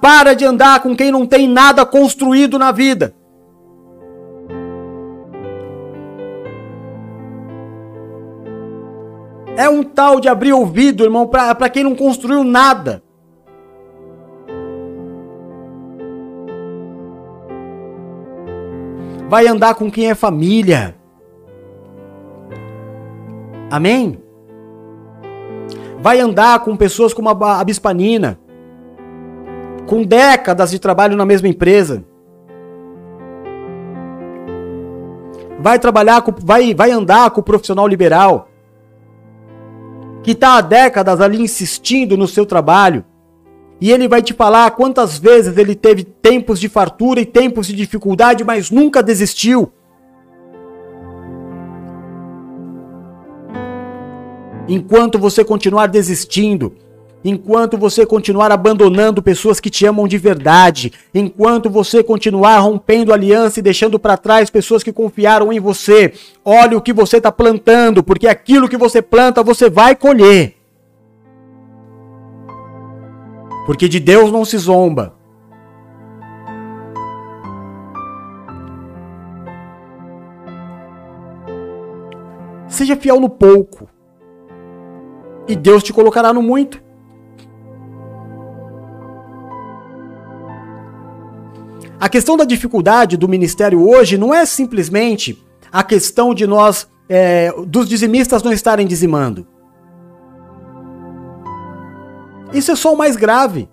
Para 0.00 0.34
de 0.34 0.44
andar 0.44 0.80
com 0.80 0.96
quem 0.96 1.10
não 1.10 1.26
tem 1.26 1.46
nada 1.46 1.84
construído 1.84 2.58
na 2.58 2.72
vida. 2.72 3.14
É 9.56 9.68
um 9.68 9.84
tal 9.84 10.18
de 10.18 10.28
abrir 10.28 10.52
ouvido, 10.52 11.04
irmão, 11.04 11.28
para 11.28 11.68
quem 11.68 11.84
não 11.84 11.94
construiu 11.94 12.42
nada. 12.42 13.02
Vai 19.28 19.46
andar 19.46 19.74
com 19.74 19.90
quem 19.90 20.10
é 20.10 20.14
família. 20.14 20.96
Amém? 23.70 24.23
Vai 26.04 26.20
andar 26.20 26.58
com 26.58 26.76
pessoas 26.76 27.14
como 27.14 27.30
a 27.30 27.64
Bispanina, 27.64 28.38
com 29.86 30.02
décadas 30.02 30.70
de 30.70 30.78
trabalho 30.78 31.16
na 31.16 31.24
mesma 31.24 31.48
empresa. 31.48 32.04
Vai 35.58 35.78
trabalhar 35.78 36.20
com, 36.20 36.30
vai, 36.30 36.74
vai 36.74 36.90
andar 36.90 37.30
com 37.30 37.40
o 37.40 37.42
profissional 37.42 37.88
liberal. 37.88 38.50
que 40.22 40.32
está 40.32 40.58
há 40.58 40.60
décadas 40.60 41.22
ali 41.22 41.40
insistindo 41.40 42.18
no 42.18 42.28
seu 42.28 42.44
trabalho. 42.44 43.02
E 43.80 43.90
ele 43.90 44.06
vai 44.06 44.20
te 44.20 44.34
falar 44.34 44.72
quantas 44.72 45.18
vezes 45.18 45.56
ele 45.56 45.74
teve 45.74 46.04
tempos 46.04 46.60
de 46.60 46.68
fartura 46.68 47.18
e 47.18 47.24
tempos 47.24 47.66
de 47.66 47.74
dificuldade, 47.74 48.44
mas 48.44 48.70
nunca 48.70 49.02
desistiu. 49.02 49.72
Enquanto 54.66 55.18
você 55.18 55.44
continuar 55.44 55.88
desistindo, 55.88 56.74
enquanto 57.22 57.76
você 57.76 58.06
continuar 58.06 58.50
abandonando 58.50 59.22
pessoas 59.22 59.60
que 59.60 59.68
te 59.68 59.84
amam 59.84 60.08
de 60.08 60.16
verdade, 60.16 60.92
enquanto 61.14 61.68
você 61.68 62.02
continuar 62.02 62.58
rompendo 62.60 63.12
aliança 63.12 63.60
e 63.60 63.62
deixando 63.62 63.98
para 63.98 64.16
trás 64.16 64.48
pessoas 64.48 64.82
que 64.82 64.92
confiaram 64.92 65.52
em 65.52 65.60
você, 65.60 66.14
olhe 66.44 66.74
o 66.74 66.80
que 66.80 66.92
você 66.92 67.18
está 67.18 67.30
plantando, 67.30 68.02
porque 68.02 68.26
aquilo 68.26 68.68
que 68.68 68.76
você 68.76 69.02
planta 69.02 69.42
você 69.42 69.68
vai 69.68 69.94
colher. 69.94 70.56
Porque 73.66 73.88
de 73.88 74.00
Deus 74.00 74.32
não 74.32 74.44
se 74.44 74.56
zomba. 74.56 75.14
Seja 82.68 82.96
fiel 82.96 83.20
no 83.20 83.28
pouco. 83.28 83.93
E 85.46 85.54
Deus 85.54 85.82
te 85.82 85.92
colocará 85.92 86.32
no 86.32 86.42
muito. 86.42 86.82
A 92.00 92.08
questão 92.08 92.36
da 92.36 92.44
dificuldade 92.44 93.16
do 93.16 93.28
ministério 93.28 93.88
hoje 93.88 94.18
não 94.18 94.34
é 94.34 94.44
simplesmente 94.44 95.42
a 95.72 95.82
questão 95.82 96.34
de 96.34 96.46
nós, 96.46 96.88
é, 97.08 97.52
dos 97.66 97.88
dizimistas 97.88 98.42
não 98.42 98.52
estarem 98.52 98.86
dizimando. 98.86 99.46
Isso 102.52 102.70
é 102.70 102.76
só 102.76 102.92
o 102.92 102.96
mais 102.96 103.16
grave. 103.16 103.68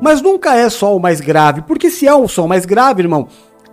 Mas 0.00 0.20
nunca 0.20 0.54
é 0.56 0.68
só 0.68 0.96
o 0.96 1.00
mais 1.00 1.20
grave, 1.20 1.62
porque 1.62 1.88
se 1.88 2.06
é 2.06 2.14
o 2.14 2.26
só 2.26 2.44
o 2.44 2.48
mais 2.48 2.66
grave, 2.66 3.02
irmão, 3.02 3.28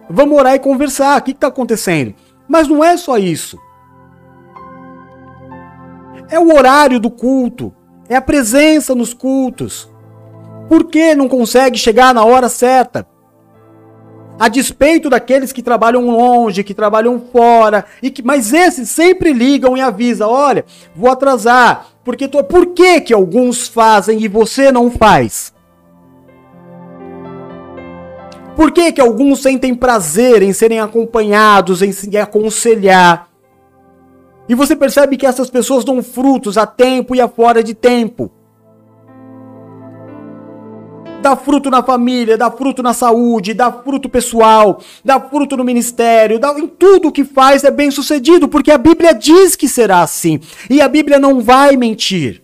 vamos 0.10 0.38
orar 0.38 0.54
e 0.54 0.60
conversar. 0.60 1.20
O 1.20 1.24
que 1.24 1.32
está 1.32 1.48
acontecendo? 1.48 2.14
Mas 2.48 2.68
não 2.68 2.84
é 2.84 2.96
só 2.96 3.18
isso. 3.18 3.58
É 6.30 6.40
o 6.40 6.56
horário 6.56 7.00
do 7.00 7.10
culto, 7.10 7.74
é 8.08 8.16
a 8.16 8.22
presença 8.22 8.94
nos 8.94 9.14
cultos. 9.14 9.92
Por 10.68 10.86
que 10.86 11.16
não 11.16 11.28
consegue 11.28 11.78
chegar 11.78 12.14
na 12.14 12.24
hora 12.24 12.48
certa? 12.48 13.08
A 14.40 14.48
despeito 14.48 15.10
daqueles 15.10 15.52
que 15.52 15.64
trabalham 15.64 16.10
longe, 16.10 16.64
que 16.64 16.74
trabalham 16.74 17.20
fora, 17.32 17.84
e 18.02 18.12
que, 18.12 18.22
mas 18.22 18.54
esses 18.54 18.90
sempre 18.90 19.34
ligam 19.34 19.76
e 19.76 19.82
avisam: 19.82 20.30
olha, 20.30 20.64
vou 20.96 21.12
atrasar. 21.12 21.88
Porque 22.06 22.28
tô, 22.28 22.44
por 22.44 22.68
que, 22.68 23.02
que 23.02 23.14
alguns 23.14 23.68
fazem 23.68 24.22
e 24.22 24.28
você 24.28 24.72
não 24.72 24.90
faz? 24.90 25.52
Por 28.56 28.72
que, 28.72 28.92
que 28.92 29.02
alguns 29.02 29.42
sentem 29.42 29.74
prazer 29.74 30.42
em 30.42 30.54
serem 30.54 30.80
acompanhados, 30.80 31.82
em 31.82 31.92
se 31.92 32.16
aconselhar? 32.18 33.29
E 34.50 34.56
você 34.56 34.76
percebe 34.76 35.16
que 35.16 35.28
essas 35.28 35.48
pessoas 35.48 35.86
dão 35.86 36.02
frutos 36.02 36.58
a 36.58 36.66
tempo 36.66 37.16
e 37.16 37.22
a 37.22 37.28
fora 37.28 37.64
de 37.64 37.76
tempo. 37.76 38.32
Dá 41.22 41.36
fruto 41.36 41.70
na 41.70 41.84
família, 41.84 42.36
dá 42.36 42.50
fruto 42.50 42.82
na 42.82 42.94
saúde, 42.94 43.54
dá 43.54 43.72
fruto 43.72 44.10
pessoal, 44.10 44.82
dá 45.06 45.20
fruto 45.20 45.56
no 45.56 45.64
ministério, 45.64 46.40
dá 46.40 46.58
em 46.58 46.66
tudo 46.66 47.12
que 47.12 47.24
faz 47.24 47.64
é 47.64 47.70
bem 47.70 47.92
sucedido, 47.92 48.48
porque 48.48 48.72
a 48.72 48.78
Bíblia 48.78 49.14
diz 49.14 49.56
que 49.56 49.68
será 49.68 50.02
assim. 50.02 50.40
E 50.68 50.82
a 50.82 50.88
Bíblia 50.88 51.20
não 51.20 51.42
vai 51.42 51.78
mentir. 51.78 52.42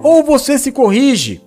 Ou 0.00 0.22
você 0.22 0.56
se 0.56 0.70
corrige, 0.70 1.43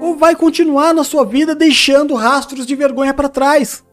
ou 0.00 0.16
vai 0.16 0.36
continuar 0.36 0.94
na 0.94 1.04
sua 1.04 1.24
vida 1.24 1.54
deixando 1.54 2.14
rastros 2.14 2.66
de 2.66 2.74
vergonha 2.74 3.12
para 3.12 3.28
trás. 3.28 3.84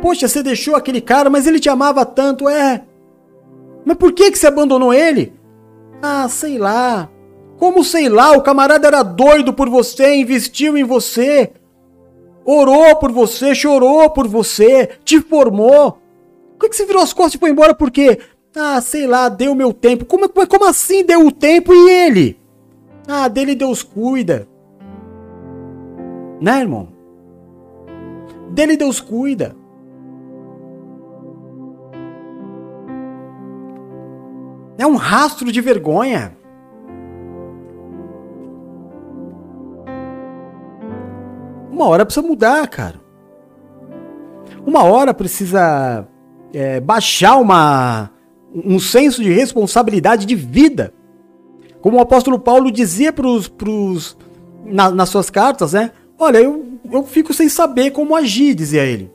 Poxa, 0.00 0.28
você 0.28 0.42
deixou 0.42 0.76
aquele 0.76 1.00
cara, 1.00 1.30
mas 1.30 1.46
ele 1.46 1.58
te 1.58 1.68
amava 1.68 2.04
tanto, 2.04 2.48
é. 2.48 2.84
Mas 3.84 3.96
por 3.96 4.12
que 4.12 4.30
que 4.30 4.38
você 4.38 4.46
abandonou 4.46 4.92
ele? 4.92 5.32
Ah, 6.02 6.28
sei 6.28 6.58
lá. 6.58 7.08
Como 7.58 7.82
sei 7.82 8.08
lá, 8.08 8.32
o 8.32 8.42
camarada 8.42 8.86
era 8.86 9.02
doido 9.02 9.54
por 9.54 9.68
você, 9.68 10.16
investiu 10.16 10.76
em 10.76 10.84
você, 10.84 11.52
orou 12.44 12.96
por 12.96 13.10
você, 13.10 13.54
chorou 13.54 14.10
por 14.10 14.28
você, 14.28 14.90
te 15.04 15.20
formou. 15.20 15.92
Por 16.52 16.60
que, 16.60 16.68
que 16.68 16.76
você 16.76 16.84
virou 16.84 17.02
as 17.02 17.12
costas 17.12 17.34
e 17.34 17.38
foi 17.38 17.50
embora? 17.50 17.74
Por 17.74 17.90
quê? 17.90 18.18
Ah, 18.56 18.80
sei 18.80 19.06
lá, 19.06 19.28
deu 19.28 19.54
meu 19.54 19.72
tempo. 19.72 20.04
Como, 20.04 20.28
como 20.28 20.68
assim 20.68 21.04
deu 21.04 21.26
o 21.26 21.32
tempo 21.32 21.74
e 21.74 21.90
ele? 21.90 22.40
Ah, 23.06 23.26
dele 23.26 23.54
Deus 23.54 23.82
cuida. 23.82 24.46
Né, 26.40 26.60
irmão? 26.60 26.88
Dele 28.50 28.76
Deus 28.76 29.00
cuida. 29.00 29.56
É 34.78 34.86
um 34.86 34.96
rastro 34.96 35.50
de 35.50 35.60
vergonha. 35.60 36.36
Uma 41.70 41.88
hora 41.88 42.04
precisa 42.04 42.26
mudar, 42.26 42.68
cara. 42.68 43.00
Uma 44.64 44.84
hora 44.84 45.12
precisa 45.12 46.06
é, 46.52 46.80
baixar 46.80 47.36
uma, 47.36 48.10
um 48.54 48.78
senso 48.78 49.22
de 49.22 49.32
responsabilidade 49.32 50.26
de 50.26 50.34
vida. 50.34 50.92
Como 51.80 51.96
o 51.96 52.00
apóstolo 52.00 52.38
Paulo 52.38 52.70
dizia 52.70 53.12
pros, 53.12 53.48
pros, 53.48 54.16
na, 54.64 54.90
nas 54.90 55.08
suas 55.08 55.28
cartas, 55.28 55.72
né? 55.72 55.90
Olha, 56.18 56.38
eu, 56.38 56.64
eu 56.90 57.04
fico 57.04 57.34
sem 57.34 57.48
saber 57.48 57.90
como 57.90 58.14
agir, 58.14 58.54
dizia 58.54 58.84
ele. 58.84 59.10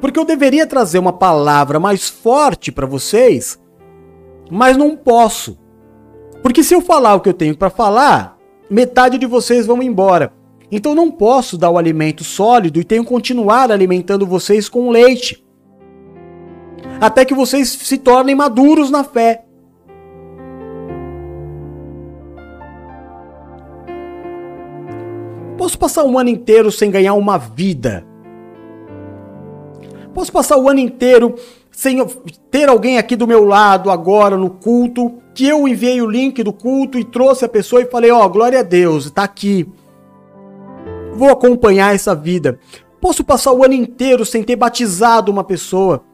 Porque 0.00 0.18
eu 0.18 0.24
deveria 0.24 0.66
trazer 0.66 0.98
uma 0.98 1.12
palavra 1.12 1.80
mais 1.80 2.08
forte 2.08 2.70
para 2.70 2.86
vocês, 2.86 3.58
mas 4.50 4.76
não 4.76 4.96
posso. 4.96 5.58
Porque 6.42 6.62
se 6.62 6.74
eu 6.74 6.80
falar 6.80 7.14
o 7.14 7.20
que 7.20 7.28
eu 7.28 7.34
tenho 7.34 7.56
para 7.56 7.70
falar, 7.70 8.36
metade 8.68 9.16
de 9.16 9.26
vocês 9.26 9.66
vão 9.66 9.82
embora. 9.82 10.32
Então 10.70 10.94
não 10.94 11.10
posso 11.10 11.56
dar 11.56 11.70
o 11.70 11.78
alimento 11.78 12.24
sólido 12.24 12.80
e 12.80 12.84
tenho 12.84 13.04
que 13.04 13.08
continuar 13.08 13.70
alimentando 13.70 14.26
vocês 14.26 14.68
com 14.68 14.90
leite 14.90 15.41
até 17.00 17.24
que 17.24 17.34
vocês 17.34 17.68
se 17.68 17.98
tornem 17.98 18.34
maduros 18.34 18.90
na 18.90 19.02
fé. 19.02 19.44
Posso 25.58 25.78
passar 25.78 26.04
um 26.04 26.18
ano 26.18 26.28
inteiro 26.28 26.72
sem 26.72 26.90
ganhar 26.90 27.14
uma 27.14 27.38
vida. 27.38 28.04
Posso 30.14 30.32
passar 30.32 30.58
o 30.58 30.68
ano 30.68 30.80
inteiro 30.80 31.34
sem 31.70 32.04
ter 32.50 32.68
alguém 32.68 32.98
aqui 32.98 33.16
do 33.16 33.26
meu 33.26 33.44
lado 33.44 33.90
agora 33.90 34.36
no 34.36 34.50
culto, 34.50 35.14
que 35.34 35.46
eu 35.46 35.66
enviei 35.66 36.02
o 36.02 36.10
link 36.10 36.42
do 36.42 36.52
culto 36.52 36.98
e 36.98 37.04
trouxe 37.04 37.44
a 37.44 37.48
pessoa 37.48 37.80
e 37.82 37.90
falei: 37.90 38.10
Ó, 38.10 38.24
oh, 38.24 38.28
glória 38.28 38.60
a 38.60 38.62
Deus, 38.62 39.10
tá 39.10 39.24
aqui. 39.24 39.66
Vou 41.14 41.30
acompanhar 41.30 41.94
essa 41.94 42.14
vida. 42.14 42.58
Posso 43.00 43.24
passar 43.24 43.52
o 43.52 43.64
ano 43.64 43.74
inteiro 43.74 44.24
sem 44.24 44.42
ter 44.42 44.56
batizado 44.56 45.30
uma 45.30 45.42
pessoa 45.42 46.04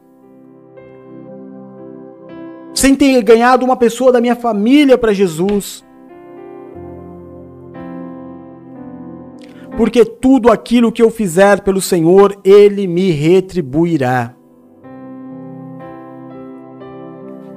sem 2.73 2.95
ter 2.95 3.21
ganhado 3.23 3.65
uma 3.65 3.75
pessoa 3.75 4.11
da 4.11 4.21
minha 4.21 4.35
família 4.35 4.97
para 4.97 5.13
Jesus. 5.13 5.83
Porque 9.77 10.03
tudo 10.03 10.51
aquilo 10.51 10.91
que 10.91 11.01
eu 11.01 11.09
fizer 11.09 11.61
pelo 11.61 11.81
Senhor, 11.81 12.37
Ele 12.43 12.85
me 12.85 13.11
retribuirá. 13.11 14.35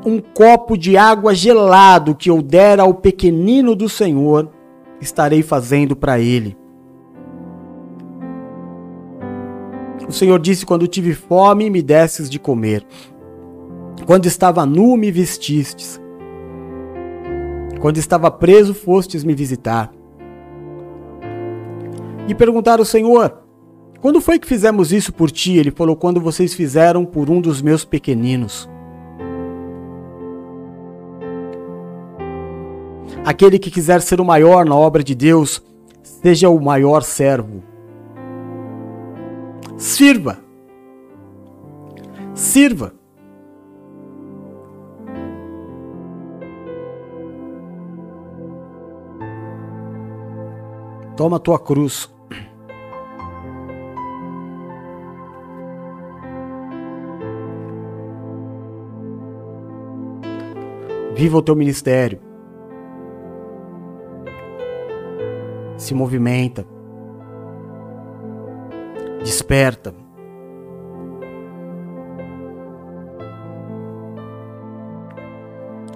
Um 0.05 0.21
copo 0.21 0.77
de 0.77 0.97
água 0.97 1.35
gelado 1.35 2.15
que 2.15 2.31
eu 2.31 2.43
der 2.43 2.81
ao 2.81 2.95
pequenino 2.95 3.75
do 3.75 3.89
Senhor, 3.89 4.51
estarei 5.01 5.43
fazendo 5.43 5.95
para 5.97 6.19
Ele. 6.19 6.57
O 10.09 10.13
Senhor 10.13 10.39
disse: 10.39 10.67
Quando 10.67 10.87
tive 10.87 11.15
fome, 11.15 11.71
me 11.71 11.83
desses 11.83 12.29
de 12.29 12.39
comer. 12.39 12.87
Quando 14.07 14.26
estava 14.26 14.64
nu, 14.66 14.96
me 14.96 15.11
vestistes. 15.11 16.00
Quando 17.80 17.98
estava 17.98 18.30
preso, 18.30 18.74
fostes 18.74 19.24
me 19.24 19.34
visitar. 19.34 19.92
E 22.28 22.34
perguntaram 22.34 22.82
ao 22.82 22.86
Senhor: 22.86 23.38
Quando 24.00 24.20
foi 24.20 24.38
que 24.38 24.46
fizemos 24.46 24.92
isso 24.92 25.12
por 25.12 25.30
ti? 25.30 25.57
Ele 25.57 25.70
falou: 25.70 25.96
Quando 25.96 26.20
vocês 26.20 26.55
fizeram 26.55 27.05
por 27.05 27.30
um 27.30 27.40
dos 27.40 27.61
meus 27.61 27.84
pequeninos. 27.84 28.68
Aquele 33.24 33.59
que 33.59 33.70
quiser 33.70 34.00
ser 34.00 34.20
o 34.20 34.24
maior 34.24 34.64
na 34.64 34.74
obra 34.74 35.03
de 35.05 35.14
Deus, 35.14 35.62
Seja 36.03 36.48
o 36.48 36.61
maior 36.61 37.03
servo. 37.03 37.62
Sirva. 39.76 40.38
Sirva. 42.34 42.94
Toma 51.17 51.39
tua 51.39 51.59
cruz. 51.59 52.13
Viva 61.15 61.37
o 61.37 61.43
teu 61.43 61.55
ministério. 61.55 62.19
Se 65.77 65.95
movimenta. 65.95 66.65
Desperta. 69.23 69.95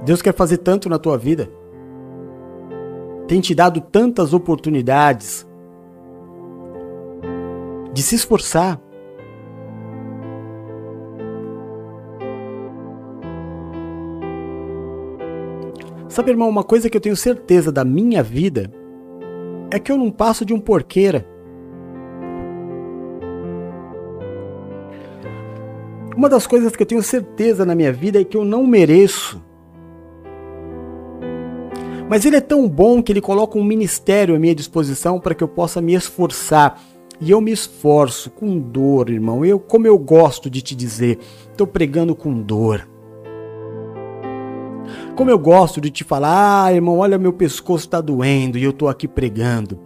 Deus 0.05 0.23
quer 0.23 0.33
fazer 0.33 0.59
tanto 0.59 0.89
na 0.89 0.99
tua 0.99 1.19
vida. 1.19 1.51
Tem 3.27 3.41
te 3.41 3.55
dado 3.55 3.81
tantas 3.81 4.33
oportunidades 4.33 5.47
de 7.93 8.03
se 8.03 8.15
esforçar. 8.15 8.81
Sabe, 16.09 16.31
irmão, 16.31 16.49
uma 16.49 16.65
coisa 16.65 16.89
que 16.89 16.97
eu 16.97 17.01
tenho 17.01 17.17
certeza 17.17 17.71
da 17.71 17.85
minha 17.85 18.23
vida 18.23 18.73
é 19.71 19.79
que 19.79 19.93
eu 19.93 19.99
não 19.99 20.11
passo 20.11 20.45
de 20.45 20.55
um 20.55 20.61
porqueira. 20.61 21.27
Uma 26.17 26.31
das 26.31 26.47
coisas 26.47 26.75
que 26.75 26.83
eu 26.83 26.87
tenho 26.87 27.03
certeza 27.03 27.67
na 27.67 27.75
minha 27.75 27.93
vida 27.93 28.19
é 28.21 28.25
que 28.25 28.37
eu 28.37 28.45
não 28.45 28.67
mereço. 28.67 29.46
Mas 32.09 32.25
ele 32.25 32.37
é 32.37 32.41
tão 32.41 32.69
bom 32.69 33.03
que 33.03 33.13
ele 33.13 33.21
coloca 33.21 33.59
um 33.59 33.65
ministério 33.65 34.37
à 34.37 34.39
minha 34.39 34.55
disposição 34.55 35.19
para 35.19 35.35
que 35.35 35.43
eu 35.43 35.49
possa 35.49 35.81
me 35.81 35.95
esforçar. 35.95 36.81
E 37.21 37.31
eu 37.31 37.41
me 37.41 37.51
esforço 37.51 38.31
com 38.31 38.59
dor, 38.59 39.11
irmão. 39.11 39.45
Eu, 39.45 39.59
como 39.59 39.87
eu 39.87 39.99
gosto 39.99 40.49
de 40.49 40.61
te 40.63 40.75
dizer, 40.75 41.19
estou 41.51 41.67
pregando 41.67 42.15
com 42.15 42.41
dor. 42.41 42.87
Como 45.17 45.31
eu 45.31 45.39
gosto 45.39 45.81
de 45.81 45.91
te 45.91 46.05
falar, 46.05 46.67
ah, 46.67 46.73
irmão, 46.73 46.99
olha, 46.99 47.19
meu 47.19 47.33
pescoço 47.33 47.87
está 47.87 48.01
doendo 48.01 48.59
e 48.59 48.63
eu 48.63 48.71
estou 48.71 48.89
aqui 48.89 49.09
pregando. 49.09 49.81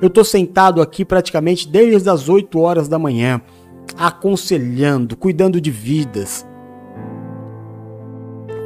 Eu 0.00 0.06
estou 0.06 0.24
sentado 0.24 0.80
aqui 0.80 1.04
praticamente 1.04 1.68
desde 1.68 2.08
as 2.08 2.28
8 2.28 2.58
horas 2.58 2.86
da 2.88 2.98
manhã, 2.98 3.42
aconselhando, 3.98 5.16
cuidando 5.16 5.60
de 5.60 5.70
vidas, 5.70 6.46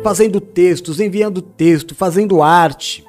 fazendo 0.03 0.40
textos, 0.40 1.01
enviando 1.01 1.42
texto, 1.42 1.94
fazendo 1.94 2.42
arte. 2.42 3.05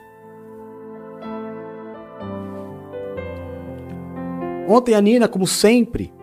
Ontem 4.68 4.96
a 4.96 5.02
Nina, 5.02 5.28
como 5.28 5.46
sempre, 5.46 6.14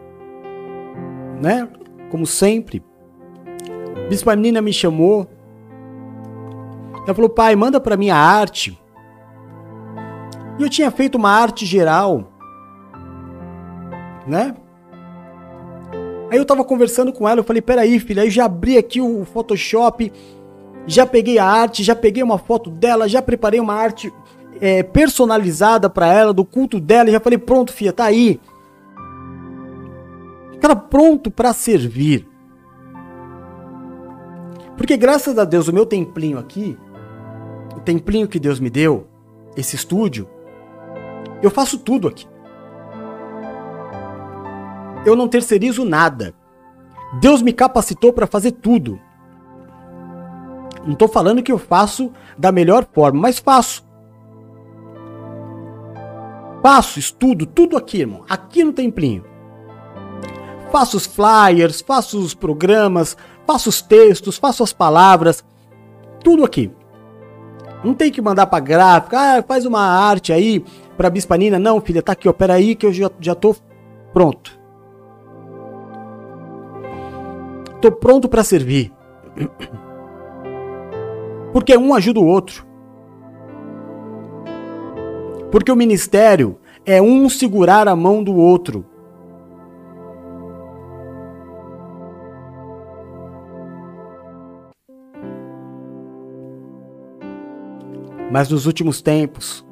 né? 1.41 1.69
Como 2.11 2.27
sempre, 2.27 2.83
Bispa 4.09 4.35
Nina 4.35 4.63
me 4.63 4.73
chamou 4.73 5.29
ela 7.09 7.15
falou, 7.15 7.31
pai, 7.31 7.57
manda 7.57 7.81
para 7.81 7.97
mim 7.97 8.11
a 8.11 8.17
arte. 8.17 8.79
E 10.59 10.63
eu 10.63 10.69
tinha 10.69 10.91
feito 10.91 11.15
uma 11.15 11.31
arte 11.31 11.65
geral, 11.65 12.31
né? 14.27 14.55
Aí 16.31 16.37
eu 16.37 16.45
tava 16.45 16.63
conversando 16.63 17.11
com 17.11 17.27
ela, 17.27 17.41
eu 17.41 17.45
falei, 17.45 17.63
peraí, 17.63 17.99
filha, 17.99 18.25
aí 18.25 18.29
já 18.29 18.45
abri 18.45 18.77
aqui 18.77 19.01
o 19.01 19.25
Photoshop, 19.25 20.13
já 20.89 21.07
peguei 21.07 21.39
a 21.39 21.45
arte, 21.45 21.85
já 21.85 21.95
peguei 21.95 22.23
uma 22.23 22.39
foto 22.39 22.71
dela, 22.71 23.07
já 23.07 23.21
preparei 23.21 23.61
uma 23.61 23.75
arte 23.75 24.13
é, 24.59 24.83
personalizada 24.83 25.89
para 25.91 26.07
ela, 26.13 26.33
do 26.33 26.45
culto 26.45 26.81
dela, 26.81 27.11
e 27.11 27.13
já 27.13 27.21
falei, 27.21 27.39
pronto, 27.39 27.73
filha, 27.73 27.93
tá 27.93 28.05
aí. 28.05 28.41
Cara, 30.61 30.75
pronto 30.75 31.31
para 31.31 31.53
servir. 31.53 32.27
Porque 34.79 34.97
graças 34.97 35.39
a 35.39 35.45
Deus 35.45 35.69
o 35.69 35.73
meu 35.73 35.85
templinho 35.85 36.39
aqui, 36.39 36.77
o 37.77 37.81
templinho 37.81 38.27
que 38.27 38.41
Deus 38.41 38.59
me 38.59 38.71
deu, 38.71 39.07
esse 39.57 39.77
estúdio, 39.77 40.27
eu 41.43 41.51
faço 41.51 41.79
tudo 41.79 42.09
aqui. 42.09 42.27
Eu 45.05 45.15
não 45.15 45.29
terceirizo 45.29 45.85
nada. 45.85 46.35
Deus 47.21 47.43
me 47.43 47.53
capacitou 47.53 48.13
para 48.13 48.27
fazer 48.27 48.53
tudo. 48.53 48.99
Não 50.89 50.95
estou 50.95 51.07
falando 51.07 51.43
que 51.43 51.53
eu 51.53 51.59
faço 51.59 52.11
da 52.39 52.51
melhor 52.51 52.87
forma, 52.91 53.21
mas 53.21 53.39
faço. 53.39 53.87
Faço, 56.63 56.99
estudo, 56.99 57.45
tudo 57.45 57.77
aqui, 57.77 57.99
irmão. 58.01 58.25
Aqui 58.27 58.65
no 58.65 58.73
templinho. 58.73 59.23
Faço 60.73 60.97
os 60.97 61.05
flyers, 61.05 61.83
faço 61.83 62.19
os 62.19 62.33
programas, 62.33 63.19
faço 63.47 63.69
os 63.69 63.83
textos, 63.83 64.39
faço 64.39 64.63
as 64.63 64.73
palavras. 64.73 65.45
Tudo 66.25 66.43
aqui. 66.43 66.73
Não 67.85 67.93
tem 67.93 68.11
que 68.11 68.23
mandar 68.23 68.47
pra 68.47 68.59
gráfica, 68.59 69.19
ah, 69.19 69.43
faz 69.43 69.67
uma 69.67 69.83
arte 69.83 70.33
aí 70.33 70.65
pra 70.97 71.11
Bispanina. 71.11 71.59
Não, 71.59 71.83
filha, 71.83 72.03
tá 72.03 72.13
aqui, 72.13 72.31
ó, 72.31 72.33
peraí 72.33 72.75
que 72.75 72.87
eu 72.87 72.95
já, 72.95 73.11
já 73.21 73.35
tô 73.35 73.55
pronto. 74.15 74.59
Tô 77.79 77.93
pronto 77.93 78.27
para 78.27 78.43
servir. 78.43 78.91
Porque 81.59 81.77
um 81.77 81.93
ajuda 81.93 82.21
o 82.21 82.25
outro. 82.25 82.65
Porque 85.51 85.73
o 85.73 85.75
ministério 85.75 86.57
é 86.87 87.03
um 87.03 87.29
segurar 87.29 87.89
a 87.89 87.97
mão 87.97 88.23
do 88.23 88.33
outro. 88.37 88.87
Mas 98.31 98.49
nos 98.49 98.65
últimos 98.65 99.03
tempos, 99.03 99.67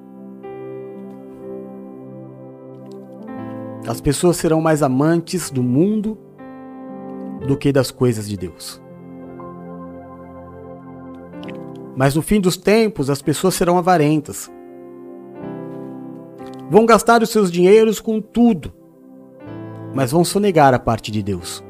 as 3.87 4.01
pessoas 4.01 4.37
serão 4.39 4.61
mais 4.61 4.82
amantes 4.82 5.53
do 5.53 5.62
mundo 5.62 6.18
do 7.47 7.57
que 7.57 7.70
das 7.70 7.93
coisas 7.93 8.28
de 8.28 8.37
Deus. 8.37 8.84
Mas 11.97 12.14
no 12.14 12.20
fim 12.20 12.38
dos 12.38 12.59
tempos, 12.59 13.09
as 13.09 13.22
pessoas 13.22 13.55
serão 13.55 13.78
avarentas. 13.78 14.51
Vão 16.68 16.84
gastar 16.84 17.22
os 17.22 17.30
seus 17.30 17.51
dinheiros 17.51 18.01
com 18.01 18.20
tudo, 18.20 18.70
mas 19.94 20.12
vão 20.12 20.22
sonegar 20.22 20.74
a 20.74 20.78
parte 20.78 21.11
de 21.11 21.22
Deus. 21.22 21.64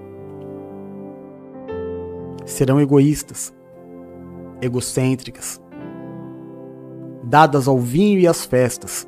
Serão 2.44 2.80
egoístas, 2.80 3.54
egocêntricas, 4.60 5.62
dadas 7.22 7.68
ao 7.68 7.78
vinho 7.78 8.18
e 8.18 8.26
às 8.26 8.44
festas. 8.44 9.06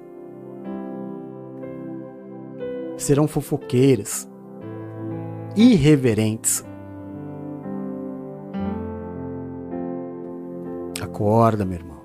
Serão 2.96 3.26
fofoqueiras, 3.26 4.28
irreverentes. 5.56 6.67
Acorda, 11.18 11.64
meu 11.64 11.78
irmão. 11.78 11.98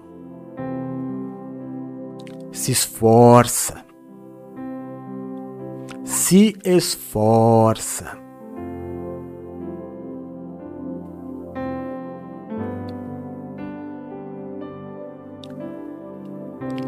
Se 2.51 2.71
esforça. 2.71 3.85
Se 6.03 6.57
esforça. 6.65 8.23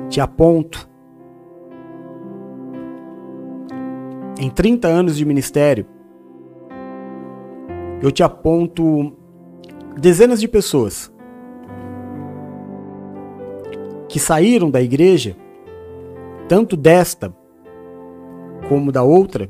te 0.09 0.21
aponto. 0.21 0.89
Em 4.39 4.49
30 4.49 4.88
anos 4.88 5.17
de 5.17 5.26
ministério, 5.26 5.86
eu 8.01 8.09
te 8.11 8.23
aponto 8.23 9.13
dezenas 9.99 10.39
de 10.39 10.47
pessoas 10.47 11.13
que 14.16 14.20
saíram 14.22 14.72
da 14.72 14.82
igreja, 14.82 15.36
tanto 16.47 16.78
desta 16.78 17.36
como 18.70 18.89
da 18.89 19.03
outra, 19.03 19.49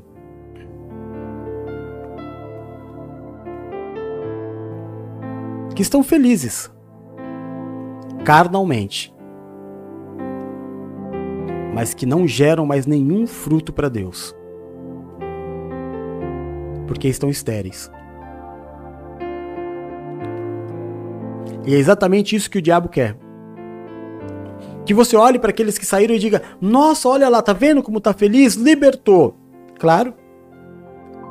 que 5.75 5.83
estão 5.83 6.01
felizes 6.01 6.73
carnalmente 8.23 9.13
mas 11.75 11.93
que 11.93 12.07
não 12.07 12.27
geram 12.27 12.65
mais 12.65 12.87
nenhum 12.87 13.27
fruto 13.27 13.71
para 13.71 13.87
Deus. 13.87 14.35
Porque 16.87 17.07
estão 17.07 17.29
estéreis. 17.29 17.91
E 21.67 21.75
é 21.75 21.77
exatamente 21.77 22.35
isso 22.35 22.49
que 22.49 22.57
o 22.57 22.61
diabo 22.63 22.89
quer. 22.89 23.24
Que 24.85 24.93
você 24.93 25.15
olhe 25.15 25.39
para 25.39 25.49
aqueles 25.49 25.77
que 25.77 25.85
saíram 25.85 26.13
e 26.13 26.19
diga: 26.19 26.41
Nossa, 26.61 27.09
olha 27.09 27.27
lá, 27.27 27.41
tá 27.41 27.53
vendo 27.53 27.81
como 27.81 27.99
tá 27.99 28.13
feliz? 28.13 28.53
Libertou. 28.55 29.35
Claro. 29.79 30.13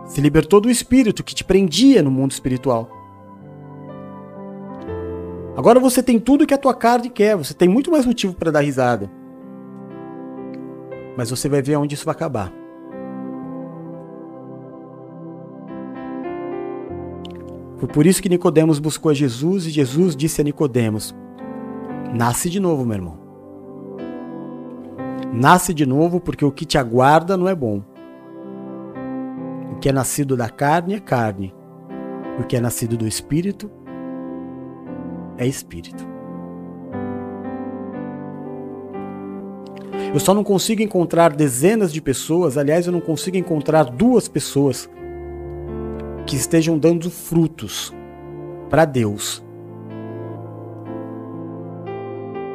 Se 0.07 0.20
libertou 0.20 0.61
do 0.61 0.70
espírito 0.70 1.24
que 1.24 1.34
te 1.34 1.44
prendia 1.44 2.02
no 2.02 2.11
mundo 2.11 2.32
espiritual. 2.32 2.90
Agora 5.57 5.78
você 5.78 6.02
tem 6.02 6.18
tudo 6.18 6.46
que 6.46 6.52
a 6.52 6.59
tua 6.59 6.74
carne 6.74 7.09
quer, 7.09 7.36
você 7.36 7.55
tem 7.55 7.68
muito 7.68 7.90
mais 7.90 8.05
motivo 8.05 8.34
para 8.34 8.50
dar 8.50 8.61
risada. 8.61 9.11
Mas 11.16 11.30
você 11.30 11.48
vai 11.48 11.62
ver 11.62 11.76
onde 11.76 11.94
isso 11.94 12.05
vai 12.05 12.14
acabar. 12.14 12.52
Foi 17.78 17.88
por 17.88 18.05
isso 18.05 18.20
que 18.20 18.28
Nicodemos 18.28 18.78
buscou 18.78 19.11
a 19.11 19.14
Jesus 19.14 19.66
e 19.66 19.70
Jesus 19.70 20.16
disse 20.16 20.40
a 20.40 20.44
Nicodemos: 20.44 21.14
Nasce 22.12 22.50
de 22.50 22.59
novo, 22.59 22.84
meu 22.84 22.96
irmão. 22.96 23.24
Nasce 25.35 25.74
de 25.74 25.85
novo 25.85 26.20
porque 26.20 26.45
o 26.45 26.53
que 26.53 26.64
te 26.64 26.78
aguarda 26.78 27.37
não 27.37 27.49
é 27.49 27.55
bom. 27.57 27.82
O 29.72 29.80
que 29.80 29.89
é 29.89 29.93
nascido 29.93 30.37
da 30.37 30.49
carne 30.49 30.95
é 30.95 31.01
carne. 31.01 31.53
O 32.39 32.45
que 32.45 32.57
é 32.57 32.61
nascido 32.61 32.97
do 32.97 33.05
espírito 33.05 33.68
é 35.37 35.45
espírito. 35.45 36.07
Eu 40.12 40.20
só 40.20 40.32
não 40.32 40.45
consigo 40.45 40.82
encontrar 40.82 41.35
dezenas 41.35 41.93
de 41.93 42.01
pessoas, 42.01 42.57
aliás, 42.57 42.87
eu 42.87 42.93
não 42.93 43.01
consigo 43.01 43.37
encontrar 43.37 43.82
duas 43.87 44.28
pessoas 44.28 44.89
que 46.24 46.37
estejam 46.37 46.78
dando 46.78 47.11
frutos 47.11 47.93
para 48.70 48.85
Deus, 48.85 49.45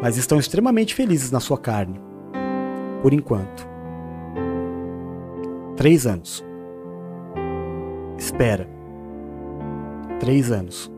mas 0.01 0.15
estão 0.15 0.39
extremamente 0.39 0.95
felizes 0.95 1.31
na 1.31 1.41
sua 1.41 1.57
carne 1.57 2.08
por 3.01 3.13
enquanto. 3.13 3.67
Três 5.75 6.05
anos. 6.05 6.43
Espera. 8.17 8.67
Três 10.19 10.51
anos. 10.51 10.91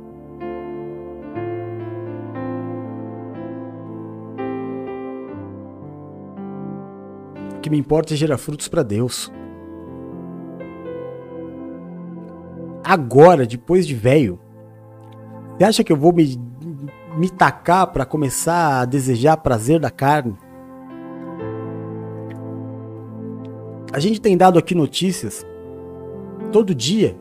O 7.55 7.59
que 7.61 7.69
me 7.69 7.77
importa 7.77 8.13
é 8.13 8.17
gerar 8.17 8.39
frutos 8.39 8.67
para 8.67 8.81
Deus. 8.81 9.31
Agora, 12.83 13.45
depois 13.45 13.85
de 13.85 13.93
velho, 13.93 14.39
você 15.55 15.63
acha 15.63 15.83
que 15.83 15.93
eu 15.93 15.97
vou 15.97 16.11
me, 16.11 16.35
me 17.15 17.29
tacar 17.29 17.85
para 17.87 18.03
começar 18.03 18.81
a 18.81 18.85
desejar 18.85 19.37
prazer 19.37 19.79
da 19.79 19.91
carne? 19.91 20.35
A 23.93 23.99
gente 23.99 24.21
tem 24.21 24.37
dado 24.37 24.57
aqui 24.57 24.73
notícias 24.73 25.45
todo 26.51 26.73
dia. 26.73 27.15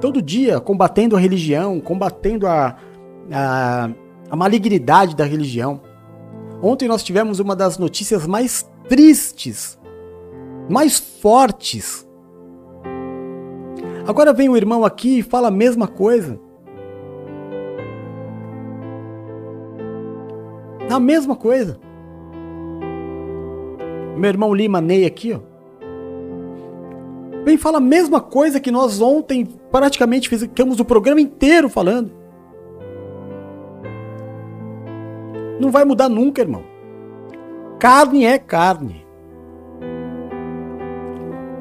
Todo 0.00 0.20
dia 0.20 0.60
combatendo 0.60 1.16
a 1.16 1.18
religião, 1.18 1.80
combatendo 1.80 2.46
a, 2.46 2.76
a, 3.32 3.90
a 4.30 4.36
malignidade 4.36 5.16
da 5.16 5.24
religião. 5.24 5.80
Ontem 6.62 6.86
nós 6.86 7.02
tivemos 7.02 7.40
uma 7.40 7.56
das 7.56 7.78
notícias 7.78 8.26
mais 8.26 8.68
tristes, 8.86 9.78
mais 10.68 10.98
fortes. 10.98 12.06
Agora 14.06 14.34
vem 14.34 14.50
o 14.50 14.56
irmão 14.56 14.84
aqui 14.84 15.20
e 15.20 15.22
fala 15.22 15.48
a 15.48 15.50
mesma 15.50 15.88
coisa. 15.88 16.38
A 20.90 21.00
mesma 21.00 21.34
coisa. 21.34 21.85
Meu 24.16 24.30
irmão 24.30 24.54
Lima 24.54 24.80
Ney 24.80 25.04
aqui, 25.04 25.34
ó. 25.34 25.40
Vem 27.44 27.56
fala 27.56 27.78
a 27.78 27.80
mesma 27.80 28.20
coisa 28.20 28.58
que 28.58 28.72
nós 28.72 29.00
ontem 29.00 29.46
praticamente 29.70 30.28
ficamos 30.28 30.80
o 30.80 30.84
programa 30.84 31.20
inteiro 31.20 31.68
falando. 31.68 32.10
Não 35.60 35.70
vai 35.70 35.84
mudar 35.84 36.08
nunca, 36.08 36.40
irmão. 36.40 36.64
Carne 37.78 38.24
é 38.24 38.38
carne. 38.38 39.06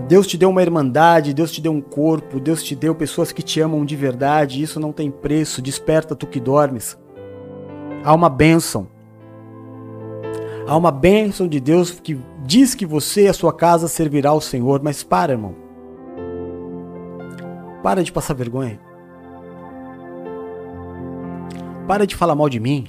Deus 0.07 0.27
te 0.27 0.37
deu 0.37 0.49
uma 0.49 0.61
irmandade, 0.61 1.33
Deus 1.33 1.51
te 1.51 1.61
deu 1.61 1.71
um 1.71 1.81
corpo, 1.81 2.39
Deus 2.39 2.63
te 2.63 2.75
deu 2.75 2.93
pessoas 2.93 3.31
que 3.31 3.41
te 3.41 3.59
amam 3.59 3.83
de 3.83 3.95
verdade, 3.95 4.61
isso 4.61 4.79
não 4.79 4.91
tem 4.91 5.09
preço, 5.09 5.61
desperta 5.61 6.15
tu 6.15 6.27
que 6.27 6.39
dormes. 6.39 6.97
Há 8.03 8.13
uma 8.13 8.29
bênção. 8.29 8.94
Há 10.67 10.75
uma 10.75 10.91
bênção 10.91 11.47
de 11.47 11.59
Deus 11.59 11.91
que 11.91 12.19
diz 12.43 12.73
que 12.73 12.87
você 12.87 13.25
e 13.25 13.27
a 13.27 13.33
sua 13.33 13.53
casa 13.53 13.87
servirá 13.87 14.31
ao 14.31 14.41
Senhor, 14.41 14.81
mas 14.81 15.03
para, 15.03 15.33
irmão. 15.33 15.55
Para 17.83 18.03
de 18.03 18.11
passar 18.11 18.33
vergonha. 18.33 18.79
Para 21.87 22.07
de 22.07 22.15
falar 22.15 22.33
mal 22.33 22.49
de 22.49 22.59
mim. 22.59 22.87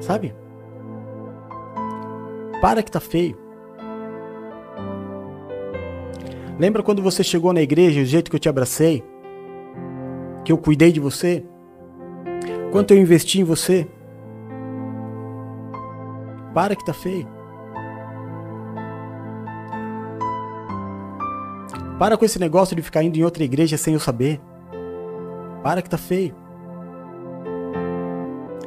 Sabe? 0.00 0.34
Para 2.60 2.82
que 2.82 2.90
tá 2.90 2.98
feio. 2.98 3.38
Lembra 6.58 6.82
quando 6.82 7.00
você 7.00 7.22
chegou 7.22 7.52
na 7.52 7.62
igreja, 7.62 8.00
o 8.00 8.04
jeito 8.04 8.28
que 8.28 8.34
eu 8.34 8.40
te 8.40 8.48
abracei? 8.48 9.04
Que 10.44 10.50
eu 10.50 10.58
cuidei 10.58 10.90
de 10.90 10.98
você? 10.98 11.44
Quanto 12.72 12.92
eu 12.92 12.98
investi 12.98 13.40
em 13.40 13.44
você? 13.44 13.86
Para 16.54 16.74
que 16.74 16.84
tá 16.84 16.92
feio. 16.92 17.28
Para 21.98 22.16
com 22.16 22.24
esse 22.24 22.38
negócio 22.38 22.76
de 22.76 22.82
ficar 22.82 23.02
indo 23.02 23.16
em 23.18 23.24
outra 23.24 23.42
igreja 23.42 23.76
sem 23.76 23.94
eu 23.94 24.00
saber. 24.00 24.40
Para 25.62 25.82
que 25.82 25.90
tá 25.90 25.98
feio. 25.98 26.34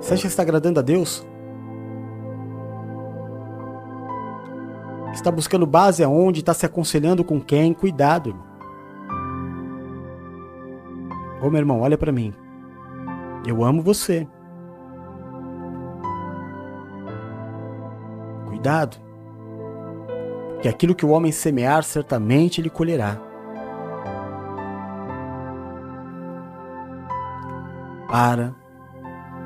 Você 0.02 0.14
acha 0.14 0.24
que 0.24 0.28
está 0.28 0.42
agradando 0.44 0.80
a 0.80 0.84
Deus? 0.84 1.26
Está 5.14 5.32
buscando 5.32 5.66
base 5.66 6.04
aonde? 6.04 6.40
Está 6.40 6.54
se 6.54 6.66
aconselhando 6.66 7.24
com 7.24 7.40
quem? 7.40 7.74
Cuidado. 7.74 8.36
Ô 11.42 11.50
meu 11.50 11.60
irmão, 11.60 11.82
olha 11.82 11.98
para 11.98 12.12
mim. 12.12 12.34
Eu 13.46 13.64
amo 13.64 13.82
você. 13.82 14.28
Cuidado, 18.62 18.98
que 20.62 20.68
aquilo 20.68 20.94
que 20.94 21.04
o 21.04 21.10
homem 21.10 21.32
semear, 21.32 21.84
certamente 21.84 22.62
ele 22.62 22.70
colherá. 22.70 23.20
Para, 28.08 28.54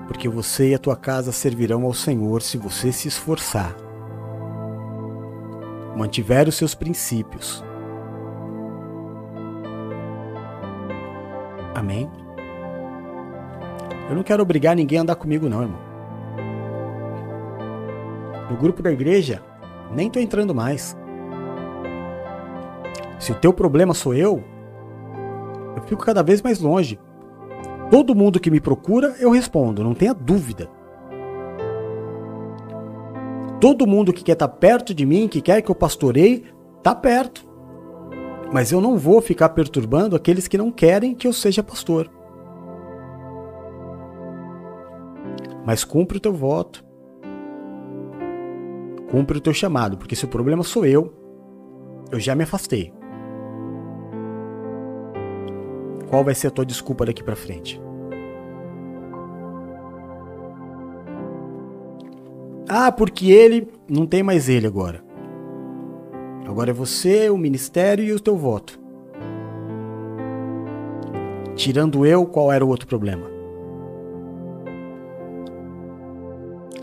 porque 0.06 0.28
você 0.28 0.72
e 0.72 0.76
a 0.76 0.80
tua 0.80 0.98
casa 0.98 1.32
servirão 1.32 1.86
ao 1.86 1.94
Senhor 1.94 2.42
se 2.42 2.58
você 2.58 2.92
se 2.92 3.08
esforçar. 3.08 3.74
Mantiver 5.96 6.50
os 6.50 6.56
seus 6.56 6.76
princípios. 6.76 7.64
Amém? 11.74 12.12
Eu 14.10 14.16
não 14.18 14.24
quero 14.24 14.44
obrigar 14.44 14.76
ninguém 14.76 15.00
a 15.00 15.04
andar 15.04 15.16
comigo, 15.16 15.48
não, 15.48 15.62
irmão. 15.62 15.85
No 18.50 18.58
grupo 18.58 18.84
da 18.84 18.92
igreja, 18.92 19.42
nem 19.92 20.10
tô 20.10 20.20
entrando 20.20 20.54
mais. 20.54 20.96
Se 23.20 23.32
o 23.32 23.36
teu 23.36 23.52
problema 23.52 23.94
sou 23.94 24.14
eu, 24.14 24.44
eu 25.76 25.82
fico 25.84 26.04
cada 26.04 26.22
vez 26.22 26.42
mais 26.42 26.60
longe. 26.60 27.00
Todo 27.90 28.16
mundo 28.16 28.40
que 28.40 28.52
me 28.52 28.60
procura, 28.60 29.16
eu 29.20 29.32
respondo, 29.32 29.84
não 29.84 29.96
tenha 29.96 30.14
dúvida. 30.14 30.70
Todo 33.60 33.88
mundo 33.88 34.14
que 34.14 34.24
quer 34.24 34.34
estar 34.34 34.48
tá 34.48 34.54
perto 34.54 34.94
de 34.94 35.06
mim, 35.06 35.28
que 35.28 35.42
quer 35.42 35.62
que 35.62 35.72
eu 35.72 35.76
pastoreie, 35.76 36.46
tá 36.84 36.94
perto. 36.94 37.48
Mas 38.54 38.72
eu 38.72 38.80
não 38.80 38.96
vou 38.96 39.22
ficar 39.22 39.50
perturbando 39.50 40.16
aqueles 40.16 40.48
que 40.48 40.58
não 40.58 40.72
querem 40.72 41.16
que 41.16 41.28
eu 41.28 41.34
seja 41.34 41.64
pastor. 41.64 42.12
Mas 45.66 45.84
cumpre 45.84 46.18
o 46.18 46.22
teu 46.22 46.34
voto 46.34 46.86
cumpre 49.16 49.38
o 49.38 49.42
teu 49.42 49.54
chamado, 49.54 49.96
porque 49.96 50.14
se 50.14 50.26
o 50.26 50.28
problema 50.28 50.62
sou 50.62 50.86
eu, 50.86 51.14
eu 52.12 52.20
já 52.20 52.36
me 52.36 52.44
afastei. 52.44 52.92
Qual 56.10 56.22
vai 56.22 56.36
ser 56.36 56.48
a 56.48 56.52
tua 56.52 56.66
desculpa 56.66 57.06
daqui 57.06 57.24
para 57.24 57.34
frente? 57.34 57.82
Ah, 62.68 62.92
porque 62.92 63.32
ele 63.32 63.70
não 63.90 64.06
tem 64.06 64.22
mais 64.22 64.50
ele 64.50 64.68
agora. 64.68 65.02
Agora 66.46 66.72
é 66.72 66.74
você, 66.74 67.30
o 67.30 67.38
ministério 67.38 68.04
e 68.04 68.12
o 68.12 68.20
teu 68.20 68.36
voto. 68.36 68.78
Tirando 71.56 72.06
eu, 72.06 72.26
qual 72.26 72.52
era 72.52 72.66
o 72.66 72.68
outro 72.68 72.86
problema? 72.86 73.35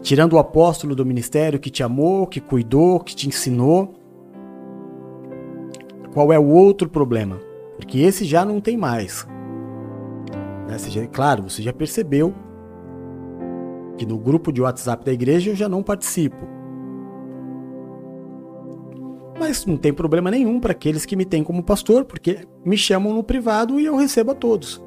Tirando 0.02 0.32
o 0.32 0.38
apóstolo 0.38 0.96
do 0.96 1.06
ministério 1.06 1.60
que 1.60 1.70
te 1.70 1.82
amou, 1.82 2.26
que 2.26 2.40
cuidou, 2.40 2.98
que 2.98 3.14
te 3.14 3.28
ensinou, 3.28 3.94
qual 6.12 6.32
é 6.32 6.38
o 6.38 6.46
outro 6.46 6.88
problema? 6.88 7.40
Porque 7.76 8.00
esse 8.00 8.24
já 8.24 8.44
não 8.44 8.60
tem 8.60 8.76
mais. 8.76 9.26
Né? 10.68 11.08
Claro, 11.12 11.44
você 11.44 11.62
já 11.62 11.72
percebeu 11.72 12.34
que 13.96 14.04
no 14.04 14.18
grupo 14.18 14.52
de 14.52 14.60
WhatsApp 14.60 15.04
da 15.04 15.12
igreja 15.12 15.50
eu 15.50 15.54
já 15.54 15.68
não 15.68 15.84
participo. 15.84 16.50
Mas 19.38 19.64
não 19.66 19.76
tem 19.76 19.92
problema 19.92 20.30
nenhum 20.30 20.58
para 20.58 20.72
aqueles 20.72 21.06
que 21.06 21.16
me 21.16 21.24
têm 21.24 21.44
como 21.44 21.62
pastor, 21.62 22.04
porque 22.04 22.46
me 22.64 22.76
chamam 22.76 23.14
no 23.14 23.22
privado 23.22 23.78
e 23.78 23.84
eu 23.84 23.96
recebo 23.96 24.32
a 24.32 24.34
todos. 24.34 24.82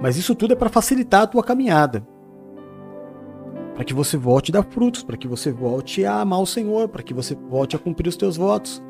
Mas 0.00 0.16
isso 0.16 0.34
tudo 0.34 0.52
é 0.52 0.56
para 0.56 0.68
facilitar 0.68 1.22
a 1.22 1.26
tua 1.26 1.42
caminhada. 1.42 2.13
Para 3.74 3.84
que 3.84 3.92
você 3.92 4.16
volte 4.16 4.52
a 4.52 4.54
dar 4.54 4.62
frutos, 4.62 5.02
para 5.02 5.16
que 5.16 5.26
você 5.26 5.50
volte 5.50 6.04
a 6.04 6.20
amar 6.20 6.40
o 6.40 6.46
Senhor, 6.46 6.88
para 6.88 7.02
que 7.02 7.12
você 7.12 7.34
volte 7.34 7.74
a 7.74 7.78
cumprir 7.78 8.08
os 8.08 8.16
teus 8.16 8.36
votos. 8.36 8.80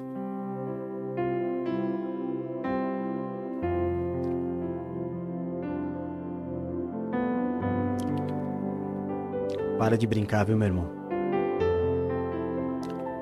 Para 9.79 9.97
de 9.97 10.07
brincar, 10.07 10.45
viu, 10.45 10.57
meu 10.57 10.69
irmão? 10.69 10.89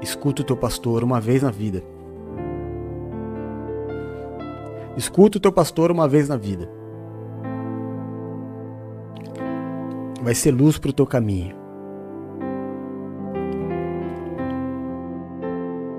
Escuta 0.01 0.43
o 0.43 0.44
teu 0.44 0.56
pastor 0.56 1.05
uma 1.05 1.20
vez 1.20 1.43
na 1.43 1.51
vida. 1.51 1.82
Escuta 4.97 5.39
o 5.39 5.40
teu 5.40 5.52
pastor 5.52 5.93
uma 5.93 6.09
vez 6.09 6.28
na 6.28 6.36
vida. 6.36 6.81
Vai 10.22 10.36
ser 10.36 10.52
luz 10.52 10.78
para 10.78 10.90
o 10.90 10.92
teu 10.92 11.04
caminho. 11.04 11.56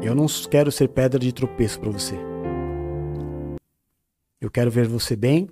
Eu 0.01 0.15
não 0.15 0.27
quero 0.49 0.71
ser 0.71 0.87
pedra 0.87 1.19
de 1.19 1.33
tropeço 1.33 1.77
para 1.77 1.89
você. 1.89 2.15
Eu 4.39 4.49
quero 4.49 4.71
ver 4.71 4.87
você 4.87 5.17
bem. 5.17 5.49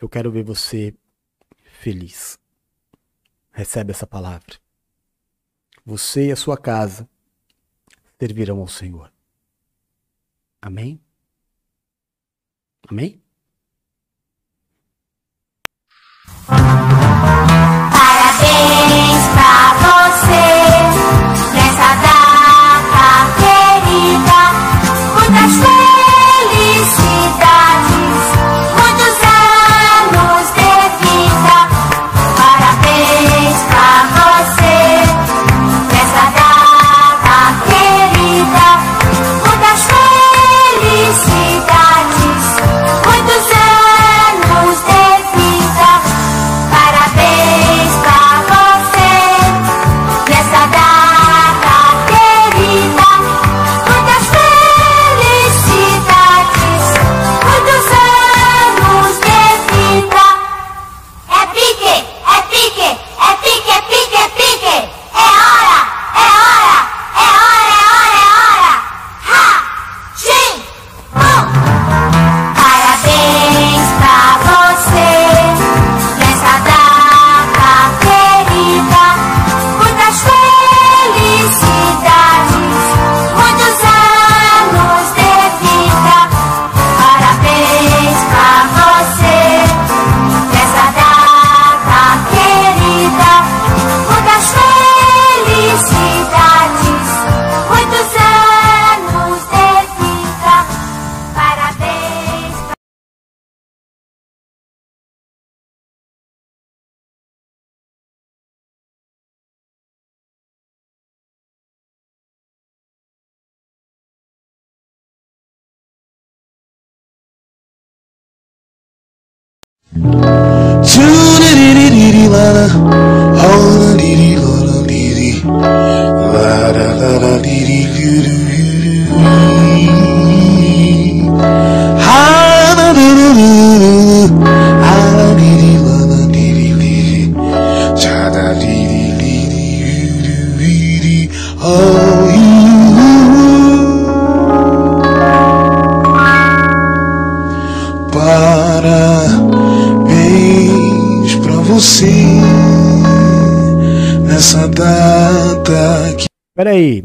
Eu 0.00 0.08
quero 0.08 0.32
ver 0.32 0.42
você 0.42 0.92
feliz. 1.80 2.40
Recebe 3.52 3.92
essa 3.92 4.06
palavra. 4.06 4.58
Você 5.84 6.26
e 6.26 6.32
a 6.32 6.36
sua 6.36 6.58
casa 6.58 7.08
servirão 8.18 8.58
ao 8.58 8.68
Senhor. 8.68 9.12
Amém? 10.60 11.00
Amém? 12.88 13.22
Parabéns 17.92 19.19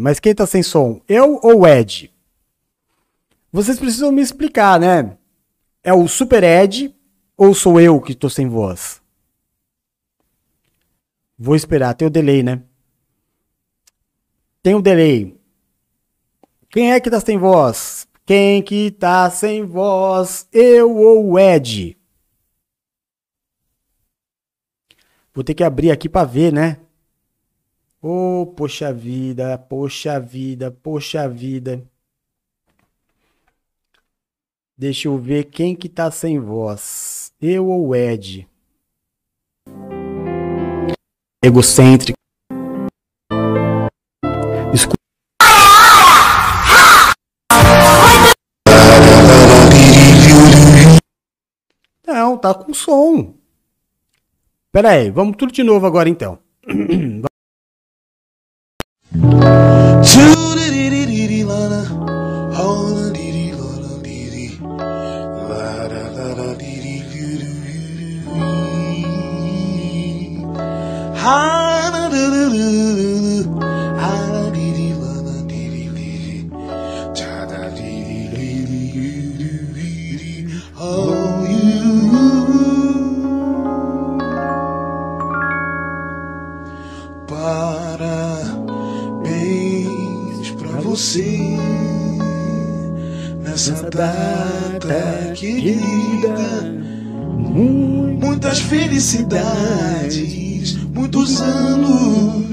mas 0.05 0.19
quem 0.19 0.35
tá 0.35 0.45
sem 0.45 0.61
som? 0.61 1.01
Eu 1.07 1.39
ou 1.41 1.61
o 1.61 1.67
Ed? 1.67 2.13
Vocês 3.51 3.79
precisam 3.79 4.11
me 4.11 4.21
explicar, 4.21 4.79
né? 4.79 5.17
É 5.83 5.91
o 5.95 6.07
Super 6.07 6.43
Ed 6.43 6.95
ou 7.35 7.55
sou 7.55 7.81
eu 7.81 7.99
que 7.99 8.13
tô 8.13 8.29
sem 8.29 8.47
voz? 8.47 9.01
Vou 11.35 11.55
esperar, 11.55 11.95
tem 11.95 12.07
o 12.07 12.11
delay, 12.11 12.43
né? 12.43 12.61
Tem 14.61 14.75
o 14.75 14.81
delay. 14.81 15.35
Quem 16.69 16.93
é 16.93 16.99
que 16.99 17.09
tá 17.09 17.19
sem 17.19 17.39
voz? 17.39 18.07
Quem 18.27 18.61
que 18.61 18.91
tá 18.91 19.27
sem 19.31 19.65
voz? 19.65 20.47
Eu 20.51 20.95
ou 20.95 21.31
o 21.31 21.39
Ed? 21.39 21.97
Vou 25.33 25.43
ter 25.43 25.55
que 25.55 25.63
abrir 25.63 25.89
aqui 25.89 26.07
pra 26.07 26.23
ver, 26.25 26.53
né? 26.53 26.84
Oh, 28.07 28.45
poxa 28.55 28.93
vida, 28.93 29.57
poxa 29.57 30.19
vida, 30.19 30.69
poxa 30.69 31.27
vida. 31.27 31.83
Deixa 34.77 35.07
eu 35.07 35.17
ver 35.17 35.45
quem 35.45 35.75
que 35.75 35.89
tá 35.89 36.11
sem 36.11 36.39
voz. 36.39 37.33
Eu 37.41 37.67
ou 37.67 37.95
Ed? 37.95 38.47
Egocêntrico. 41.43 42.15
Não, 52.05 52.37
tá 52.37 52.53
com 52.53 52.71
som. 52.71 53.33
Pera 54.71 54.91
aí, 54.91 55.09
vamos 55.09 55.37
tudo 55.37 55.51
de 55.51 55.63
novo 55.63 55.87
agora 55.87 56.07
então. 56.07 56.37
Parabéns 89.15 90.51
pra 90.59 90.79
você 90.81 91.57
nessa 93.41 93.89
data 93.89 95.33
querida. 95.33 96.71
Muitas 97.39 98.59
felicidades, 98.59 100.44
muitos 101.05 101.39
anos 101.39 102.43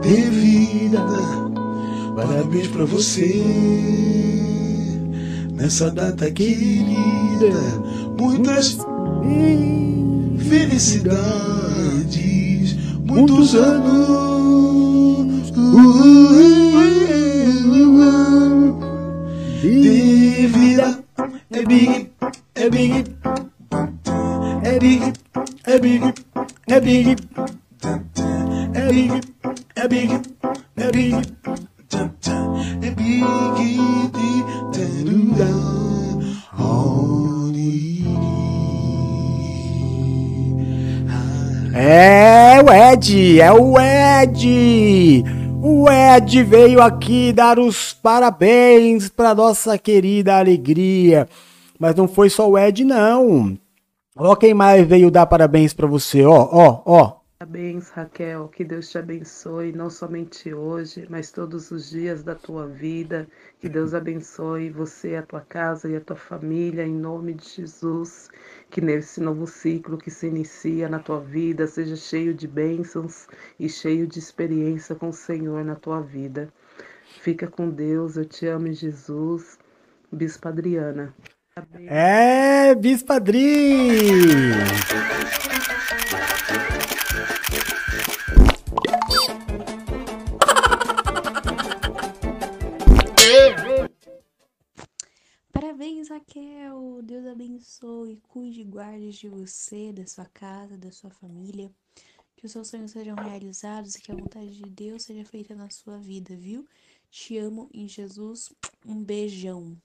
de 0.00 0.16
vida. 0.30 1.04
Parabéns 2.16 2.68
pra 2.68 2.86
você 2.86 3.44
nessa 5.52 5.90
data 5.90 6.30
querida. 6.30 7.52
Muitas 8.18 8.78
felicidades, 10.48 11.18
muitos 13.04 13.54
anos 13.54 13.92
de 19.60 20.46
vida. 20.46 21.04
É 21.50 21.62
big, 21.62 22.10
é 22.54 22.70
big, 22.70 23.04
é 24.64 24.78
big, 24.78 25.12
é 25.66 25.78
big, 25.78 26.14
é 26.66 26.80
big, 26.80 27.16
big, 29.94 30.20
é 30.76 30.90
big, 30.90 31.14
é 31.14 32.90
big. 32.90 33.34
É 41.76 42.62
o 42.62 42.72
Ed, 42.72 43.40
é 43.40 43.52
o 43.52 43.74
Ed. 43.78 45.24
O 45.62 45.90
Ed 45.90 46.42
veio 46.42 46.80
aqui 46.80 47.32
dar 47.32 47.58
os 47.58 47.92
parabéns 47.92 49.08
para 49.08 49.34
nossa 49.34 49.76
querida 49.76 50.38
alegria. 50.38 51.28
Mas 51.78 51.94
não 51.94 52.08
foi 52.08 52.30
só 52.30 52.48
o 52.48 52.58
Ed 52.58 52.84
não. 52.84 53.56
Ó 54.16 54.34
quem 54.36 54.54
mais 54.54 54.86
veio 54.86 55.10
dar 55.10 55.26
parabéns 55.26 55.72
para 55.72 55.86
você, 55.86 56.24
ó, 56.24 56.48
ó, 56.50 56.82
ó. 56.86 57.23
Parabéns, 57.44 57.90
Raquel. 57.90 58.48
Que 58.48 58.64
Deus 58.64 58.88
te 58.88 58.96
abençoe, 58.96 59.70
não 59.70 59.90
somente 59.90 60.54
hoje, 60.54 61.06
mas 61.10 61.30
todos 61.30 61.70
os 61.70 61.90
dias 61.90 62.22
da 62.22 62.34
tua 62.34 62.66
vida. 62.66 63.28
Que 63.60 63.68
Deus 63.68 63.92
abençoe 63.92 64.70
você, 64.70 65.16
a 65.16 65.22
tua 65.22 65.42
casa 65.42 65.90
e 65.90 65.94
a 65.94 66.00
tua 66.00 66.16
família, 66.16 66.86
em 66.86 66.94
nome 66.94 67.34
de 67.34 67.46
Jesus. 67.46 68.30
Que 68.70 68.80
nesse 68.80 69.20
novo 69.20 69.46
ciclo 69.46 69.98
que 69.98 70.10
se 70.10 70.26
inicia 70.26 70.88
na 70.88 70.98
tua 70.98 71.20
vida 71.20 71.66
seja 71.66 71.96
cheio 71.96 72.32
de 72.32 72.48
bênçãos 72.48 73.28
e 73.60 73.68
cheio 73.68 74.06
de 74.06 74.18
experiência 74.18 74.94
com 74.94 75.10
o 75.10 75.12
Senhor 75.12 75.62
na 75.62 75.74
tua 75.74 76.00
vida. 76.00 76.48
Fica 77.20 77.46
com 77.46 77.68
Deus, 77.68 78.16
eu 78.16 78.24
te 78.24 78.46
amo 78.46 78.72
Jesus. 78.72 79.58
Bispa 80.10 80.48
Adriana. 80.48 81.14
É, 81.90 82.74
Bispa 82.74 83.16
Adri. 83.16 84.00
Parabéns, 95.84 96.08
Raquel! 96.08 97.02
Deus 97.02 97.26
abençoe, 97.26 98.18
cuide 98.30 98.62
e 98.62 98.64
guarde 98.64 99.10
de 99.10 99.28
você, 99.28 99.92
da 99.92 100.06
sua 100.06 100.24
casa, 100.24 100.78
da 100.78 100.90
sua 100.90 101.10
família. 101.10 101.70
Que 102.34 102.46
os 102.46 102.52
seus 102.52 102.68
sonhos 102.68 102.90
sejam 102.90 103.14
realizados 103.14 103.94
e 103.94 104.00
que 104.00 104.10
a 104.10 104.14
vontade 104.14 104.56
de 104.56 104.70
Deus 104.70 105.02
seja 105.02 105.26
feita 105.26 105.54
na 105.54 105.68
sua 105.68 105.98
vida, 105.98 106.34
viu? 106.34 106.66
Te 107.10 107.36
amo 107.36 107.68
em 107.70 107.86
Jesus. 107.86 108.50
Um 108.86 109.04
beijão. 109.04 109.76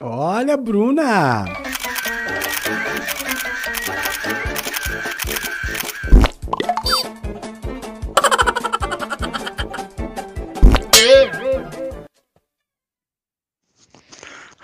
Olha, 0.00 0.56
Bruna. 0.56 1.44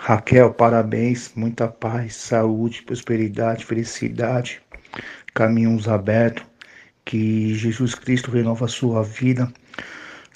Raquel, 0.07 0.53
parabéns, 0.53 1.31
muita 1.35 1.67
paz, 1.67 2.15
saúde, 2.15 2.83
prosperidade, 2.83 3.65
felicidade, 3.65 4.61
caminhos 5.33 5.87
abertos, 5.87 6.45
que 7.03 7.55
Jesus 7.55 7.95
Cristo 7.95 8.29
renova 8.29 8.65
a 8.65 8.67
sua 8.67 9.01
vida, 9.01 9.51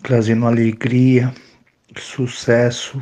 trazendo 0.01 0.47
alegria, 0.47 1.31
sucesso. 1.95 2.99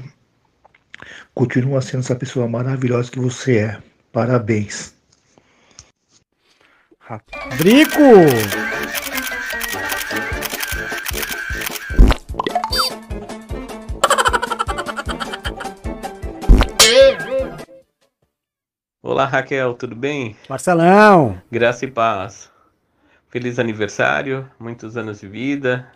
Continua 1.33 1.81
sendo 1.81 2.01
essa 2.01 2.17
pessoa 2.17 2.49
maravilhosa 2.49 3.11
que 3.11 3.19
você 3.19 3.59
é. 3.59 3.81
Parabéns. 4.11 4.93
Ra- 6.99 7.21
Drico. 7.57 8.66
Olá 19.07 19.23
Raquel, 19.23 19.73
tudo 19.73 19.95
bem? 19.95 20.35
Marcelão. 20.49 21.41
Graça 21.49 21.85
e 21.85 21.87
paz. 21.89 22.51
Feliz 23.29 23.57
aniversário, 23.57 24.51
muitos 24.59 24.97
anos 24.97 25.21
de 25.21 25.29
vida, 25.29 25.89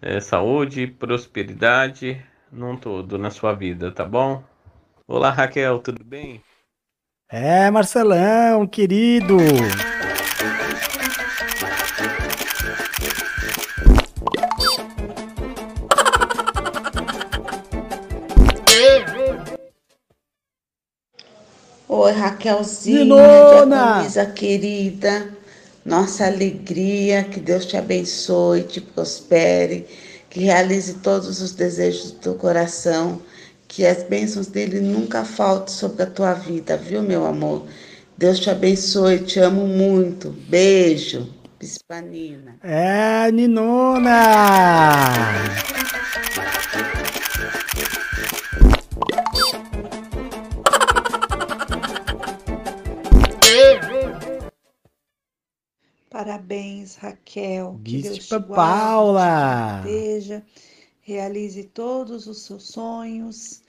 eh, 0.00 0.20
saúde, 0.20 0.86
prosperidade, 0.86 2.24
num 2.52 2.76
todo 2.76 3.18
na 3.18 3.30
sua 3.30 3.52
vida, 3.52 3.90
tá 3.90 4.04
bom? 4.04 4.44
Olá 5.08 5.30
Raquel, 5.30 5.80
tudo 5.80 6.04
bem? 6.04 6.40
É, 7.28 7.68
Marcelão, 7.68 8.64
querido. 8.64 9.36
Oi, 21.92 22.12
Raquelzinha! 22.12 23.04
Diaconisa 23.66 24.24
querida, 24.26 25.28
nossa 25.84 26.24
alegria, 26.24 27.24
que 27.24 27.40
Deus 27.40 27.66
te 27.66 27.76
abençoe, 27.76 28.62
te 28.62 28.80
prospere, 28.80 29.88
que 30.30 30.38
realize 30.38 30.94
todos 30.94 31.42
os 31.42 31.50
desejos 31.50 32.12
do 32.12 32.18
teu 32.20 32.34
coração, 32.36 33.20
que 33.66 33.84
as 33.84 34.04
bênçãos 34.04 34.46
dele 34.46 34.78
nunca 34.78 35.24
faltem 35.24 35.74
sobre 35.74 36.04
a 36.04 36.06
tua 36.06 36.32
vida, 36.32 36.76
viu, 36.76 37.02
meu 37.02 37.26
amor? 37.26 37.66
Deus 38.16 38.38
te 38.38 38.50
abençoe, 38.50 39.18
te 39.24 39.40
amo 39.40 39.66
muito. 39.66 40.30
Beijo, 40.48 41.28
Bispanina. 41.58 42.54
É, 42.62 43.32
Ninona. 43.32 44.20
Parabéns, 56.20 56.96
Raquel. 56.96 57.80
Que 57.82 58.02
Deus 58.02 58.14
te 58.16 58.20
Bispa 58.20 58.38
guarde, 58.40 58.54
Paula. 58.54 59.80
te 59.82 59.88
proteja, 59.88 60.42
realize 61.00 61.64
todos 61.64 62.26
os 62.26 62.42
seus 62.42 62.64
sonhos 62.64 63.62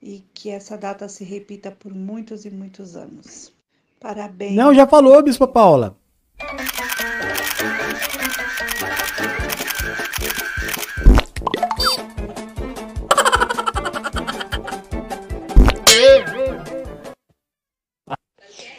e 0.00 0.22
que 0.32 0.48
essa 0.48 0.78
data 0.78 1.08
se 1.08 1.24
repita 1.24 1.72
por 1.72 1.92
muitos 1.92 2.44
e 2.44 2.50
muitos 2.50 2.94
anos. 2.94 3.52
Parabéns. 3.98 4.54
Não, 4.54 4.72
já 4.72 4.86
falou, 4.86 5.20
Bispa 5.24 5.48
Paula. 5.48 5.98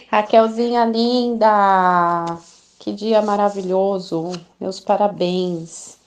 Raquelzinha 0.09 0.85
linda, 0.85 2.39
que 2.89 2.93
dia 2.93 3.21
maravilhoso. 3.21 4.31
Meus 4.59 4.79
parabéns. 4.79 5.97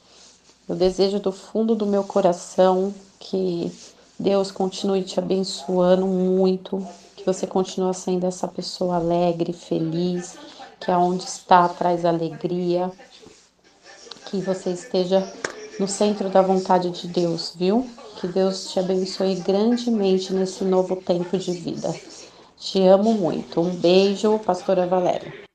Eu 0.68 0.74
desejo 0.74 1.20
do 1.20 1.30
fundo 1.30 1.76
do 1.76 1.86
meu 1.86 2.02
coração 2.02 2.92
que 3.20 3.70
Deus 4.18 4.50
continue 4.50 5.04
te 5.04 5.20
abençoando 5.20 6.06
muito, 6.06 6.84
que 7.14 7.24
você 7.24 7.46
continue 7.46 7.94
sendo 7.94 8.26
essa 8.26 8.48
pessoa 8.48 8.96
alegre, 8.96 9.52
feliz, 9.52 10.36
que 10.80 10.90
aonde 10.90 11.22
está 11.22 11.68
traz 11.68 12.04
alegria, 12.04 12.90
que 14.26 14.40
você 14.40 14.70
esteja 14.70 15.24
no 15.78 15.86
centro 15.86 16.28
da 16.30 16.42
vontade 16.42 16.90
de 16.90 17.06
Deus, 17.06 17.52
viu? 17.54 17.88
Que 18.20 18.26
Deus 18.26 18.72
te 18.72 18.80
abençoe 18.80 19.36
grandemente 19.36 20.32
nesse 20.32 20.64
novo 20.64 20.96
tempo 20.96 21.38
de 21.38 21.52
vida. 21.52 21.94
Te 22.58 22.82
amo 22.82 23.14
muito. 23.14 23.60
Um 23.60 23.70
beijo, 23.70 24.38
pastora 24.40 24.86
Valéria. 24.86 25.51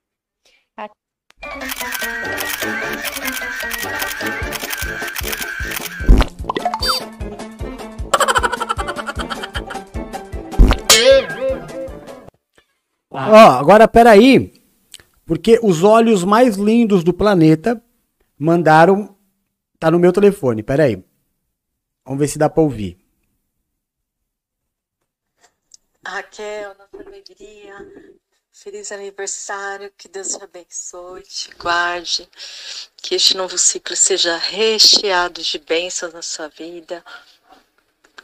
Ó, 13.29 13.35
agora 13.35 13.87
peraí, 13.87 14.53
porque 15.25 15.59
os 15.61 15.83
olhos 15.83 16.23
mais 16.23 16.55
lindos 16.55 17.03
do 17.03 17.13
planeta 17.13 17.83
mandaram. 18.37 19.17
Tá 19.79 19.91
no 19.91 19.99
meu 19.99 20.13
telefone, 20.13 20.63
peraí. 20.63 21.03
Vamos 22.05 22.19
ver 22.19 22.27
se 22.29 22.39
dá 22.39 22.49
pra 22.49 22.63
ouvir. 22.63 22.97
Raquel, 26.03 26.73
nossa 26.77 27.05
alegria, 27.05 27.75
feliz 28.57 28.91
aniversário, 28.91 29.91
que 29.95 30.07
Deus 30.07 30.29
te 30.29 30.43
abençoe, 30.43 31.21
te 31.21 31.53
guarde, 31.55 32.27
que 32.97 33.13
este 33.13 33.37
novo 33.37 33.55
ciclo 33.57 33.95
seja 33.95 34.35
recheado 34.35 35.41
de 35.41 35.59
bênçãos 35.59 36.11
na 36.11 36.23
sua 36.23 36.47
vida, 36.47 37.05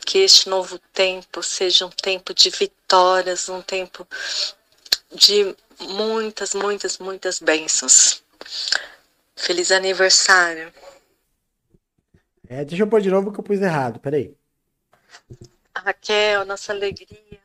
que 0.06 0.18
este 0.18 0.50
novo 0.50 0.80
tempo 0.92 1.44
seja 1.44 1.86
um 1.86 1.92
tempo 1.92 2.34
de 2.34 2.50
vitórias, 2.50 3.48
um 3.48 3.62
tempo 3.62 4.08
de 5.14 5.56
muitas, 5.80 6.56
muitas, 6.56 6.98
muitas 6.98 7.40
bênçãos. 7.40 8.24
Feliz 9.36 9.72
aniversário. 9.72 10.74
É, 12.50 12.66
deixa 12.66 12.84
eu 12.84 12.88
pôr 12.88 13.02
de 13.02 13.10
novo 13.10 13.32
que 13.32 13.40
eu 13.40 13.44
pus 13.44 13.62
errado, 13.62 14.00
peraí. 14.00 14.36
Raquel, 15.76 16.44
nossa 16.46 16.74
alegria. 16.74 17.43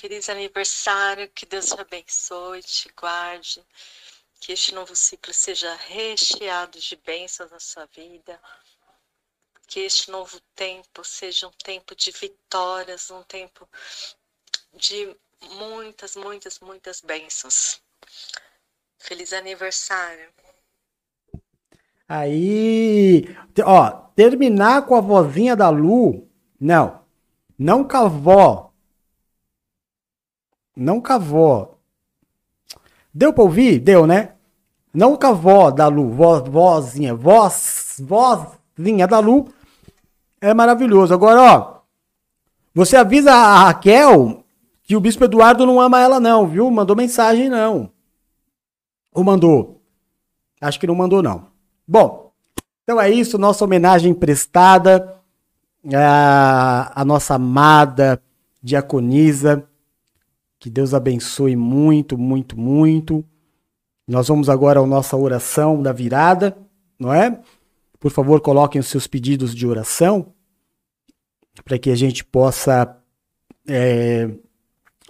Feliz 0.00 0.30
aniversário, 0.30 1.28
que 1.28 1.44
Deus 1.44 1.66
te 1.66 1.78
abençoe, 1.78 2.62
te 2.62 2.90
guarde, 2.98 3.62
que 4.40 4.50
este 4.50 4.74
novo 4.74 4.96
ciclo 4.96 5.34
seja 5.34 5.74
recheado 5.74 6.78
de 6.80 6.96
bênçãos 6.96 7.50
na 7.50 7.60
sua 7.60 7.84
vida, 7.94 8.40
que 9.66 9.80
este 9.80 10.10
novo 10.10 10.40
tempo 10.54 11.04
seja 11.04 11.46
um 11.46 11.52
tempo 11.62 11.94
de 11.94 12.12
vitórias, 12.12 13.10
um 13.10 13.22
tempo 13.24 13.68
de 14.72 15.14
muitas, 15.58 16.16
muitas, 16.16 16.58
muitas 16.60 17.02
bênçãos. 17.02 17.82
Feliz 18.96 19.34
aniversário. 19.34 20.32
Aí, 22.08 23.24
ó, 23.66 23.90
terminar 24.16 24.86
com 24.86 24.96
a 24.96 25.00
vozinha 25.02 25.54
da 25.54 25.68
Lu, 25.68 26.26
não. 26.58 27.04
Não 27.58 27.86
com 27.86 27.96
a 27.98 28.08
vó. 28.08 28.69
Não 30.80 30.98
com 30.98 31.12
a 31.12 31.18
vó. 31.18 31.74
Deu 33.12 33.34
pra 33.34 33.44
ouvir? 33.44 33.78
Deu, 33.78 34.06
né? 34.06 34.32
Não 34.94 35.14
com 35.14 35.26
a 35.26 35.32
vó 35.32 35.70
da 35.70 35.86
Lu, 35.88 36.08
vo, 36.08 36.42
vozinha, 36.44 37.14
voz, 37.14 38.00
vozinha 38.00 39.06
da 39.06 39.18
Lu. 39.18 39.52
É 40.40 40.54
maravilhoso. 40.54 41.12
Agora, 41.12 41.42
ó, 41.42 41.80
você 42.74 42.96
avisa 42.96 43.30
a 43.30 43.64
Raquel 43.64 44.42
que 44.82 44.96
o 44.96 45.00
Bispo 45.00 45.24
Eduardo 45.24 45.66
não 45.66 45.78
ama 45.78 46.00
ela 46.00 46.18
não, 46.18 46.46
viu? 46.48 46.70
Mandou 46.70 46.96
mensagem 46.96 47.50
não. 47.50 47.90
Ou 49.12 49.22
mandou? 49.22 49.82
Acho 50.62 50.80
que 50.80 50.86
não 50.86 50.94
mandou 50.94 51.22
não. 51.22 51.48
Bom, 51.86 52.32
então 52.84 52.98
é 52.98 53.10
isso, 53.10 53.36
nossa 53.36 53.66
homenagem 53.66 54.14
prestada 54.14 55.14
à, 55.94 57.02
à 57.02 57.04
nossa 57.04 57.34
amada 57.34 58.22
diaconisa. 58.62 59.68
Que 60.60 60.68
Deus 60.68 60.92
abençoe 60.92 61.56
muito, 61.56 62.18
muito, 62.18 62.56
muito. 62.56 63.24
Nós 64.06 64.28
vamos 64.28 64.50
agora 64.50 64.78
à 64.78 64.86
nossa 64.86 65.16
oração 65.16 65.82
da 65.82 65.90
virada, 65.90 66.54
não 66.98 67.12
é? 67.12 67.40
Por 67.98 68.10
favor, 68.10 68.42
coloquem 68.42 68.78
os 68.78 68.86
seus 68.86 69.06
pedidos 69.06 69.54
de 69.54 69.66
oração 69.66 70.34
para 71.64 71.78
que 71.78 71.90
a 71.90 71.96
gente 71.96 72.22
possa 72.22 72.94
é, 73.66 74.30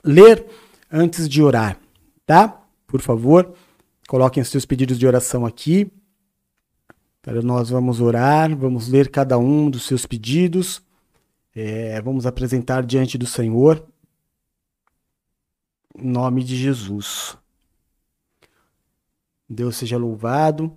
ler 0.05 0.47
antes 0.91 1.29
de 1.29 1.43
orar, 1.43 1.79
tá? 2.25 2.63
Por 2.87 3.01
favor, 3.01 3.53
coloquem 4.09 4.43
os 4.43 4.49
seus 4.49 4.65
pedidos 4.65 4.99
de 4.99 5.07
oração 5.07 5.45
aqui. 5.45 5.91
Nós 7.43 7.71
vamos 7.71 8.01
orar, 8.01 8.57
vamos 8.57 8.89
ler 8.89 9.11
cada 9.11 9.37
um 9.37 9.69
dos 9.69 9.85
seus 9.85 10.07
pedidos, 10.07 10.81
é, 11.55 12.01
vamos 12.03 12.25
apresentar 12.25 12.85
diante 12.85 13.19
do 13.19 13.27
Senhor, 13.27 13.85
em 15.97 16.09
nome 16.09 16.43
de 16.45 16.57
Jesus. 16.57 17.37
Deus 19.49 19.77
seja 19.77 19.99
louvado. 19.99 20.73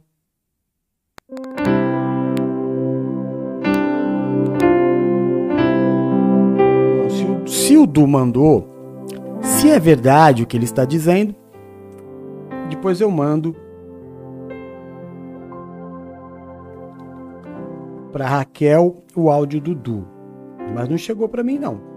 Se 7.46 7.78
o, 7.78 7.86
Du 7.86 8.08
mandou, 8.08 8.68
se 9.42 9.70
é 9.70 9.80
verdade 9.80 10.44
o 10.44 10.48
que 10.48 10.58
ele 10.58 10.66
está 10.66 10.86
dizendo, 10.86 11.36
depois 12.70 13.00
eu 13.00 13.12
mando 13.12 13.56
para 18.12 18.28
Raquel 18.28 19.04
o 19.16 19.30
áudio 19.30 19.62
do 19.62 19.76
Du. 19.76 20.08
Mas 20.74 20.90
não 20.90 20.98
chegou 20.98 21.30
para 21.30 21.44
mim 21.44 21.60
não. 21.60 21.93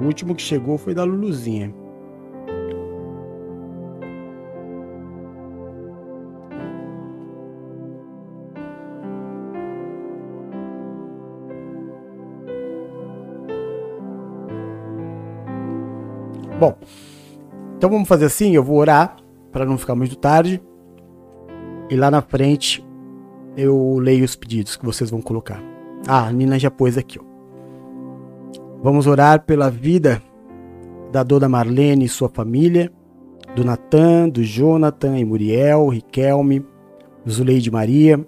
O 0.00 0.04
último 0.04 0.34
que 0.34 0.40
chegou 0.40 0.78
foi 0.78 0.94
da 0.94 1.04
Luluzinha. 1.04 1.74
Bom, 16.58 16.76
então 17.76 17.88
vamos 17.88 18.08
fazer 18.08 18.26
assim, 18.26 18.54
eu 18.54 18.62
vou 18.62 18.76
orar 18.76 19.16
para 19.50 19.64
não 19.64 19.78
ficar 19.78 19.94
muito 19.94 20.16
tarde. 20.16 20.62
E 21.90 21.96
lá 21.96 22.10
na 22.10 22.22
frente 22.22 22.84
eu 23.56 23.98
leio 23.98 24.24
os 24.24 24.36
pedidos 24.36 24.76
que 24.76 24.84
vocês 24.84 25.10
vão 25.10 25.20
colocar. 25.20 25.62
Ah, 26.06 26.26
a 26.26 26.32
Nina 26.32 26.58
já 26.58 26.70
pôs 26.70 26.96
aqui, 26.96 27.18
ó. 27.18 27.29
Vamos 28.82 29.06
orar 29.06 29.44
pela 29.44 29.70
vida 29.70 30.22
da 31.12 31.22
dona 31.22 31.48
Marlene 31.48 32.06
e 32.06 32.08
sua 32.08 32.30
família, 32.30 32.90
do 33.54 33.62
Natan, 33.62 34.28
do 34.28 34.42
Jonathan 34.42 35.18
e 35.18 35.24
Muriel, 35.24 35.88
Riquelme, 35.88 36.64
Zuleide 37.28 37.70
Maria, 37.70 38.24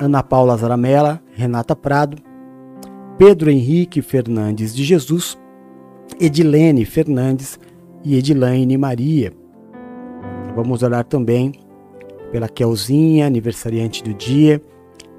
Ana 0.00 0.22
Paula 0.22 0.56
Zaramella, 0.56 1.20
Renata 1.32 1.74
Prado, 1.74 2.16
Pedro 3.18 3.50
Henrique 3.50 4.00
Fernandes 4.00 4.74
de 4.74 4.84
Jesus, 4.84 5.36
Edilene 6.20 6.84
Fernandes 6.84 7.58
e 8.04 8.16
Edilaine 8.16 8.76
Maria. 8.76 9.32
Vamos 10.54 10.84
orar 10.84 11.04
também 11.04 11.52
pela 12.30 12.48
Kelzinha, 12.48 13.26
aniversariante 13.26 14.02
do 14.04 14.14
dia, 14.14 14.62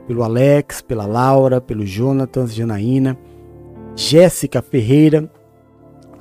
pelo 0.08 0.24
Alex, 0.24 0.82
pela 0.82 1.06
Laura, 1.06 1.60
pelo 1.60 1.86
Jonathan, 1.86 2.48
Janaína, 2.48 3.18
Jéssica 3.96 4.62
Ferreira, 4.62 5.32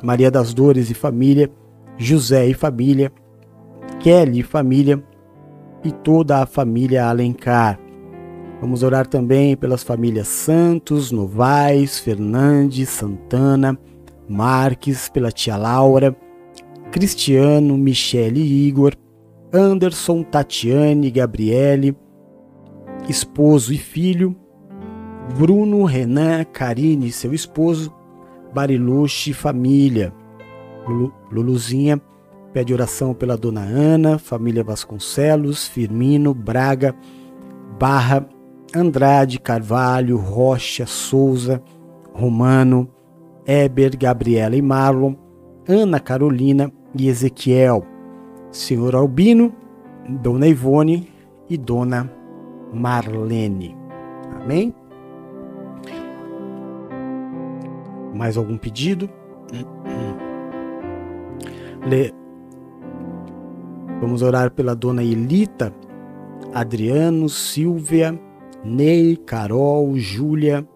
Maria 0.02 0.30
das 0.30 0.54
Dores 0.54 0.90
e 0.90 0.94
família, 0.94 1.50
José 1.96 2.46
e 2.46 2.54
família, 2.54 3.12
Kelly 4.00 4.40
e 4.40 4.42
família 4.42 5.02
e 5.82 5.90
toda 5.90 6.42
a 6.42 6.46
família 6.46 7.06
Alencar. 7.06 7.78
Vamos 8.60 8.82
orar 8.82 9.06
também 9.06 9.56
pelas 9.56 9.82
famílias 9.82 10.28
Santos, 10.28 11.10
Novaes, 11.10 11.98
Fernandes, 11.98 12.88
Santana, 12.88 13.78
Marques, 14.28 15.08
pela 15.08 15.30
tia 15.30 15.56
Laura, 15.56 16.16
Cristiano, 16.90 17.76
Michele 17.76 18.40
e 18.40 18.68
Igor, 18.68 18.94
Anderson, 19.52 20.22
Tatiane, 20.22 21.10
Gabriele, 21.10 21.96
esposo 23.08 23.72
e 23.72 23.78
filho, 23.78 24.34
Bruno, 25.36 25.84
Renan, 25.84 26.44
Karine, 26.44 27.10
seu 27.10 27.32
esposo, 27.32 27.92
Bariluche 28.52 29.32
família. 29.32 30.12
Lulu, 30.86 31.12
Luluzinha 31.30 32.00
pede 32.52 32.72
oração 32.72 33.14
pela 33.14 33.36
dona 33.36 33.62
Ana, 33.62 34.18
família 34.18 34.62
Vasconcelos, 34.62 35.66
Firmino, 35.66 36.32
Braga, 36.32 36.94
Barra, 37.80 38.28
Andrade, 38.74 39.40
Carvalho, 39.40 40.16
Rocha, 40.16 40.86
Souza, 40.86 41.60
Romano, 42.12 42.88
Eber, 43.44 43.96
Gabriela 43.96 44.54
e 44.54 44.62
Marlon, 44.62 45.16
Ana 45.68 45.98
Carolina 45.98 46.70
e 46.96 47.08
Ezequiel, 47.08 47.84
Senhor 48.52 48.94
Albino, 48.94 49.52
Dona 50.08 50.46
Ivone 50.46 51.08
e 51.50 51.58
Dona 51.58 52.23
Marlene. 52.74 53.76
Amém? 54.42 54.74
Mais 58.14 58.36
algum 58.36 58.56
pedido? 58.56 59.08
Le... 61.86 62.12
Vamos 64.00 64.22
orar 64.22 64.50
pela 64.50 64.74
Dona 64.74 65.02
Elita, 65.02 65.72
Adriano, 66.52 67.28
Silvia, 67.28 68.18
Ney, 68.64 69.16
Carol, 69.16 69.96
Júlia, 69.96 70.66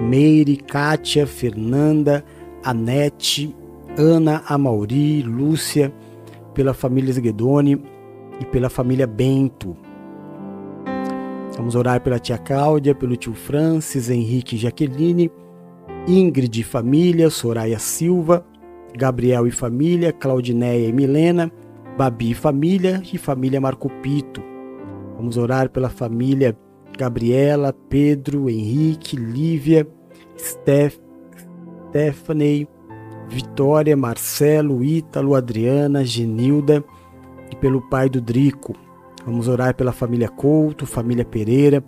Meire, 0.00 0.56
Kátia, 0.56 1.26
Fernanda, 1.26 2.24
Anete, 2.62 3.54
Ana, 3.98 4.42
Amauri, 4.48 5.22
Lúcia, 5.22 5.92
pela 6.54 6.74
família 6.74 7.12
Zguedoni 7.12 7.82
e 8.40 8.44
pela 8.44 8.68
família 8.68 9.06
Bento. 9.06 9.76
Vamos 11.56 11.74
orar 11.74 12.00
pela 12.02 12.18
tia 12.18 12.36
Cláudia, 12.36 12.94
pelo 12.94 13.16
tio 13.16 13.32
Francis, 13.32 14.10
Henrique 14.10 14.56
Jaqueline, 14.56 15.30
Ingrid 16.06 16.60
e 16.60 16.62
família, 16.62 17.30
Soraya 17.30 17.78
Silva, 17.78 18.44
Gabriel 18.94 19.46
e 19.46 19.50
família, 19.50 20.12
Claudinéia 20.12 20.86
e 20.86 20.92
Milena, 20.92 21.50
Babi 21.96 22.32
e 22.32 22.34
família 22.34 23.02
e 23.10 23.16
família 23.16 23.60
Marco 23.60 23.88
Pito. 24.02 24.42
Vamos 25.16 25.38
orar 25.38 25.70
pela 25.70 25.88
família 25.88 26.56
Gabriela, 26.96 27.72
Pedro, 27.88 28.50
Henrique, 28.50 29.16
Lívia, 29.16 29.88
Steph, 30.36 30.98
Stephanie, 31.88 32.68
Vitória, 33.28 33.96
Marcelo, 33.96 34.84
Ítalo, 34.84 35.34
Adriana, 35.34 36.04
Genilda 36.04 36.84
e 37.50 37.56
pelo 37.56 37.80
pai 37.88 38.10
do 38.10 38.20
Drico. 38.20 38.85
Vamos 39.26 39.48
orar 39.48 39.74
pela 39.74 39.90
família 39.90 40.28
Couto, 40.28 40.86
família 40.86 41.24
Pereira, 41.24 41.82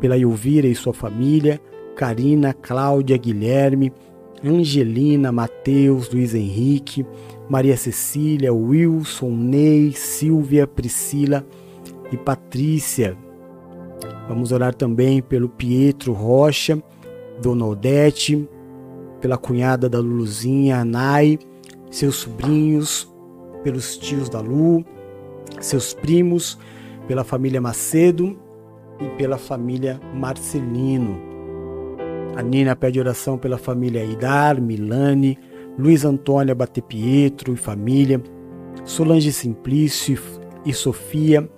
pela 0.00 0.16
Elvira 0.16 0.66
e 0.66 0.74
sua 0.74 0.94
família, 0.94 1.60
Karina, 1.94 2.54
Cláudia, 2.54 3.18
Guilherme, 3.18 3.92
Angelina, 4.42 5.30
Mateus, 5.30 6.10
Luiz 6.10 6.34
Henrique, 6.34 7.04
Maria 7.46 7.76
Cecília, 7.76 8.54
Wilson, 8.54 9.28
Ney, 9.32 9.92
Silvia, 9.92 10.66
Priscila 10.66 11.44
e 12.10 12.16
Patrícia. 12.16 13.14
Vamos 14.26 14.50
orar 14.50 14.74
também 14.74 15.20
pelo 15.20 15.46
Pietro 15.46 16.14
Rocha, 16.14 16.82
Dona 17.42 17.66
Odete, 17.66 18.48
pela 19.20 19.36
cunhada 19.36 19.90
da 19.90 19.98
Luluzinha, 19.98 20.78
Anai, 20.78 21.38
seus 21.90 22.16
sobrinhos, 22.16 23.12
pelos 23.62 23.98
tios 23.98 24.30
da 24.30 24.40
Lu, 24.40 24.82
seus 25.60 25.94
primos, 25.94 26.58
pela 27.06 27.24
família 27.24 27.60
Macedo 27.60 28.38
e 29.00 29.04
pela 29.16 29.38
família 29.38 30.00
Marcelino. 30.14 31.20
A 32.36 32.42
Nina 32.42 32.76
pede 32.76 33.00
oração 33.00 33.36
pela 33.36 33.58
família 33.58 34.04
Idar, 34.04 34.60
Milane, 34.60 35.38
Luiz 35.78 36.04
Antônio 36.04 36.54
Batepietro 36.54 37.52
e 37.52 37.56
família, 37.56 38.22
Solange 38.84 39.32
Simplício 39.32 40.18
e 40.64 40.72
Sofia, 40.72 41.50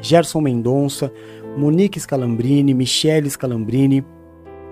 Gerson 0.00 0.40
Mendonça, 0.40 1.12
Monique 1.56 2.00
Scalambrini, 2.00 2.74
Michele 2.74 3.30
Scalambrini, 3.30 4.04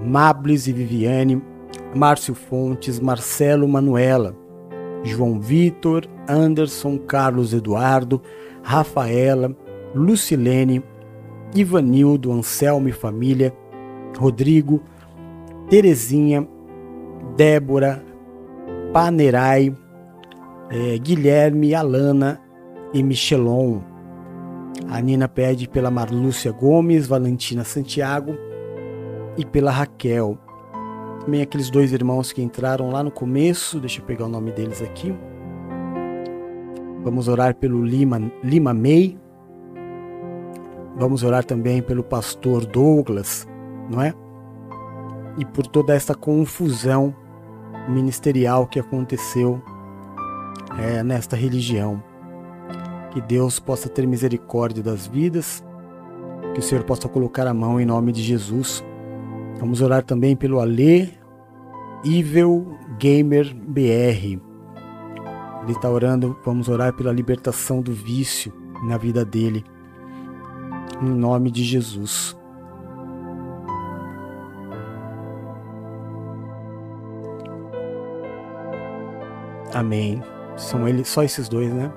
Mables 0.05 0.67
e 0.67 0.73
Viviane, 0.73 1.43
Márcio 1.95 2.35
Fontes, 2.35 2.99
Marcelo 2.99 3.67
Manuela, 3.69 4.37
João 5.05 5.41
Vitor, 5.41 6.07
Anderson, 6.31 6.99
Carlos 6.99 7.53
Eduardo, 7.53 8.21
Rafaela, 8.63 9.57
Lucilene, 9.95 10.83
Ivanildo, 11.55 12.33
Anselmo 12.33 12.89
e 12.89 12.93
família, 12.93 13.55
Rodrigo, 14.17 14.83
Terezinha, 15.69 16.47
Débora, 17.37 18.05
Panerai, 18.93 19.77
é, 20.71 20.99
Guilherme, 20.99 21.75
Alana 21.75 22.41
e 22.93 23.03
Michelon. 23.03 23.81
A 24.89 25.01
Nina 25.01 25.29
pede 25.29 25.69
pela 25.69 25.91
Marlúcia 25.91 26.53
Gomes, 26.53 27.07
Valentina 27.07 27.65
Santiago 27.65 28.35
e 29.37 29.45
pela 29.45 29.71
Raquel. 29.71 30.39
Também 31.25 31.43
aqueles 31.43 31.71
dois 31.71 31.93
irmãos 31.93 32.33
que 32.33 32.43
entraram 32.43 32.91
lá 32.91 33.03
no 33.03 33.11
começo, 33.11 33.79
deixa 33.79 34.01
eu 34.01 34.05
pegar 34.05 34.25
o 34.25 34.29
nome 34.29 34.53
deles 34.53 34.81
aqui. 34.81 35.15
Vamos 37.03 37.29
orar 37.29 37.55
pelo 37.55 37.83
Lima, 37.85 38.21
Lima 38.43 38.75
May. 38.75 39.19
Vamos 40.97 41.23
orar 41.23 41.45
também 41.45 41.81
pelo 41.81 42.03
pastor 42.03 42.67
Douglas, 42.67 43.49
não 43.91 44.03
é? 44.03 44.13
E 45.39 45.45
por 45.45 45.67
toda 45.67 45.95
essa 45.95 46.15
confusão 46.15 47.15
ministerial 47.89 48.67
que 48.67 48.79
aconteceu 48.79 49.63
é, 50.79 51.03
nesta 51.03 51.37
religião. 51.37 52.03
Que 53.13 53.21
Deus 53.21 53.59
possa 53.59 53.89
ter 53.89 54.07
misericórdia 54.07 54.83
das 54.83 55.07
vidas, 55.07 55.65
que 56.53 56.61
o 56.61 56.63
Senhor 56.63 56.85
possa 56.85 57.09
colocar 57.09 57.47
a 57.47 57.55
mão 57.55 57.81
em 57.81 57.87
nome 57.87 58.13
de 58.13 58.23
Jesus. 58.23 58.85
Vamos 59.59 59.81
orar 59.81 60.05
também 60.05 60.37
pelo 60.37 60.61
Alê 60.61 61.09
Evil 62.05 62.79
Gamer 62.99 63.55
BR. 63.55 64.50
Ele 65.63 65.73
está 65.73 65.91
orando, 65.91 66.39
vamos 66.45 66.69
orar 66.69 66.93
pela 66.93 67.13
libertação 67.13 67.83
do 67.83 67.93
vício 67.93 68.53
na 68.85 68.97
vida 68.97 69.25
dele. 69.25 69.65
Em 71.03 71.11
nome 71.11 71.51
de 71.51 71.63
Jesus. 71.63 72.37
Amém. 79.75 80.23
São 80.57 80.87
eles, 80.89 81.09
só 81.09 81.23
esses 81.23 81.49
dois, 81.49 81.73
né? 81.73 81.93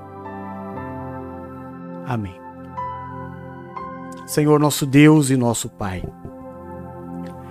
Amém. 2.05 2.35
Senhor 4.25 4.59
nosso 4.59 4.85
Deus 4.85 5.29
e 5.29 5.37
nosso 5.37 5.69
Pai. 5.69 6.03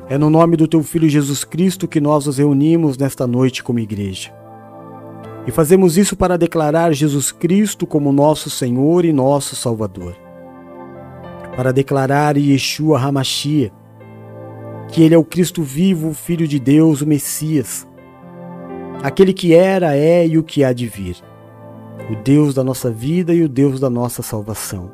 É 0.09 0.19
no 0.19 0.29
nome 0.29 0.57
do 0.57 0.69
teu 0.69 0.83
filho 0.83 1.09
Jesus 1.09 1.45
Cristo 1.45 1.89
que 1.89 2.01
nós 2.01 2.27
nos 2.27 2.39
reunimos 2.39 2.99
nesta 2.99 3.27
noite 3.27 3.63
como 3.63 3.79
igreja. 3.79 4.42
E 5.47 5.51
fazemos 5.51 5.99
isso 5.99 6.17
para 6.17 6.39
declarar 6.39 6.93
Jesus 6.93 7.33
Cristo 7.33 7.87
como 7.87 8.13
nosso 8.13 8.49
Senhor 8.49 9.05
e 9.05 9.13
nosso 9.13 9.57
Salvador. 9.57 10.17
Para 11.57 11.73
declarar 11.73 12.37
Yeshua 12.37 12.99
Hamashia, 13.01 13.73
que 14.89 15.03
ele 15.03 15.15
é 15.15 15.19
o 15.19 15.25
Cristo 15.25 15.63
vivo, 15.63 16.11
o 16.11 16.15
Filho 16.15 16.47
de 16.47 16.59
Deus, 16.59 17.01
o 17.01 17.07
Messias, 17.07 17.87
aquele 19.03 19.33
que 19.33 19.55
era, 19.55 19.97
é 19.97 20.27
e 20.27 20.39
o 20.39 20.45
que 20.45 20.63
há 20.63 20.73
de 20.73 20.87
vir, 20.87 21.17
o 22.11 22.17
Deus 22.23 22.55
da 22.55 22.63
nossa 22.63 22.91
vida 22.91 23.35
e 23.35 23.43
o 23.43 23.49
Deus 23.49 23.81
da 23.81 23.91
nossa 23.91 24.23
salvação. 24.23 24.91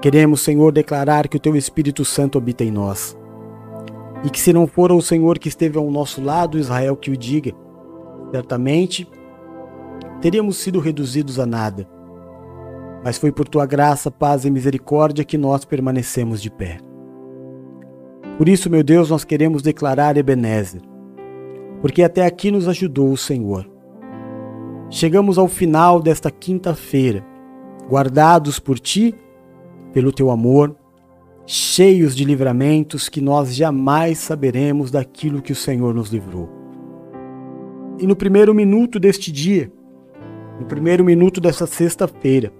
Queremos, 0.00 0.40
Senhor, 0.40 0.72
declarar 0.72 1.28
que 1.28 1.36
o 1.36 1.40
Teu 1.40 1.54
Espírito 1.54 2.06
Santo 2.06 2.38
habita 2.38 2.64
em 2.64 2.70
nós. 2.70 3.14
E 4.24 4.30
que 4.30 4.40
se 4.40 4.50
não 4.50 4.66
for 4.66 4.90
o 4.90 5.02
Senhor 5.02 5.38
que 5.38 5.48
esteve 5.48 5.76
ao 5.76 5.90
nosso 5.90 6.22
lado, 6.22 6.58
Israel 6.58 6.96
que 6.96 7.10
o 7.10 7.16
diga, 7.16 7.52
certamente 8.30 9.08
teríamos 10.20 10.56
sido 10.56 10.78
reduzidos 10.78 11.38
a 11.38 11.46
nada. 11.46 11.88
Mas 13.02 13.16
foi 13.18 13.32
por 13.32 13.48
tua 13.48 13.64
graça, 13.64 14.10
paz 14.10 14.44
e 14.44 14.50
misericórdia 14.50 15.24
que 15.24 15.38
nós 15.38 15.64
permanecemos 15.64 16.40
de 16.40 16.50
pé. 16.50 16.78
Por 18.36 18.48
isso, 18.48 18.70
meu 18.70 18.82
Deus, 18.82 19.10
nós 19.10 19.24
queremos 19.24 19.62
declarar 19.62 20.16
Ebenezer, 20.16 20.82
porque 21.80 22.02
até 22.02 22.24
aqui 22.24 22.50
nos 22.50 22.68
ajudou 22.68 23.10
o 23.10 23.16
Senhor. 23.16 23.70
Chegamos 24.90 25.38
ao 25.38 25.48
final 25.48 26.00
desta 26.00 26.30
quinta-feira, 26.30 27.24
guardados 27.88 28.58
por 28.58 28.78
ti, 28.78 29.14
pelo 29.92 30.12
teu 30.12 30.30
amor, 30.30 30.76
cheios 31.46 32.14
de 32.14 32.24
livramentos 32.24 33.08
que 33.08 33.20
nós 33.20 33.54
jamais 33.54 34.18
saberemos 34.18 34.90
daquilo 34.90 35.42
que 35.42 35.52
o 35.52 35.56
Senhor 35.56 35.94
nos 35.94 36.10
livrou. 36.10 36.59
E 38.00 38.06
no 38.06 38.16
primeiro 38.16 38.54
minuto 38.54 38.98
deste 38.98 39.30
dia, 39.30 39.70
no 40.58 40.66
primeiro 40.66 41.04
minuto 41.04 41.40
dessa 41.40 41.66
sexta-feira, 41.66 42.52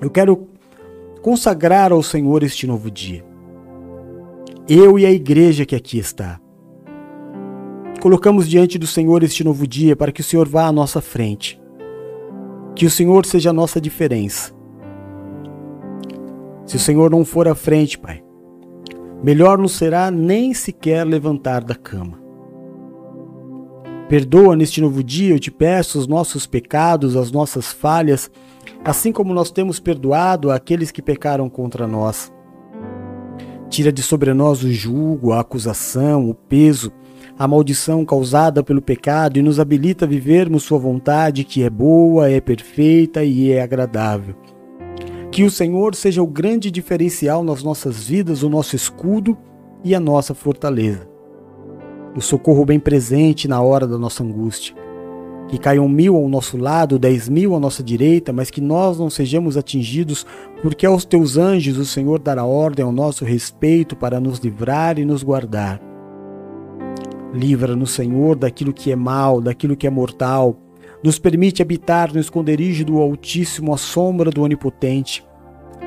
eu 0.00 0.10
quero 0.10 0.48
consagrar 1.22 1.92
ao 1.92 2.02
Senhor 2.02 2.42
este 2.42 2.66
novo 2.66 2.90
dia. 2.90 3.24
Eu 4.68 4.98
e 4.98 5.06
a 5.06 5.10
igreja 5.10 5.64
que 5.64 5.76
aqui 5.76 5.98
está 5.98 6.40
colocamos 8.06 8.48
diante 8.48 8.78
do 8.78 8.86
Senhor 8.86 9.24
este 9.24 9.42
novo 9.42 9.66
dia 9.66 9.96
para 9.96 10.12
que 10.12 10.20
o 10.20 10.24
Senhor 10.24 10.48
vá 10.48 10.66
à 10.66 10.72
nossa 10.72 11.00
frente. 11.00 11.60
Que 12.74 12.86
o 12.86 12.90
Senhor 12.90 13.26
seja 13.26 13.50
a 13.50 13.52
nossa 13.52 13.80
diferença. 13.80 14.54
Se 16.64 16.76
o 16.76 16.78
Senhor 16.78 17.10
não 17.10 17.24
for 17.24 17.48
à 17.48 17.54
frente, 17.56 17.98
Pai, 17.98 18.22
melhor 19.24 19.58
não 19.58 19.66
será 19.66 20.08
nem 20.08 20.54
sequer 20.54 21.04
levantar 21.04 21.64
da 21.64 21.74
cama. 21.74 22.25
Perdoa 24.08 24.54
neste 24.54 24.80
novo 24.80 25.02
dia, 25.02 25.34
eu 25.34 25.38
te 25.40 25.50
peço, 25.50 25.98
os 25.98 26.06
nossos 26.06 26.46
pecados, 26.46 27.16
as 27.16 27.32
nossas 27.32 27.72
falhas, 27.72 28.30
assim 28.84 29.10
como 29.10 29.34
nós 29.34 29.50
temos 29.50 29.80
perdoado 29.80 30.52
aqueles 30.52 30.92
que 30.92 31.02
pecaram 31.02 31.48
contra 31.48 31.88
nós. 31.88 32.32
Tira 33.68 33.90
de 33.90 34.04
sobre 34.04 34.32
nós 34.32 34.62
o 34.62 34.70
julgo, 34.70 35.32
a 35.32 35.40
acusação, 35.40 36.30
o 36.30 36.34
peso, 36.34 36.92
a 37.36 37.48
maldição 37.48 38.04
causada 38.04 38.62
pelo 38.62 38.80
pecado 38.80 39.40
e 39.40 39.42
nos 39.42 39.58
habilita 39.58 40.04
a 40.04 40.08
vivermos 40.08 40.62
Sua 40.62 40.78
vontade, 40.78 41.42
que 41.42 41.64
é 41.64 41.68
boa, 41.68 42.30
é 42.30 42.40
perfeita 42.40 43.24
e 43.24 43.50
é 43.50 43.60
agradável. 43.60 44.36
Que 45.32 45.42
o 45.42 45.50
Senhor 45.50 45.96
seja 45.96 46.22
o 46.22 46.28
grande 46.28 46.70
diferencial 46.70 47.42
nas 47.42 47.60
nossas 47.64 48.04
vidas, 48.04 48.44
o 48.44 48.48
nosso 48.48 48.76
escudo 48.76 49.36
e 49.82 49.96
a 49.96 50.00
nossa 50.00 50.32
fortaleza 50.32 51.15
o 52.16 52.20
socorro 52.22 52.64
bem 52.64 52.80
presente 52.80 53.46
na 53.46 53.60
hora 53.60 53.86
da 53.86 53.98
nossa 53.98 54.24
angústia. 54.24 54.74
Que 55.48 55.58
caiam 55.58 55.88
mil 55.88 56.16
ao 56.16 56.28
nosso 56.28 56.56
lado, 56.56 56.98
dez 56.98 57.28
mil 57.28 57.54
à 57.54 57.60
nossa 57.60 57.82
direita, 57.82 58.32
mas 58.32 58.50
que 58.50 58.60
nós 58.60 58.98
não 58.98 59.10
sejamos 59.10 59.56
atingidos, 59.56 60.26
porque 60.62 60.86
aos 60.86 61.04
teus 61.04 61.36
anjos 61.36 61.76
o 61.76 61.84
Senhor 61.84 62.18
dará 62.18 62.44
ordem 62.44 62.84
ao 62.84 62.90
nosso 62.90 63.24
respeito 63.24 63.94
para 63.94 64.18
nos 64.18 64.38
livrar 64.38 64.98
e 64.98 65.04
nos 65.04 65.22
guardar. 65.22 65.80
Livra-nos, 67.32 67.90
Senhor, 67.90 68.34
daquilo 68.34 68.72
que 68.72 68.90
é 68.90 68.96
mal, 68.96 69.40
daquilo 69.40 69.76
que 69.76 69.86
é 69.86 69.90
mortal. 69.90 70.56
Nos 71.04 71.18
permite 71.18 71.60
habitar 71.60 72.12
no 72.12 72.18
esconderijo 72.18 72.84
do 72.84 72.98
Altíssimo, 72.98 73.74
à 73.74 73.76
sombra 73.76 74.30
do 74.30 74.42
Onipotente. 74.42 75.24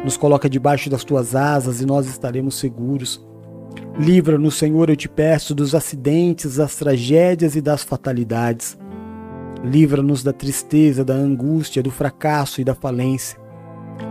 Nos 0.05 0.15
coloca 0.15 0.47
debaixo 0.47 0.89
das 0.89 1.03
tuas 1.03 1.35
asas 1.35 1.81
e 1.81 1.85
nós 1.85 2.07
estaremos 2.07 2.55
seguros. 2.55 3.27
Livra-nos, 3.99 4.55
Senhor, 4.55 4.89
eu 4.89 4.95
te 4.95 5.09
peço, 5.09 5.53
dos 5.53 5.75
acidentes, 5.75 6.55
das 6.55 6.75
tragédias 6.75 7.55
e 7.55 7.61
das 7.61 7.83
fatalidades. 7.83 8.77
Livra-nos 9.63 10.23
da 10.23 10.31
tristeza, 10.31 11.03
da 11.03 11.13
angústia, 11.13 11.83
do 11.83 11.91
fracasso 11.91 12.61
e 12.61 12.63
da 12.63 12.73
falência. 12.73 13.37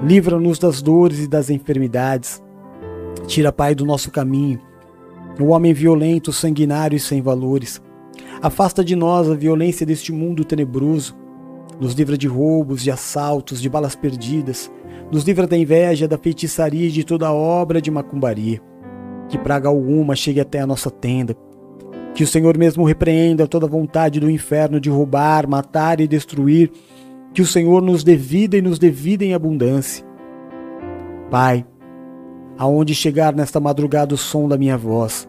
Livra-nos 0.02 0.58
das 0.58 0.82
dores 0.82 1.20
e 1.20 1.26
das 1.26 1.48
enfermidades. 1.48 2.42
Tira, 3.26 3.50
Pai, 3.50 3.74
do 3.74 3.86
nosso 3.86 4.10
caminho 4.10 4.60
o 5.40 5.50
homem 5.50 5.72
violento, 5.72 6.32
sanguinário 6.32 6.96
e 6.96 7.00
sem 7.00 7.22
valores. 7.22 7.80
Afasta 8.42 8.84
de 8.84 8.96
nós 8.96 9.30
a 9.30 9.34
violência 9.34 9.86
deste 9.86 10.12
mundo 10.12 10.44
tenebroso. 10.44 11.16
Nos 11.80 11.94
livra 11.94 12.18
de 12.18 12.26
roubos, 12.26 12.82
de 12.82 12.90
assaltos, 12.90 13.62
de 13.62 13.68
balas 13.68 13.94
perdidas. 13.94 14.70
Nos 15.12 15.22
livra 15.22 15.46
da 15.46 15.56
inveja, 15.56 16.08
da 16.08 16.18
feitiçaria 16.18 16.88
e 16.88 16.90
de 16.90 17.04
toda 17.04 17.32
obra 17.32 17.80
de 17.80 17.90
macumbaria 17.90 18.60
que 19.28 19.38
praga 19.38 19.68
alguma 19.68 20.16
chegue 20.16 20.40
até 20.40 20.60
a 20.60 20.66
nossa 20.66 20.90
tenda. 20.90 21.36
Que 22.14 22.24
o 22.24 22.26
Senhor 22.26 22.56
mesmo 22.56 22.84
repreenda 22.84 23.46
toda 23.46 23.66
vontade 23.66 24.18
do 24.18 24.30
inferno 24.30 24.80
de 24.80 24.90
roubar, 24.90 25.48
matar 25.48 26.00
e 26.00 26.08
destruir. 26.08 26.72
Que 27.32 27.42
o 27.42 27.46
Senhor 27.46 27.82
nos 27.82 28.02
dê 28.02 28.16
vida 28.16 28.56
e 28.56 28.62
nos 28.62 28.78
dê 28.78 28.90
vida 28.90 29.24
em 29.24 29.34
abundância. 29.34 30.04
Pai, 31.30 31.64
aonde 32.56 32.94
chegar 32.94 33.34
nesta 33.34 33.60
madrugada 33.60 34.14
o 34.14 34.18
som 34.18 34.48
da 34.48 34.56
minha 34.56 34.76
voz, 34.76 35.28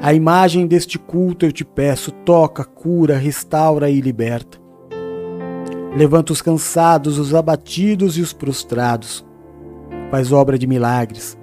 a 0.00 0.14
imagem 0.14 0.66
deste 0.66 0.98
culto 0.98 1.44
eu 1.44 1.52
te 1.52 1.64
peço, 1.64 2.10
toca, 2.10 2.64
cura, 2.64 3.18
restaura 3.18 3.90
e 3.90 4.00
liberta. 4.00 4.58
Levanta 5.96 6.32
os 6.32 6.40
cansados, 6.40 7.18
os 7.18 7.34
abatidos 7.34 8.16
e 8.16 8.20
os 8.20 8.32
prostrados. 8.32 9.26
Faz 10.10 10.32
obra 10.32 10.56
de 10.56 10.66
milagres 10.66 11.36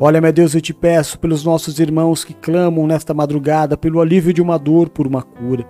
Olha, 0.00 0.20
meu 0.20 0.32
Deus, 0.32 0.54
eu 0.54 0.60
te 0.60 0.72
peço 0.72 1.18
pelos 1.18 1.42
nossos 1.42 1.80
irmãos 1.80 2.22
que 2.22 2.32
clamam 2.32 2.86
nesta 2.86 3.12
madrugada 3.12 3.76
pelo 3.76 4.00
alívio 4.00 4.32
de 4.32 4.40
uma 4.40 4.56
dor 4.56 4.88
por 4.88 5.08
uma 5.08 5.22
cura. 5.22 5.66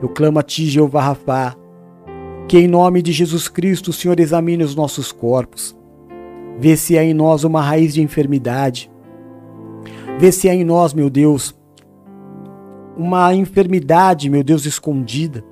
Eu 0.00 0.08
clamo 0.08 0.38
a 0.38 0.42
ti, 0.42 0.66
Jeová 0.66 1.02
Rafá, 1.02 1.56
que 2.46 2.56
em 2.58 2.68
nome 2.68 3.02
de 3.02 3.10
Jesus 3.10 3.48
Cristo 3.48 3.88
o 3.88 3.92
Senhor 3.92 4.20
examine 4.20 4.62
os 4.62 4.76
nossos 4.76 5.10
corpos. 5.10 5.76
Vê 6.60 6.76
se 6.76 6.96
há 6.96 7.02
em 7.02 7.12
nós 7.12 7.42
uma 7.42 7.60
raiz 7.60 7.92
de 7.92 8.02
enfermidade. 8.02 8.88
Vê 10.20 10.30
se 10.30 10.48
há 10.48 10.54
em 10.54 10.62
nós, 10.62 10.94
meu 10.94 11.10
Deus, 11.10 11.52
uma 12.96 13.34
enfermidade, 13.34 14.30
meu 14.30 14.44
Deus, 14.44 14.64
escondida, 14.64 15.44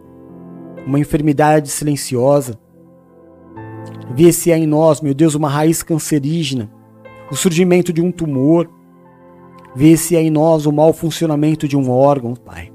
uma 0.86 1.00
enfermidade 1.00 1.68
silenciosa. 1.68 2.56
Vê 4.14 4.30
se 4.30 4.52
há 4.52 4.56
em 4.56 4.68
nós, 4.68 5.00
meu 5.00 5.14
Deus, 5.14 5.34
uma 5.34 5.48
raiz 5.48 5.82
cancerígena 5.82 6.77
o 7.30 7.36
surgimento 7.36 7.92
de 7.92 8.00
um 8.00 8.10
tumor, 8.10 8.68
vê 9.74 9.96
se 9.96 10.16
há 10.16 10.22
em 10.22 10.30
nós 10.30 10.66
o 10.66 10.72
mau 10.72 10.92
funcionamento 10.92 11.68
de 11.68 11.76
um 11.76 11.90
órgão, 11.90 12.34
Pai. 12.34 12.72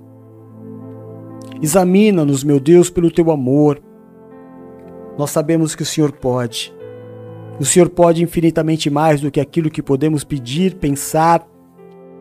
Examina-nos, 1.61 2.43
meu 2.43 2.59
Deus, 2.59 2.89
pelo 2.89 3.09
teu 3.09 3.31
amor. 3.31 3.81
Nós 5.17 5.29
sabemos 5.29 5.75
que 5.75 5.83
o 5.83 5.85
Senhor 5.85 6.11
pode. 6.11 6.73
O 7.59 7.65
Senhor 7.65 7.89
pode 7.89 8.23
infinitamente 8.23 8.89
mais 8.89 9.21
do 9.21 9.31
que 9.31 9.39
aquilo 9.39 9.69
que 9.69 9.81
podemos 9.81 10.23
pedir, 10.23 10.75
pensar 10.75 11.47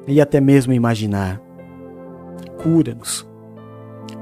e 0.06 0.20
até 0.20 0.40
mesmo 0.40 0.72
imaginar. 0.72 1.40
Cura-nos. 2.62 3.26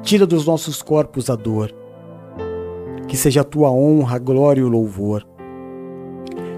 Tira 0.02 0.26
dos 0.26 0.46
nossos 0.46 0.82
corpos 0.82 1.28
a 1.28 1.36
dor. 1.36 1.74
Que 3.06 3.16
seja 3.16 3.42
a 3.42 3.44
tua 3.44 3.70
honra, 3.70 4.18
glória 4.18 4.60
e 4.60 4.64
o 4.64 4.68
louvor. 4.68 5.26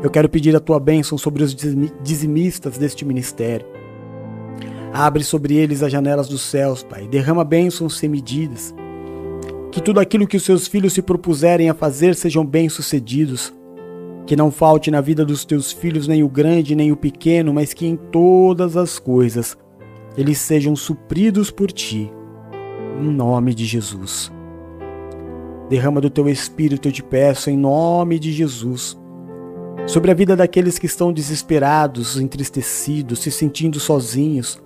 Eu 0.02 0.10
quero 0.10 0.28
pedir 0.28 0.54
a 0.56 0.60
tua 0.60 0.80
bênção 0.80 1.16
sobre 1.16 1.44
os 1.44 1.54
dizimistas 2.02 2.76
deste 2.76 3.04
ministério. 3.04 3.64
Abre 4.92 5.22
sobre 5.22 5.54
eles 5.54 5.80
as 5.80 5.92
janelas 5.92 6.28
dos 6.28 6.42
céus, 6.42 6.82
Pai. 6.82 7.06
Derrama 7.06 7.44
bênçãos 7.44 7.96
sem 7.96 8.08
medidas. 8.08 8.74
Que 9.70 9.80
tudo 9.80 10.00
aquilo 10.00 10.26
que 10.26 10.36
os 10.36 10.42
seus 10.42 10.66
filhos 10.66 10.92
se 10.92 11.00
propuserem 11.00 11.70
a 11.70 11.74
fazer 11.74 12.16
sejam 12.16 12.44
bem-sucedidos. 12.44 13.54
Que 14.26 14.34
não 14.34 14.50
falte 14.50 14.90
na 14.90 15.00
vida 15.00 15.24
dos 15.24 15.44
teus 15.44 15.70
filhos 15.70 16.08
nem 16.08 16.24
o 16.24 16.28
grande 16.28 16.74
nem 16.74 16.90
o 16.90 16.96
pequeno, 16.96 17.54
mas 17.54 17.72
que 17.72 17.86
em 17.86 17.94
todas 17.94 18.76
as 18.76 18.98
coisas 18.98 19.56
eles 20.16 20.38
sejam 20.38 20.74
supridos 20.74 21.48
por 21.48 21.70
ti. 21.70 22.12
Em 23.00 23.08
nome 23.08 23.54
de 23.54 23.64
Jesus. 23.64 24.32
Derrama 25.70 26.00
do 26.00 26.10
teu 26.10 26.28
espírito, 26.28 26.88
eu 26.88 26.92
te 26.92 27.04
peço, 27.04 27.48
em 27.48 27.56
nome 27.56 28.18
de 28.18 28.32
Jesus 28.32 29.00
sobre 29.86 30.10
a 30.10 30.14
vida 30.14 30.36
daqueles 30.36 30.78
que 30.78 30.86
estão 30.86 31.12
desesperados, 31.12 32.18
entristecidos, 32.18 33.20
se 33.20 33.30
sentindo 33.30 33.80
sozinhos, 33.80 34.62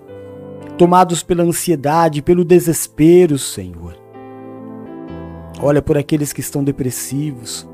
tomados 0.77 1.23
pela 1.23 1.43
ansiedade, 1.43 2.21
pelo 2.21 2.45
desespero, 2.45 3.37
Senhor. 3.37 3.97
Olha 5.61 5.81
por 5.81 5.97
aqueles 5.97 6.31
que 6.31 6.39
estão 6.39 6.63
depressivos. 6.63 7.67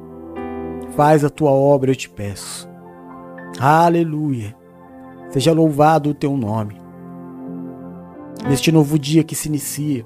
Faz 0.95 1.25
a 1.25 1.29
tua 1.29 1.51
obra, 1.51 1.91
eu 1.91 1.95
te 1.95 2.09
peço. 2.09 2.69
Aleluia. 3.59 4.55
Seja 5.29 5.51
louvado 5.51 6.11
o 6.11 6.13
teu 6.13 6.37
nome. 6.37 6.81
Neste 8.47 8.71
novo 8.71 8.97
dia 8.97 9.23
que 9.23 9.35
se 9.35 9.49
inicia. 9.49 10.05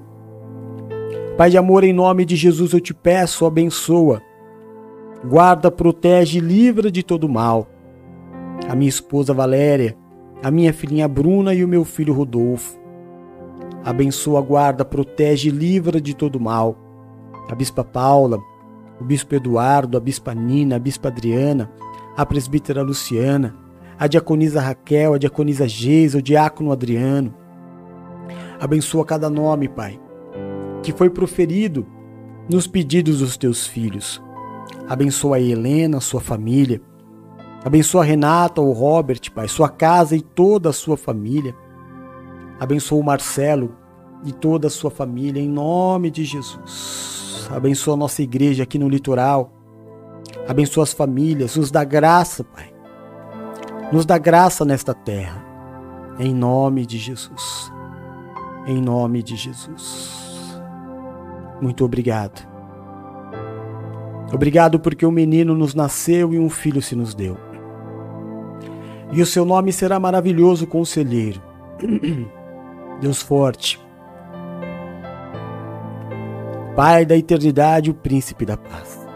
Pai 1.36 1.50
de 1.50 1.58
amor, 1.58 1.84
em 1.84 1.92
nome 1.92 2.24
de 2.24 2.34
Jesus 2.34 2.72
eu 2.72 2.80
te 2.80 2.92
peço, 2.92 3.46
abençoa 3.46 4.22
Guarda, 5.24 5.68
protege 5.68 6.38
e 6.38 6.40
livra 6.40 6.92
de 6.92 7.02
todo 7.02 7.28
mal. 7.28 7.66
A 8.68 8.74
minha 8.76 8.88
esposa 8.88 9.34
Valéria, 9.34 9.96
a 10.42 10.50
minha 10.50 10.72
filhinha 10.72 11.08
Bruna 11.08 11.52
e 11.52 11.64
o 11.64 11.68
meu 11.68 11.84
filho 11.84 12.14
Rodolfo. 12.14 12.78
Abençoa, 13.84 14.40
guarda, 14.40 14.84
protege 14.84 15.48
e 15.48 15.52
livra 15.52 16.00
de 16.00 16.14
todo 16.14 16.38
mal. 16.38 16.76
A 17.50 17.54
bispa 17.54 17.82
Paula, 17.82 18.38
o 19.00 19.04
bispo 19.04 19.34
Eduardo, 19.34 19.96
a 19.96 20.00
bispa 20.00 20.32
Nina, 20.34 20.76
a 20.76 20.78
bispa 20.78 21.08
Adriana, 21.08 21.68
a 22.16 22.24
presbítera 22.24 22.82
Luciana, 22.82 23.56
a 23.98 24.06
diaconisa 24.06 24.60
Raquel, 24.60 25.14
a 25.14 25.18
diaconisa 25.18 25.66
Geisa, 25.66 26.18
o 26.18 26.22
diácono 26.22 26.70
Adriano. 26.70 27.34
Abençoa 28.60 29.04
cada 29.04 29.28
nome, 29.28 29.68
Pai, 29.68 30.00
que 30.82 30.92
foi 30.92 31.10
proferido 31.10 31.84
nos 32.48 32.68
pedidos 32.68 33.18
dos 33.18 33.36
teus 33.36 33.66
filhos. 33.66 34.22
Abençoa 34.88 35.36
a 35.36 35.40
Helena, 35.40 36.00
sua 36.00 36.20
família. 36.20 36.80
Abençoa 37.62 38.02
a 38.02 38.04
Renata, 38.04 38.62
o 38.62 38.72
Robert, 38.72 39.20
Pai, 39.34 39.46
sua 39.46 39.68
casa 39.68 40.16
e 40.16 40.22
toda 40.22 40.70
a 40.70 40.72
sua 40.72 40.96
família. 40.96 41.54
Abençoa 42.58 42.98
o 42.98 43.04
Marcelo 43.04 43.76
e 44.24 44.32
toda 44.32 44.68
a 44.68 44.70
sua 44.70 44.90
família, 44.90 45.40
em 45.42 45.48
nome 45.48 46.10
de 46.10 46.24
Jesus. 46.24 47.48
Abençoa 47.50 47.94
a 47.94 47.96
nossa 47.98 48.22
igreja 48.22 48.62
aqui 48.62 48.78
no 48.78 48.88
litoral. 48.88 49.52
Abençoa 50.48 50.84
as 50.84 50.94
famílias, 50.94 51.56
nos 51.56 51.70
dá 51.70 51.84
graça, 51.84 52.42
Pai. 52.42 52.72
Nos 53.92 54.06
dá 54.06 54.16
graça 54.16 54.64
nesta 54.64 54.94
terra, 54.94 55.44
em 56.18 56.34
nome 56.34 56.86
de 56.86 56.96
Jesus. 56.96 57.70
Em 58.66 58.80
nome 58.80 59.22
de 59.22 59.36
Jesus. 59.36 60.60
Muito 61.60 61.84
obrigado. 61.84 62.47
Obrigado 64.32 64.78
porque 64.78 65.06
um 65.06 65.10
menino 65.10 65.54
nos 65.54 65.74
nasceu 65.74 66.34
e 66.34 66.38
um 66.38 66.50
filho 66.50 66.82
se 66.82 66.94
nos 66.94 67.14
deu. 67.14 67.36
E 69.10 69.22
o 69.22 69.26
seu 69.26 69.44
nome 69.44 69.72
será 69.72 69.98
maravilhoso 69.98 70.66
conselheiro. 70.66 71.40
Deus 73.00 73.22
forte. 73.22 73.80
Pai 76.76 77.06
da 77.06 77.16
eternidade, 77.16 77.90
o 77.90 77.94
príncipe 77.94 78.44
da 78.44 78.56
paz. 78.56 79.06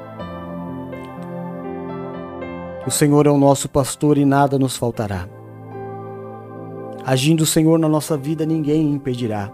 O 2.86 2.90
Senhor 2.90 3.26
é 3.26 3.30
o 3.30 3.38
nosso 3.38 3.68
pastor 3.68 4.18
e 4.18 4.24
nada 4.24 4.58
nos 4.58 4.76
faltará. 4.76 5.28
Agindo 7.04 7.42
o 7.42 7.46
Senhor 7.46 7.78
na 7.78 7.88
nossa 7.88 8.16
vida, 8.16 8.46
ninguém 8.46 8.92
impedirá. 8.92 9.52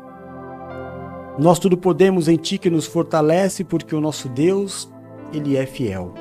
Nós 1.39 1.59
tudo 1.59 1.77
podemos 1.77 2.29
em 2.29 2.37
Ti 2.37 2.59
que 2.59 2.71
nos 2.71 2.87
fortalece, 2.87 3.65
porque 3.65 3.95
o 3.95 4.01
nosso 4.01 4.29
Deus, 4.29 4.91
Ele 5.33 5.57
é 5.57 5.67
fiel. 5.67 6.13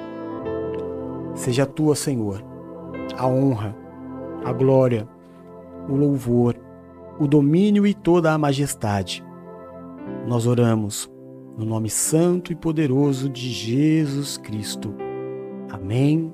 Seja 1.33 1.65
Tua, 1.65 1.95
Senhor, 1.95 2.43
a 3.15 3.27
honra, 3.27 3.75
a 4.43 4.51
glória, 4.51 5.07
o 5.87 5.95
louvor, 5.95 6.55
o 7.19 7.27
domínio 7.27 7.85
e 7.85 7.93
toda 7.93 8.33
a 8.33 8.37
majestade. 8.37 9.23
Nós 10.27 10.45
oramos 10.45 11.09
no 11.57 11.65
nome 11.65 11.89
santo 11.89 12.51
e 12.51 12.55
poderoso 12.55 13.29
de 13.29 13.49
Jesus 13.49 14.37
Cristo. 14.37 14.93
Amém 15.69 16.33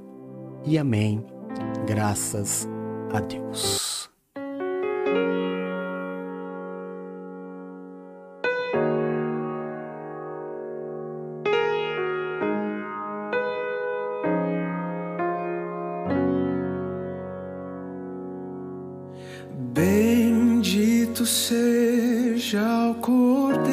e 0.65 0.77
amém. 0.77 1.23
Graças 1.85 2.67
a 3.13 3.19
Deus. 3.19 4.12
Bendito 19.55 21.25
seja 21.27 22.89
o 22.89 22.95
Cordeiro 22.95 23.63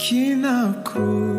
que 0.00 0.34
na 0.34 0.74
cruz 0.84 1.29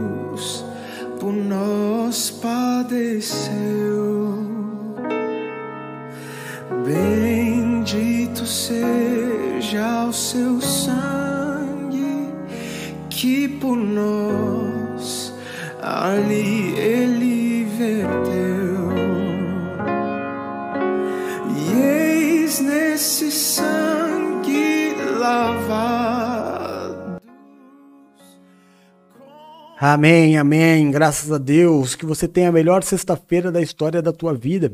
Amém, 29.94 30.38
amém. 30.38 30.90
Graças 30.90 31.30
a 31.34 31.38
Deus. 31.38 31.96
Que 31.96 32.06
você 32.06 32.26
tenha 32.26 32.48
a 32.48 32.52
melhor 32.52 32.82
sexta-feira 32.82 33.52
da 33.52 33.62
história 33.62 34.02
da 34.02 34.14
tua 34.14 34.34
vida. 34.34 34.74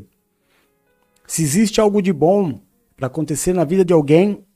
Se 1.26 1.42
existe 1.42 1.80
algo 1.80 2.00
de 2.00 2.12
bom 2.12 2.60
para 2.96 3.08
acontecer 3.08 3.52
na 3.52 3.64
vida 3.64 3.84
de 3.84 3.92
alguém 3.92 4.46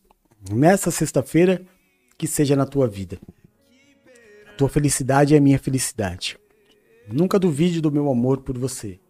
nessa 0.52 0.92
sexta-feira, 0.92 1.60
que 2.16 2.28
seja 2.28 2.54
na 2.54 2.64
tua 2.64 2.86
vida. 2.86 3.18
A 4.52 4.52
tua 4.52 4.68
felicidade 4.68 5.34
é 5.34 5.40
minha 5.40 5.58
felicidade. 5.58 6.38
Nunca 7.08 7.40
duvide 7.40 7.80
do 7.80 7.90
meu 7.90 8.08
amor 8.08 8.42
por 8.42 8.56
você. 8.56 9.00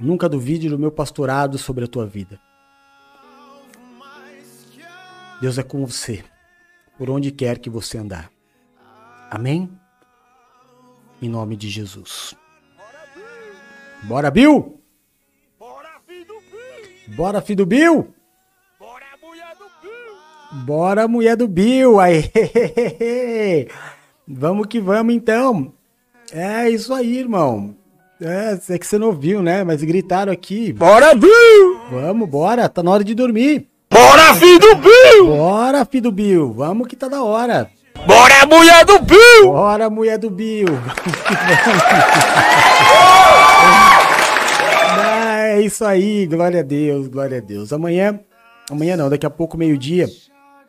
Nunca 0.00 0.28
duvide 0.28 0.68
do 0.68 0.80
meu 0.80 0.90
pastorado 0.90 1.58
sobre 1.58 1.84
a 1.84 1.88
tua 1.88 2.06
vida. 2.06 2.40
Deus 5.40 5.58
é 5.58 5.62
com 5.62 5.86
você, 5.86 6.24
por 6.98 7.08
onde 7.08 7.30
quer 7.30 7.60
que 7.60 7.70
você 7.70 7.98
andar. 7.98 8.32
Amém? 9.30 9.70
Em 11.22 11.28
nome 11.28 11.54
de 11.54 11.70
Jesus. 11.70 12.34
Bora, 14.02 14.28
Bill! 14.28 14.80
Bora, 17.16 17.40
filho 17.40 17.58
do 17.58 17.66
Bill! 17.66 18.08
Bora, 20.64 21.06
mulher 21.06 21.36
do 21.36 21.46
Bill! 21.46 22.00
Aí, 22.00 22.24
vamos 24.26 24.66
que 24.66 24.80
vamos 24.80 25.14
então. 25.14 25.72
É 26.32 26.68
isso 26.68 26.92
aí, 26.92 27.18
irmão. 27.18 27.76
É, 28.20 28.58
é 28.74 28.78
que 28.78 28.84
você 28.84 28.98
não 28.98 29.06
ouviu, 29.06 29.40
né? 29.40 29.62
Mas 29.62 29.80
gritaram 29.84 30.32
aqui. 30.32 30.72
Bora, 30.72 31.14
Bill! 31.14 31.80
Vamos, 31.88 32.28
bora, 32.28 32.68
tá 32.68 32.82
na 32.82 32.90
hora 32.90 33.04
de 33.04 33.14
dormir. 33.14 33.68
Bora, 33.88 34.34
filho 34.34 34.58
do 34.58 34.74
Bill! 34.74 35.26
Bora, 35.26 35.84
filho 35.84 36.02
do 36.02 36.12
Bill, 36.12 36.52
vamos 36.52 36.88
que 36.88 36.96
tá 36.96 37.06
da 37.06 37.22
hora. 37.22 37.70
Bora, 38.06 38.46
mulher 38.46 38.84
do 38.84 38.98
Bill! 39.00 39.44
Bora, 39.44 39.90
mulher 39.90 40.18
do 40.18 40.30
Bill. 40.30 40.66
É 45.52 45.60
isso 45.60 45.84
aí, 45.84 46.26
glória 46.26 46.60
a 46.60 46.62
Deus, 46.62 47.08
glória 47.08 47.36
a 47.36 47.40
Deus. 47.40 47.74
Amanhã, 47.74 48.18
amanhã 48.70 48.96
não, 48.96 49.10
daqui 49.10 49.26
a 49.26 49.30
pouco, 49.30 49.58
meio-dia, 49.58 50.08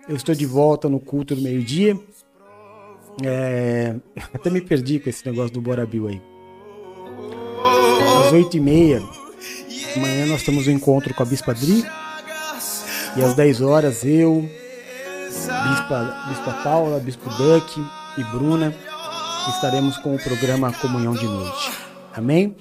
eu 0.09 0.15
estou 0.15 0.35
de 0.35 0.45
volta 0.45 0.89
no 0.89 0.99
culto 0.99 1.33
do 1.35 1.41
meio-dia. 1.41 1.97
É, 3.23 3.95
até 4.33 4.49
me 4.49 4.59
perdi 4.59 4.99
com 4.99 5.09
esse 5.09 5.25
negócio 5.25 5.53
do 5.53 5.61
Bora 5.61 5.85
Bill 5.85 6.09
aí. 6.09 6.21
Às 8.25 8.33
oito 8.33 8.57
e 8.57 8.59
meia, 8.59 9.01
amanhã 9.95 10.25
nós 10.25 10.43
temos 10.43 10.67
um 10.67 10.71
encontro 10.71 11.13
com 11.13 11.23
a 11.23 11.25
Bispa 11.25 11.53
Dri. 11.53 11.85
E 13.15 13.23
às 13.23 13.35
10 13.35 13.61
horas 13.61 14.03
eu, 14.03 14.49
Bispa, 15.33 16.25
Bispa 16.29 16.51
Paula, 16.63 16.99
Bispo 16.99 17.29
Duck 17.29 17.85
e 18.17 18.23
Bruna 18.25 18.73
estaremos 19.49 19.97
com 19.97 20.15
o 20.15 20.19
programa 20.19 20.71
Comunhão 20.73 21.13
de 21.13 21.25
Noite. 21.25 21.71
Amém? 22.15 22.55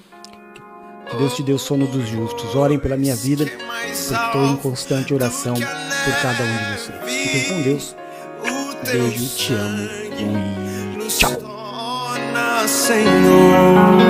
Que 1.09 1.17
Deus 1.17 1.37
te 1.37 1.43
dê 1.43 1.53
o 1.53 1.59
sono 1.59 1.87
dos 1.87 2.09
justos. 2.09 2.55
Orem 2.55 2.79
pela 2.79 2.97
minha 2.97 3.15
vida, 3.15 3.45
estou 3.91 4.47
em 4.47 4.57
constante 4.57 5.13
oração 5.13 5.55
por 5.55 6.15
cada 6.23 6.43
um 6.43 6.57
de 6.57 6.65
vocês. 6.65 7.05
Fiquem 7.05 7.45
com 7.49 7.63
Deus. 7.63 7.97
Beijo, 8.85 9.37
te 9.37 9.55
amo 9.55 9.89
e 10.99 11.09
tchau. 11.09 11.31
Senhor. 12.67 14.02